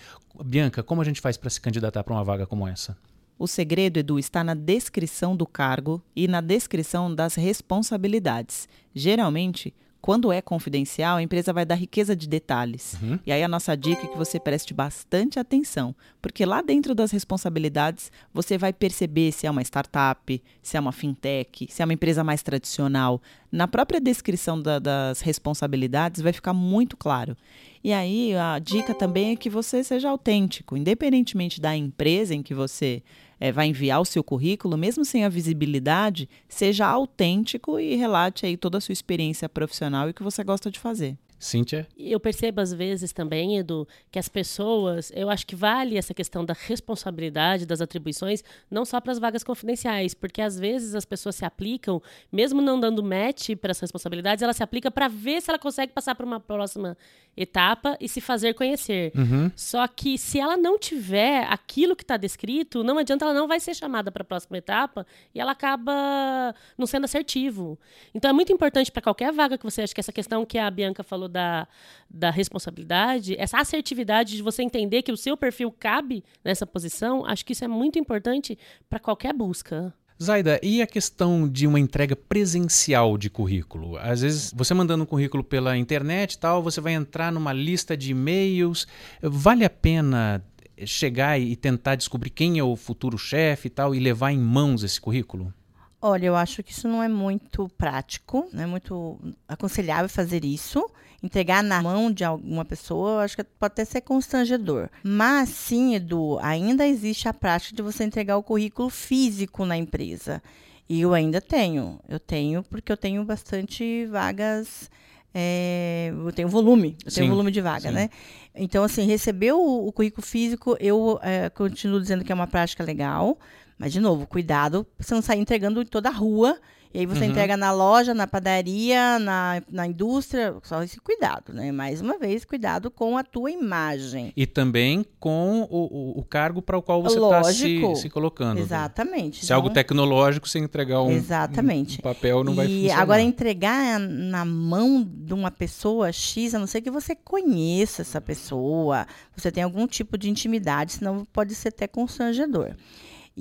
Bianca, 0.46 0.84
como 0.84 1.02
a 1.02 1.04
gente 1.04 1.20
faz 1.20 1.36
para 1.36 1.50
se 1.50 1.60
candidatar 1.60 2.04
para 2.04 2.14
uma 2.14 2.24
vaga 2.24 2.46
como 2.46 2.68
essa? 2.68 2.96
O 3.40 3.48
segredo, 3.48 3.98
Edu, 3.98 4.20
está 4.20 4.44
na 4.44 4.54
descrição 4.54 5.36
do 5.36 5.48
cargo 5.48 6.04
e 6.16 6.28
na 6.28 6.42
descrição 6.42 7.16
das 7.16 7.34
responsabilidades. 7.34 8.70
Geralmente, 8.94 9.74
quando 10.02 10.32
é 10.32 10.42
confidencial, 10.42 11.18
a 11.18 11.22
empresa 11.22 11.52
vai 11.52 11.66
dar 11.66 11.76
riqueza 11.76 12.16
de 12.16 12.28
detalhes. 12.28 12.98
Uhum. 13.02 13.20
E 13.26 13.32
aí 13.32 13.44
a 13.44 13.48
nossa 13.48 13.76
dica 13.76 14.04
é 14.04 14.08
que 14.08 14.18
você 14.18 14.40
preste 14.40 14.74
bastante 14.74 15.38
atenção, 15.40 15.94
porque 16.22 16.46
lá 16.46 16.62
dentro 16.62 16.96
das 16.96 17.12
responsabilidades 17.12 18.12
você 18.34 18.58
vai 18.58 18.72
perceber 18.72 19.32
se 19.32 19.46
é 19.46 19.52
uma 19.52 19.62
startup, 19.62 20.42
se 20.62 20.78
é 20.78 20.80
uma 20.80 20.92
fintech, 20.94 21.68
se 21.70 21.82
é 21.82 21.86
uma 21.86 21.94
empresa 21.94 22.24
mais 22.24 22.42
tradicional. 22.42 23.22
Na 23.52 23.68
própria 23.68 24.00
descrição 24.00 24.62
da- 24.62 24.80
das 24.80 25.22
responsabilidades 25.22 26.22
vai 26.22 26.32
ficar 26.32 26.54
muito 26.54 26.96
claro. 26.96 27.36
E 27.84 27.94
aí 27.94 28.36
a 28.36 28.60
dica 28.60 28.94
também 28.94 29.32
é 29.32 29.36
que 29.36 29.50
você 29.50 29.84
seja 29.84 30.10
autêntico, 30.10 30.76
independentemente 30.76 31.62
da 31.62 31.76
empresa 31.76 32.36
em 32.36 32.44
que 32.44 32.54
você 32.54 33.02
eh, 33.40 33.52
vai 33.52 33.68
enviar 33.68 34.02
o 34.02 34.06
seu 34.06 34.24
currículo, 34.24 34.78
mesmo 34.78 35.06
sem 35.06 35.24
a 35.24 35.30
visibilidade, 35.30 36.28
seja 36.48 36.86
autêntico 36.86 37.80
e 37.80 37.96
relate 37.96 38.46
aí 38.46 38.58
toda 38.58 38.80
a 38.80 38.82
sua 38.82 38.94
experiência 38.94 39.48
profissional 39.48 40.08
e 40.08 40.12
o 40.12 40.14
que 40.14 40.24
você 40.24 40.44
gosta 40.44 40.70
de 40.70 40.80
fazer. 40.80 41.18
Cíntia? 41.40 41.88
Eu 41.98 42.20
percebo 42.20 42.60
às 42.60 42.74
vezes 42.74 43.14
também, 43.14 43.58
Edu, 43.58 43.88
que 44.12 44.20
as 44.20 44.28
pessoas, 44.28 45.10
eu 45.16 45.30
acho 45.30 45.48
que 45.48 45.56
vale 45.56 45.98
essa 45.98 46.14
questão 46.14 46.44
da 46.44 46.54
responsabilidade, 46.54 47.66
das 47.66 47.80
atribuições, 47.80 48.44
não 48.70 48.84
só 48.84 49.00
para 49.00 49.14
as 49.14 49.20
vagas 49.20 49.42
confidenciais, 49.42 50.14
porque 50.14 50.42
às 50.42 50.60
vezes 50.60 50.94
as 50.94 51.06
pessoas 51.06 51.36
se 51.36 51.46
aplicam, 51.46 52.02
mesmo 52.30 52.62
não 52.62 52.78
dando 52.78 53.02
match 53.02 53.52
para 53.56 53.72
as 53.72 53.80
responsabilidades, 53.80 54.42
ela 54.42 54.52
se 54.52 54.62
aplica 54.62 54.92
para 54.92 55.08
ver 55.08 55.42
se 55.42 55.50
ela 55.50 55.58
consegue 55.58 55.94
passar 55.94 56.14
para 56.14 56.26
uma 56.26 56.42
próxima 56.42 56.98
etapa 57.38 57.98
e 58.02 58.10
se 58.10 58.20
fazer 58.20 58.54
conhecer. 58.54 59.14
Uhum. 59.16 59.50
Só 59.56 59.88
que 59.88 60.18
se 60.18 60.40
ela 60.40 60.58
não 60.58 60.78
tiver 60.78 61.46
aquilo 61.50 61.96
que 61.96 62.04
está 62.04 62.18
descrito, 62.18 62.84
não 62.84 62.98
adianta, 62.98 63.24
ela 63.24 63.34
não 63.34 63.48
vai 63.48 63.62
ser 63.62 63.74
chamada 63.74 64.12
para 64.12 64.24
a 64.24 64.26
próxima 64.26 64.58
etapa 64.58 65.08
e 65.34 65.40
ela 65.40 65.54
acaba 65.54 66.54
não 66.78 66.86
sendo 66.86 67.06
assertivo. 67.06 67.80
Então 68.14 68.30
é 68.30 68.34
muito 68.34 68.52
importante 68.52 68.92
para 68.92 69.02
qualquer 69.02 69.32
vaga 69.32 69.58
que 69.58 69.64
você 69.64 69.84
acha 69.84 69.94
que 69.94 70.02
essa 70.02 70.12
questão 70.12 70.46
que 70.46 70.58
a 70.58 70.70
Bianca 70.70 71.02
falou 71.02 71.29
da, 71.30 71.68
da 72.10 72.30
responsabilidade, 72.32 73.36
essa 73.38 73.60
assertividade 73.60 74.36
de 74.36 74.44
você 74.44 74.64
entender 74.64 75.02
que 75.04 75.12
o 75.12 75.18
seu 75.18 75.38
perfil 75.38 75.72
cabe 75.72 76.24
nessa 76.44 76.66
posição, 76.66 77.26
acho 77.26 77.46
que 77.46 77.54
isso 77.54 77.64
é 77.64 77.68
muito 77.68 77.98
importante 77.98 78.58
para 78.90 79.00
qualquer 79.00 79.34
busca. 79.34 79.94
Zaida, 80.22 80.60
e 80.62 80.82
a 80.82 80.88
questão 80.88 81.48
de 81.48 81.66
uma 81.66 81.80
entrega 81.80 82.14
presencial 82.14 83.18
de 83.18 83.30
currículo? 83.30 83.98
Às 83.98 84.20
vezes, 84.22 84.52
você 84.54 84.74
mandando 84.74 85.04
um 85.04 85.08
currículo 85.08 85.42
pela 85.42 85.78
internet 85.78 86.34
e 86.34 86.38
tal, 86.38 86.62
você 86.62 86.82
vai 86.82 86.92
entrar 86.92 87.32
numa 87.32 87.54
lista 87.54 87.96
de 87.96 88.12
e-mails. 88.12 88.86
Vale 89.22 89.64
a 89.64 89.70
pena 89.70 90.44
chegar 90.86 91.40
e 91.40 91.56
tentar 91.56 91.96
descobrir 91.96 92.32
quem 92.32 92.60
é 92.60 92.64
o 92.64 92.76
futuro 92.76 93.18
chefe 93.18 93.68
e 93.68 93.70
tal 93.70 93.96
e 93.96 94.00
levar 94.00 94.34
em 94.34 94.40
mãos 94.40 94.84
esse 94.84 95.00
currículo? 95.00 95.54
Olha, 96.02 96.28
eu 96.28 96.36
acho 96.36 96.64
que 96.64 96.72
isso 96.72 96.88
não 96.88 97.04
é 97.04 97.10
muito 97.10 97.70
prático, 97.78 98.48
não 98.54 98.64
é 98.64 98.66
muito 98.66 99.20
aconselhável 99.48 100.08
fazer 100.08 100.44
isso. 100.44 100.90
Entregar 101.22 101.62
na 101.64 101.82
mão 101.82 102.10
de 102.12 102.24
alguma 102.24 102.64
pessoa, 102.64 103.12
eu 103.12 103.20
acho 103.20 103.36
que 103.36 103.44
pode 103.44 103.74
até 103.74 103.84
ser 103.86 104.02
constrangedor. 104.02 104.90
Mas 105.04 105.50
sim, 105.50 105.96
Edu, 105.96 106.40
ainda 106.42 106.88
existe 106.88 107.28
a 107.28 107.34
prática 107.34 107.76
de 107.76 107.82
você 107.82 108.06
entregar 108.06 108.38
o 108.38 108.44
currículo 108.44 108.90
físico 108.90 109.66
na 109.66 109.76
empresa. 109.78 110.42
E 110.88 111.02
eu 111.02 111.14
ainda 111.14 111.42
tenho. 111.42 112.00
Eu 112.08 112.20
tenho 112.20 112.64
porque 112.64 112.92
eu 112.92 112.98
tenho 112.98 113.24
bastante 113.26 114.06
vagas. 114.08 114.90
é, 115.34 116.12
eu 116.12 116.32
tenho 116.32 116.48
volume, 116.48 116.98
eu 117.06 117.12
tenho 117.12 117.28
Sim, 117.28 117.30
volume 117.30 117.52
de 117.52 117.62
vaga, 117.62 117.90
sim. 117.90 117.96
né? 117.96 118.10
Então, 118.56 118.84
assim, 118.84 119.06
receber 119.06 119.52
o, 119.54 119.88
o 119.88 119.92
currículo 119.92 120.26
físico, 120.26 120.76
eu 120.80 121.20
é, 121.22 121.50
continuo 121.50 122.02
dizendo 122.02 122.24
que 122.24 122.32
é 122.32 122.36
uma 122.36 122.48
prática 122.48 122.84
legal. 122.84 123.38
Mas, 123.78 123.94
de 123.94 124.00
novo, 124.00 124.26
cuidado 124.28 124.84
pra 124.98 125.06
você 125.06 125.14
não 125.14 125.22
sair 125.22 125.40
entregando 125.40 125.82
em 125.82 125.86
toda 125.86 126.10
a 126.10 126.12
rua. 126.12 126.60
E 126.92 127.00
aí 127.02 127.06
você 127.06 127.26
Uhum. 127.26 127.30
entrega 127.30 127.56
na 127.56 127.72
loja, 127.72 128.16
na 128.16 128.26
padaria, 128.26 129.20
na, 129.20 129.62
na 129.72 129.86
indústria. 129.86 130.56
Só 130.64 130.82
esse 130.82 131.00
cuidado, 131.00 131.54
né? 131.54 131.72
Mais 131.72 132.02
uma 132.02 132.18
vez, 132.18 132.44
cuidado 132.44 132.90
com 132.90 133.16
a 133.16 133.24
tua 133.24 133.52
imagem. 133.52 134.34
E 134.36 134.48
também 134.48 135.06
com 135.20 135.68
o, 135.70 135.78
o- 136.16 136.20
o 136.20 136.24
cargo 136.24 136.64
para 136.64 136.76
o 136.78 136.82
qual 136.82 137.04
você 137.04 137.20
está 137.20 137.44
se, 137.44 137.96
se 137.96 138.10
colocando. 138.10 138.58
Exatamente. 138.60 139.46
Se 139.46 139.52
é 139.52 139.56
algo 139.56 139.68
Então, 139.68 139.76
tecnológico, 139.76 140.50
você 140.50 140.58
entregar 140.58 141.04
um, 141.04 141.12
Exatamente. 141.12 142.00
um 142.00 142.02
papel 142.02 142.44
não 142.44 142.56
vai 142.56 142.66
e 142.66 142.80
funcionar. 142.82 143.02
agora 143.04 143.22
entregar 143.22 144.00
na 144.00 144.44
mão 144.44 145.08
de 145.08 145.34
uma 145.34 145.52
pessoa 145.52 146.12
X, 146.12 146.56
a 146.56 146.60
não 146.60 146.66
ser 146.68 146.82
que 146.82 146.90
você 146.90 147.16
conheça 147.16 148.02
essa 148.02 148.20
pessoa, 148.20 149.06
você 149.38 149.52
tem 149.52 149.62
algum 149.64 149.86
tipo 149.86 150.18
de 150.18 150.28
intimidade, 150.28 150.94
senão 150.94 151.24
pode 151.32 151.54
ser 151.54 151.68
até 151.70 151.88
constrangedor. 151.88 152.72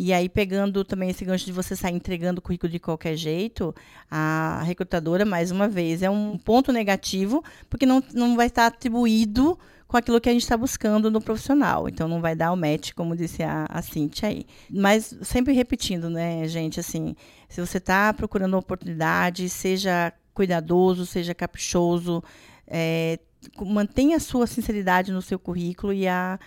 E 0.01 0.13
aí, 0.13 0.29
pegando 0.29 0.85
também 0.85 1.11
esse 1.11 1.25
gancho 1.25 1.45
de 1.45 1.51
você 1.51 1.75
sair 1.75 1.93
entregando 1.93 2.39
o 2.39 2.43
currículo 2.43 2.71
de 2.71 2.79
qualquer 2.79 3.17
jeito, 3.17 3.75
a 4.09 4.63
recrutadora, 4.65 5.25
mais 5.25 5.51
uma 5.51 5.67
vez, 5.67 6.05
é 6.05 6.09
um 6.09 6.39
ponto 6.39 6.71
negativo, 6.71 7.43
porque 7.69 7.85
não, 7.85 8.01
não 8.15 8.37
vai 8.37 8.47
estar 8.47 8.67
atribuído 8.67 9.59
com 9.89 9.97
aquilo 9.97 10.21
que 10.21 10.29
a 10.29 10.33
gente 10.33 10.43
está 10.43 10.57
buscando 10.57 11.11
no 11.11 11.21
profissional. 11.21 11.89
Então, 11.89 12.07
não 12.07 12.21
vai 12.21 12.37
dar 12.37 12.53
o 12.53 12.57
match, 12.57 12.93
como 12.95 13.17
disse 13.17 13.43
a, 13.43 13.67
a 13.69 13.83
Cintia 13.83 14.29
aí. 14.29 14.47
Mas, 14.71 15.19
sempre 15.23 15.53
repetindo, 15.53 16.09
né, 16.09 16.47
gente, 16.47 16.79
assim, 16.79 17.17
se 17.49 17.61
você 17.61 17.79
está 17.79 18.15
procurando 18.15 18.53
uma 18.53 18.61
oportunidade, 18.61 19.49
seja 19.49 20.13
cuidadoso, 20.33 21.07
seja 21.07 21.35
caprichoso, 21.35 22.23
é, 22.69 23.19
mantenha 23.61 24.19
a 24.19 24.21
sua 24.21 24.47
sinceridade 24.47 25.11
no 25.11 25.21
seu 25.21 25.41
currículo 25.41 25.93
e 25.93 26.07
a 26.07 26.39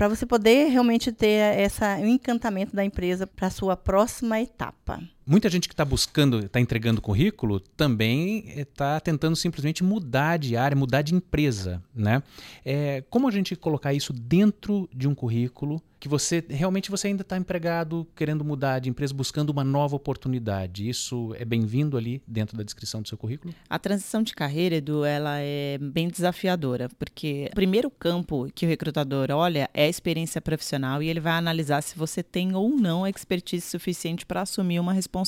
para 0.00 0.08
você 0.08 0.24
poder 0.24 0.70
realmente 0.70 1.12
ter 1.12 1.58
essa, 1.58 1.98
o 1.98 2.06
encantamento 2.06 2.74
da 2.74 2.82
empresa 2.82 3.26
para 3.26 3.48
a 3.48 3.50
sua 3.50 3.76
próxima 3.76 4.40
etapa. 4.40 4.98
Muita 5.30 5.48
gente 5.48 5.68
que 5.68 5.74
está 5.74 5.84
buscando, 5.84 6.40
está 6.40 6.58
entregando 6.58 7.00
currículo, 7.00 7.60
também 7.60 8.48
está 8.58 8.98
tentando 8.98 9.36
simplesmente 9.36 9.84
mudar 9.84 10.36
de 10.38 10.56
área, 10.56 10.76
mudar 10.76 11.02
de 11.02 11.14
empresa, 11.14 11.80
né? 11.94 12.20
É, 12.64 13.04
como 13.08 13.28
a 13.28 13.30
gente 13.30 13.54
colocar 13.54 13.94
isso 13.94 14.12
dentro 14.12 14.90
de 14.92 15.06
um 15.06 15.14
currículo 15.14 15.80
que 16.00 16.08
você 16.08 16.42
realmente 16.48 16.90
você 16.90 17.08
ainda 17.08 17.20
está 17.20 17.36
empregado, 17.36 18.08
querendo 18.16 18.42
mudar 18.42 18.78
de 18.78 18.88
empresa, 18.88 19.12
buscando 19.12 19.50
uma 19.50 19.62
nova 19.62 19.94
oportunidade? 19.94 20.88
Isso 20.88 21.34
é 21.38 21.44
bem-vindo 21.44 21.96
ali 21.96 22.22
dentro 22.26 22.56
da 22.56 22.64
descrição 22.64 23.02
do 23.02 23.08
seu 23.08 23.18
currículo? 23.18 23.54
A 23.68 23.78
transição 23.78 24.22
de 24.22 24.34
carreira, 24.34 24.76
Edu, 24.76 25.04
ela 25.04 25.38
é 25.38 25.76
bem 25.78 26.08
desafiadora, 26.08 26.88
porque 26.98 27.48
o 27.52 27.54
primeiro 27.54 27.90
campo 27.90 28.48
que 28.54 28.64
o 28.64 28.68
recrutador 28.68 29.30
olha 29.30 29.68
é 29.74 29.84
a 29.84 29.88
experiência 29.88 30.40
profissional 30.40 31.02
e 31.02 31.08
ele 31.08 31.20
vai 31.20 31.34
analisar 31.34 31.82
se 31.82 31.96
você 31.96 32.22
tem 32.22 32.54
ou 32.56 32.70
não 32.70 33.04
a 33.04 33.10
expertise 33.10 33.66
suficiente 33.66 34.24
para 34.24 34.40
assumir 34.40 34.80
uma 34.80 34.94
responsabilidade. 34.94 35.19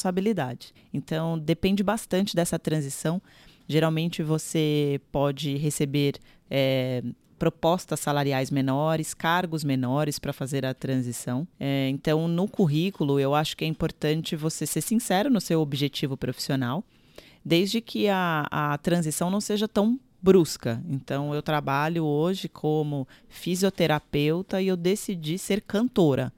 Então, 0.92 1.38
depende 1.38 1.82
bastante 1.82 2.34
dessa 2.34 2.58
transição. 2.58 3.20
Geralmente, 3.68 4.22
você 4.22 5.00
pode 5.10 5.56
receber 5.56 6.14
é, 6.50 7.02
propostas 7.38 8.00
salariais 8.00 8.50
menores, 8.50 9.14
cargos 9.14 9.64
menores 9.64 10.18
para 10.18 10.32
fazer 10.32 10.64
a 10.66 10.74
transição. 10.74 11.46
É, 11.58 11.88
então, 11.88 12.28
no 12.28 12.48
currículo, 12.48 13.18
eu 13.18 13.34
acho 13.34 13.56
que 13.56 13.64
é 13.64 13.68
importante 13.68 14.36
você 14.36 14.66
ser 14.66 14.80
sincero 14.80 15.30
no 15.30 15.40
seu 15.40 15.60
objetivo 15.60 16.16
profissional 16.16 16.84
desde 17.44 17.80
que 17.80 18.08
a, 18.08 18.46
a 18.50 18.78
transição 18.78 19.30
não 19.30 19.40
seja 19.40 19.66
tão 19.66 19.98
brusca. 20.20 20.82
Então, 20.88 21.34
eu 21.34 21.42
trabalho 21.42 22.04
hoje 22.04 22.48
como 22.48 23.08
fisioterapeuta 23.28 24.62
e 24.62 24.68
eu 24.68 24.76
decidi 24.76 25.36
ser 25.36 25.60
cantora. 25.60 26.32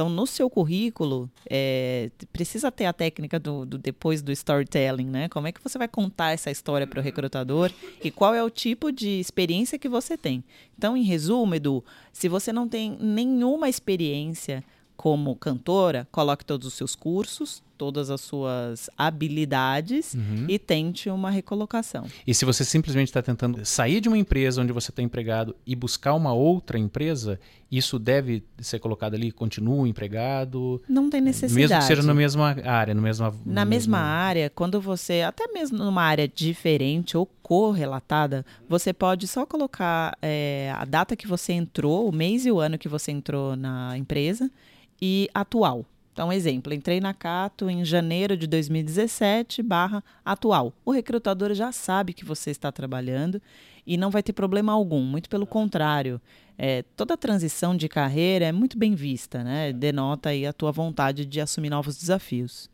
Então, 0.00 0.08
no 0.08 0.26
seu 0.26 0.48
currículo, 0.48 1.30
é, 1.44 2.10
precisa 2.32 2.72
ter 2.72 2.86
a 2.86 2.92
técnica 2.92 3.38
do, 3.38 3.66
do, 3.66 3.76
depois 3.76 4.22
do 4.22 4.32
storytelling, 4.32 5.04
né? 5.04 5.28
Como 5.28 5.46
é 5.46 5.52
que 5.52 5.62
você 5.62 5.76
vai 5.76 5.88
contar 5.88 6.30
essa 6.30 6.50
história 6.50 6.86
para 6.86 6.98
o 6.98 7.02
recrutador 7.02 7.70
e 8.02 8.10
qual 8.10 8.32
é 8.32 8.42
o 8.42 8.48
tipo 8.48 8.90
de 8.90 9.20
experiência 9.20 9.78
que 9.78 9.90
você 9.90 10.16
tem. 10.16 10.42
Então, 10.78 10.96
em 10.96 11.02
resumo, 11.02 11.54
Edu, 11.54 11.84
se 12.14 12.30
você 12.30 12.50
não 12.50 12.66
tem 12.66 12.96
nenhuma 12.98 13.68
experiência 13.68 14.64
como 14.96 15.36
cantora, 15.36 16.08
coloque 16.10 16.46
todos 16.46 16.66
os 16.66 16.72
seus 16.72 16.94
cursos, 16.94 17.62
todas 17.80 18.10
as 18.10 18.20
suas 18.20 18.90
habilidades 18.94 20.12
uhum. 20.12 20.44
e 20.46 20.58
tente 20.58 21.08
uma 21.08 21.30
recolocação. 21.30 22.04
E 22.26 22.34
se 22.34 22.44
você 22.44 22.62
simplesmente 22.62 23.08
está 23.08 23.22
tentando 23.22 23.64
sair 23.64 24.02
de 24.02 24.08
uma 24.10 24.18
empresa 24.18 24.60
onde 24.60 24.70
você 24.70 24.90
está 24.90 25.00
empregado 25.00 25.56
e 25.66 25.74
buscar 25.74 26.12
uma 26.12 26.34
outra 26.34 26.78
empresa, 26.78 27.40
isso 27.72 27.98
deve 27.98 28.44
ser 28.58 28.80
colocado 28.80 29.14
ali, 29.14 29.32
continua 29.32 29.88
empregado? 29.88 30.82
Não 30.86 31.08
tem 31.08 31.22
necessidade. 31.22 31.54
Mesmo 31.54 31.78
que 31.78 31.84
seja 31.84 32.02
na 32.02 32.12
mesma 32.12 32.54
área, 32.66 32.92
no 32.92 33.00
mesma, 33.00 33.34
na 33.46 33.64
mesma 33.64 33.98
área, 33.98 34.50
quando 34.50 34.78
você, 34.78 35.22
até 35.22 35.50
mesmo 35.50 35.78
numa 35.78 36.02
área 36.02 36.28
diferente 36.28 37.16
ou 37.16 37.24
correlatada, 37.42 38.44
você 38.68 38.92
pode 38.92 39.26
só 39.26 39.46
colocar 39.46 40.18
é, 40.20 40.70
a 40.76 40.84
data 40.84 41.16
que 41.16 41.26
você 41.26 41.54
entrou, 41.54 42.06
o 42.06 42.12
mês 42.12 42.44
e 42.44 42.50
o 42.50 42.60
ano 42.60 42.76
que 42.76 42.90
você 42.90 43.10
entrou 43.10 43.56
na 43.56 43.96
empresa 43.96 44.50
e 45.00 45.30
atual. 45.32 45.86
Então, 46.12 46.32
exemplo, 46.32 46.74
entrei 46.74 47.00
na 47.00 47.14
Cato 47.14 47.70
em 47.70 47.84
janeiro 47.84 48.36
de 48.36 48.46
2017 48.46 49.62
barra 49.62 50.02
atual. 50.24 50.72
O 50.84 50.90
recrutador 50.90 51.54
já 51.54 51.72
sabe 51.72 52.12
que 52.12 52.24
você 52.24 52.50
está 52.50 52.72
trabalhando 52.72 53.40
e 53.86 53.96
não 53.96 54.10
vai 54.10 54.22
ter 54.22 54.32
problema 54.32 54.72
algum, 54.72 55.02
muito 55.02 55.28
pelo 55.28 55.46
contrário. 55.46 56.20
É, 56.58 56.82
toda 56.96 57.16
transição 57.16 57.76
de 57.76 57.88
carreira 57.88 58.44
é 58.44 58.52
muito 58.52 58.76
bem 58.76 58.94
vista, 58.94 59.42
né? 59.42 59.72
Denota 59.72 60.28
aí 60.28 60.44
a 60.44 60.52
tua 60.52 60.72
vontade 60.72 61.24
de 61.24 61.40
assumir 61.40 61.70
novos 61.70 61.96
desafios. 61.96 62.68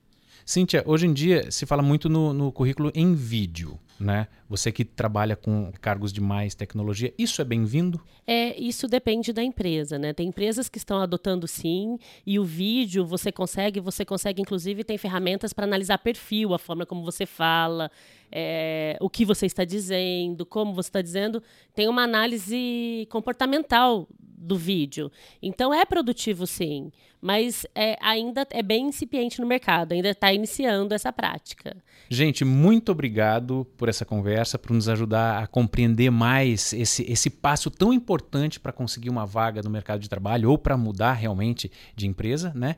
Cíntia, 0.44 0.82
hoje 0.86 1.06
em 1.06 1.12
dia 1.12 1.50
se 1.50 1.66
fala 1.66 1.82
muito 1.82 2.08
no, 2.08 2.32
no 2.32 2.50
currículo 2.50 2.90
em 2.94 3.14
vídeo 3.14 3.78
né? 3.98 4.28
Você 4.48 4.70
que 4.70 4.84
trabalha 4.84 5.34
com 5.34 5.72
cargos 5.80 6.12
de 6.12 6.20
mais 6.20 6.54
tecnologia, 6.54 7.12
isso 7.18 7.42
é 7.42 7.44
bem-vindo? 7.44 8.00
É, 8.24 8.58
isso 8.60 8.86
depende 8.86 9.32
da 9.32 9.42
empresa, 9.42 9.98
né? 9.98 10.12
Tem 10.12 10.28
empresas 10.28 10.68
que 10.68 10.78
estão 10.78 11.00
adotando 11.00 11.48
sim, 11.48 11.98
e 12.24 12.38
o 12.38 12.44
vídeo 12.44 13.04
você 13.04 13.32
consegue, 13.32 13.80
você 13.80 14.04
consegue 14.04 14.40
inclusive 14.40 14.84
tem 14.84 14.96
ferramentas 14.98 15.52
para 15.52 15.64
analisar 15.64 15.98
perfil, 15.98 16.54
a 16.54 16.58
forma 16.58 16.86
como 16.86 17.02
você 17.04 17.26
fala, 17.26 17.90
é, 18.30 18.96
o 19.00 19.10
que 19.10 19.24
você 19.24 19.46
está 19.46 19.64
dizendo, 19.64 20.46
como 20.46 20.74
você 20.74 20.88
está 20.88 21.02
dizendo, 21.02 21.42
tem 21.74 21.88
uma 21.88 22.02
análise 22.02 23.06
comportamental 23.10 24.06
do 24.46 24.56
vídeo. 24.56 25.10
Então 25.42 25.72
é 25.72 25.84
produtivo 25.84 26.46
sim, 26.46 26.92
mas 27.20 27.66
é, 27.74 27.96
ainda 28.00 28.46
é 28.50 28.62
bem 28.62 28.88
incipiente 28.88 29.40
no 29.40 29.46
mercado, 29.46 29.92
ainda 29.92 30.10
está 30.10 30.32
iniciando 30.32 30.94
essa 30.94 31.12
prática. 31.12 31.76
Gente, 32.08 32.44
muito 32.44 32.92
obrigado 32.92 33.66
por 33.76 33.88
essa 33.88 34.04
conversa, 34.04 34.35
por 34.58 34.72
nos 34.72 34.88
ajudar 34.88 35.42
a 35.42 35.46
compreender 35.46 36.10
mais 36.10 36.72
esse, 36.72 37.02
esse 37.10 37.30
passo 37.30 37.70
tão 37.70 37.92
importante 37.92 38.60
para 38.60 38.72
conseguir 38.72 39.10
uma 39.10 39.24
vaga 39.24 39.62
no 39.62 39.70
mercado 39.70 40.00
de 40.00 40.08
trabalho 40.08 40.50
ou 40.50 40.58
para 40.58 40.76
mudar 40.76 41.12
realmente 41.14 41.70
de 41.94 42.06
empresa, 42.06 42.52
né? 42.54 42.76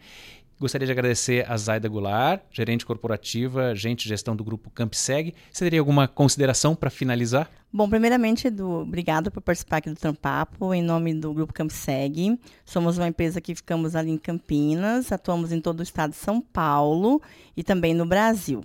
Gostaria 0.61 0.87
de 0.87 0.91
agradecer 0.91 1.49
a 1.49 1.57
Zaida 1.57 1.89
Goulart, 1.89 2.43
gerente 2.51 2.85
corporativa, 2.85 3.67
agente 3.67 4.03
de 4.03 4.09
gestão 4.09 4.35
do 4.35 4.43
grupo 4.43 4.69
Campseg. 4.71 5.33
Você 5.53 5.65
teria 5.65 5.79
alguma 5.79 6.09
consideração 6.09 6.75
para 6.75 6.91
finalizar? 6.91 7.49
Bom, 7.73 7.89
primeiramente, 7.89 8.49
Edu, 8.49 8.69
obrigado 8.69 9.31
por 9.31 9.41
participar 9.41 9.77
aqui 9.77 9.89
do 9.89 9.95
Trampapo, 9.95 10.75
em 10.75 10.83
nome 10.83 11.15
do 11.15 11.33
Grupo 11.33 11.53
Campseg. 11.53 12.41
Somos 12.65 12.99
uma 12.99 13.07
empresa 13.07 13.41
que 13.41 13.55
ficamos 13.55 13.95
ali 13.95 14.11
em 14.11 14.19
Campinas, 14.19 15.13
atuamos 15.13 15.53
em 15.53 15.61
todo 15.61 15.79
o 15.79 15.83
estado 15.85 16.11
de 16.11 16.17
São 16.17 16.41
Paulo 16.41 17.23
e 17.57 17.63
também 17.63 17.95
no 17.95 18.05
Brasil. 18.05 18.65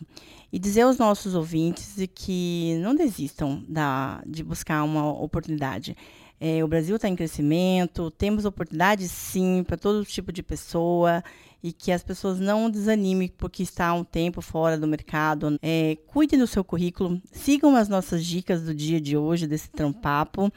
E 0.51 0.57
dizer 0.57 0.81
aos 0.81 0.97
nossos 0.97 1.35
ouvintes 1.35 1.95
que 2.15 2.75
não 2.81 2.95
desistam 2.95 3.63
da, 3.69 4.23
de 4.25 4.43
buscar 4.43 4.83
uma 4.83 5.11
oportunidade. 5.11 5.95
É, 6.39 6.63
o 6.63 6.67
Brasil 6.67 6.95
está 6.95 7.07
em 7.07 7.15
crescimento, 7.15 8.09
temos 8.09 8.45
oportunidades 8.45 9.11
sim 9.11 9.63
para 9.65 9.77
todo 9.77 10.03
tipo 10.03 10.31
de 10.31 10.41
pessoa 10.41 11.23
e 11.63 11.71
que 11.71 11.91
as 11.91 12.03
pessoas 12.03 12.39
não 12.39 12.69
desanimem 12.69 13.29
porque 13.29 13.63
está 13.63 13.93
um 13.93 14.03
tempo 14.03 14.41
fora 14.41 14.77
do 14.77 14.85
mercado. 14.85 15.57
É, 15.61 15.97
cuide 16.05 16.35
do 16.35 16.45
seu 16.45 16.63
currículo, 16.63 17.21
sigam 17.31 17.75
as 17.75 17.87
nossas 17.87 18.25
dicas 18.25 18.63
do 18.63 18.75
dia 18.75 18.99
de 18.99 19.15
hoje, 19.15 19.47
desse 19.47 19.69
trampapo. 19.71 20.51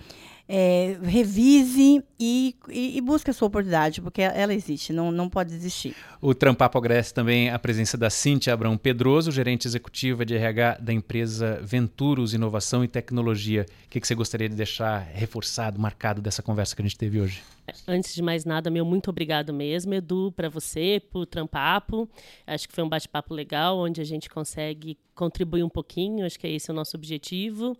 É, 0.48 0.96
revise 1.02 2.04
e, 2.20 2.54
e, 2.68 2.96
e, 2.96 3.00
busque 3.00 3.30
a 3.30 3.32
sua 3.32 3.48
oportunidade, 3.48 4.00
porque 4.00 4.22
ela 4.22 4.54
existe, 4.54 4.92
não, 4.92 5.10
não 5.10 5.28
pode 5.28 5.52
existir. 5.52 5.96
O 6.20 6.32
Trampapo 6.34 6.78
agradece 6.78 7.12
também 7.12 7.50
a 7.50 7.58
presença 7.58 7.98
da 7.98 8.08
Cintia 8.08 8.52
Abrão 8.54 8.76
Pedroso, 8.78 9.32
gerente 9.32 9.66
executiva 9.66 10.24
de 10.24 10.36
RH 10.36 10.78
da 10.80 10.92
empresa 10.92 11.60
Venturos 11.64 12.32
Inovação 12.32 12.84
e 12.84 12.88
Tecnologia. 12.88 13.66
O 13.86 13.88
que, 13.90 14.00
que 14.00 14.06
você 14.06 14.14
gostaria 14.14 14.48
de 14.48 14.54
deixar 14.54 14.98
reforçado, 14.98 15.80
marcado 15.80 16.22
dessa 16.22 16.44
conversa 16.44 16.76
que 16.76 16.82
a 16.82 16.84
gente 16.84 16.96
teve 16.96 17.20
hoje? 17.20 17.42
Antes 17.86 18.14
de 18.14 18.22
mais 18.22 18.44
nada, 18.44 18.70
meu 18.70 18.84
muito 18.84 19.10
obrigado 19.10 19.52
mesmo, 19.52 19.92
Edu, 19.94 20.32
para 20.32 20.48
você, 20.48 21.02
para 21.10 21.18
o 21.18 21.26
Trampapo. 21.26 22.08
Acho 22.46 22.68
que 22.68 22.74
foi 22.74 22.84
um 22.84 22.88
bate-papo 22.88 23.34
legal, 23.34 23.78
onde 23.78 24.00
a 24.00 24.04
gente 24.04 24.30
consegue 24.30 24.96
contribuir 25.14 25.64
um 25.64 25.68
pouquinho, 25.68 26.24
acho 26.24 26.38
que 26.38 26.46
é 26.46 26.52
esse 26.52 26.70
o 26.70 26.74
nosso 26.74 26.96
objetivo. 26.96 27.76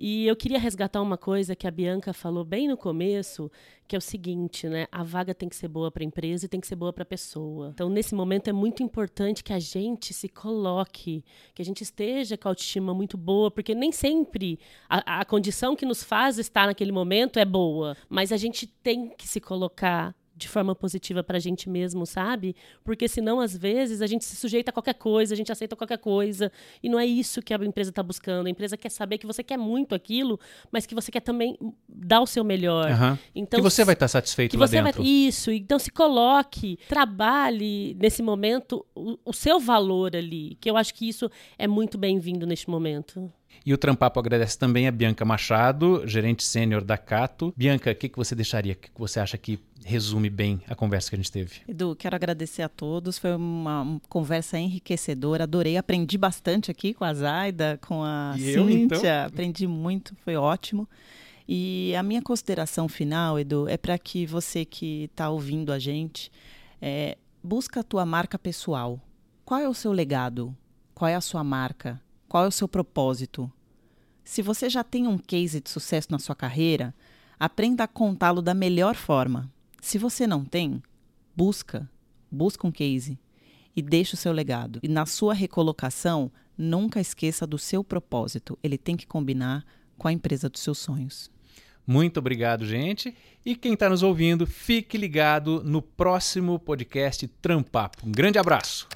E 0.00 0.28
eu 0.28 0.36
queria 0.36 0.60
resgatar 0.60 1.02
uma 1.02 1.18
coisa 1.18 1.56
que 1.56 1.66
a 1.66 1.70
Bianca 1.72 2.12
falou 2.12 2.44
bem 2.44 2.68
no 2.68 2.76
começo, 2.76 3.50
que 3.88 3.96
é 3.96 3.98
o 3.98 4.00
seguinte, 4.00 4.68
né? 4.68 4.86
A 4.92 5.02
vaga 5.02 5.34
tem 5.34 5.48
que 5.48 5.56
ser 5.56 5.66
boa 5.66 5.90
para 5.90 6.04
a 6.04 6.06
empresa 6.06 6.46
e 6.46 6.48
tem 6.48 6.60
que 6.60 6.68
ser 6.68 6.76
boa 6.76 6.92
para 6.92 7.02
a 7.02 7.06
pessoa. 7.06 7.70
Então, 7.74 7.88
nesse 7.88 8.14
momento 8.14 8.46
é 8.48 8.52
muito 8.52 8.80
importante 8.80 9.42
que 9.42 9.52
a 9.52 9.58
gente 9.58 10.14
se 10.14 10.28
coloque, 10.28 11.24
que 11.52 11.60
a 11.60 11.64
gente 11.64 11.82
esteja 11.82 12.38
com 12.38 12.46
a 12.46 12.52
autoestima 12.52 12.94
muito 12.94 13.18
boa, 13.18 13.50
porque 13.50 13.74
nem 13.74 13.90
sempre 13.90 14.60
a, 14.88 15.20
a 15.20 15.24
condição 15.24 15.74
que 15.74 15.84
nos 15.84 16.04
faz 16.04 16.38
estar 16.38 16.68
naquele 16.68 16.92
momento 16.92 17.40
é 17.40 17.44
boa, 17.44 17.96
mas 18.08 18.30
a 18.30 18.36
gente 18.36 18.68
tem 18.68 19.08
que 19.08 19.26
se 19.26 19.40
colocar 19.40 20.14
de 20.38 20.48
forma 20.48 20.74
positiva 20.74 21.22
para 21.22 21.36
a 21.36 21.40
gente 21.40 21.68
mesmo, 21.68 22.06
sabe? 22.06 22.54
Porque 22.84 23.08
senão, 23.08 23.40
às 23.40 23.56
vezes, 23.56 24.00
a 24.00 24.06
gente 24.06 24.24
se 24.24 24.36
sujeita 24.36 24.70
a 24.70 24.72
qualquer 24.72 24.94
coisa, 24.94 25.34
a 25.34 25.36
gente 25.36 25.50
aceita 25.50 25.74
qualquer 25.74 25.98
coisa. 25.98 26.50
E 26.82 26.88
não 26.88 26.98
é 26.98 27.04
isso 27.04 27.42
que 27.42 27.52
a 27.52 27.56
empresa 27.56 27.90
está 27.90 28.02
buscando. 28.02 28.46
A 28.46 28.50
empresa 28.50 28.76
quer 28.76 28.90
saber 28.90 29.18
que 29.18 29.26
você 29.26 29.42
quer 29.42 29.58
muito 29.58 29.94
aquilo, 29.94 30.38
mas 30.70 30.86
que 30.86 30.94
você 30.94 31.10
quer 31.10 31.20
também 31.20 31.58
dar 31.88 32.20
o 32.20 32.26
seu 32.26 32.44
melhor. 32.44 32.90
Uhum. 32.90 33.18
Então, 33.34 33.58
que 33.58 33.62
você 33.62 33.84
vai 33.84 33.94
estar 33.94 34.04
tá 34.04 34.08
satisfeito 34.08 34.56
lá 34.56 34.66
dentro. 34.66 35.02
Vai... 35.02 35.10
Isso. 35.10 35.50
Então, 35.50 35.78
se 35.78 35.90
coloque, 35.90 36.78
trabalhe 36.88 37.96
nesse 38.00 38.22
momento 38.22 38.86
o, 38.94 39.18
o 39.24 39.32
seu 39.32 39.58
valor 39.58 40.14
ali. 40.14 40.56
Que 40.60 40.70
eu 40.70 40.76
acho 40.76 40.94
que 40.94 41.08
isso 41.08 41.28
é 41.58 41.66
muito 41.66 41.98
bem-vindo 41.98 42.46
neste 42.46 42.70
momento. 42.70 43.32
E 43.64 43.74
o 43.74 43.78
Trampapo 43.78 44.18
agradece 44.18 44.58
também 44.58 44.86
a 44.88 44.90
Bianca 44.90 45.24
Machado, 45.24 46.02
gerente 46.06 46.42
sênior 46.44 46.82
da 46.82 46.96
Cato. 46.96 47.52
Bianca, 47.56 47.90
o 47.90 47.94
que, 47.94 48.08
que 48.08 48.16
você 48.16 48.34
deixaria? 48.34 48.72
O 48.72 48.76
que, 48.76 48.90
que 48.90 49.00
você 49.00 49.20
acha 49.20 49.36
que 49.36 49.58
resume 49.84 50.28
bem 50.28 50.60
a 50.68 50.74
conversa 50.74 51.10
que 51.10 51.16
a 51.16 51.18
gente 51.18 51.32
teve? 51.32 51.60
Edu, 51.66 51.96
quero 51.96 52.16
agradecer 52.16 52.62
a 52.62 52.68
todos. 52.68 53.18
Foi 53.18 53.34
uma 53.34 54.00
conversa 54.08 54.58
enriquecedora. 54.58 55.44
Adorei, 55.44 55.76
aprendi 55.76 56.18
bastante 56.18 56.70
aqui 56.70 56.94
com 56.94 57.04
a 57.04 57.14
Zaida, 57.14 57.78
com 57.86 58.02
a 58.02 58.34
e 58.36 58.40
Cíntia. 58.40 58.56
Eu, 58.56 58.70
então? 58.70 59.26
Aprendi 59.26 59.66
muito, 59.66 60.14
foi 60.24 60.36
ótimo. 60.36 60.88
E 61.48 61.94
a 61.96 62.02
minha 62.02 62.20
consideração 62.20 62.88
final, 62.88 63.38
Edu, 63.38 63.66
é 63.68 63.78
para 63.78 63.96
que 63.98 64.26
você 64.26 64.66
que 64.66 65.04
está 65.04 65.30
ouvindo 65.30 65.72
a 65.72 65.78
gente 65.78 66.30
é, 66.80 67.16
busca 67.42 67.80
a 67.80 67.82
tua 67.82 68.04
marca 68.04 68.38
pessoal. 68.38 69.00
Qual 69.44 69.58
é 69.58 69.66
o 69.66 69.72
seu 69.72 69.92
legado? 69.92 70.54
Qual 70.94 71.08
é 71.08 71.14
a 71.14 71.20
sua 71.22 71.42
marca? 71.42 71.98
Qual 72.28 72.44
é 72.44 72.48
o 72.48 72.52
seu 72.52 72.68
propósito? 72.68 73.50
Se 74.22 74.42
você 74.42 74.68
já 74.68 74.84
tem 74.84 75.06
um 75.06 75.16
case 75.16 75.60
de 75.60 75.70
sucesso 75.70 76.08
na 76.10 76.18
sua 76.18 76.34
carreira, 76.34 76.94
aprenda 77.40 77.84
a 77.84 77.88
contá-lo 77.88 78.42
da 78.42 78.52
melhor 78.52 78.94
forma. 78.94 79.50
Se 79.80 79.96
você 79.96 80.26
não 80.26 80.44
tem, 80.44 80.82
busca, 81.34 81.90
busca 82.30 82.66
um 82.66 82.70
case 82.70 83.18
e 83.74 83.80
deixe 83.80 84.12
o 84.12 84.16
seu 84.18 84.32
legado. 84.32 84.78
E 84.82 84.88
na 84.88 85.06
sua 85.06 85.32
recolocação, 85.32 86.30
nunca 86.56 87.00
esqueça 87.00 87.46
do 87.46 87.56
seu 87.56 87.82
propósito. 87.82 88.58
Ele 88.62 88.76
tem 88.76 88.96
que 88.96 89.06
combinar 89.06 89.64
com 89.96 90.06
a 90.06 90.12
empresa 90.12 90.50
dos 90.50 90.60
seus 90.60 90.76
sonhos. 90.76 91.30
Muito 91.86 92.18
obrigado, 92.18 92.66
gente. 92.66 93.16
E 93.46 93.56
quem 93.56 93.72
está 93.72 93.88
nos 93.88 94.02
ouvindo, 94.02 94.46
fique 94.46 94.98
ligado 94.98 95.62
no 95.64 95.80
próximo 95.80 96.58
podcast 96.58 97.26
Trampapo. 97.40 98.06
Um 98.06 98.12
grande 98.12 98.38
abraço. 98.38 98.86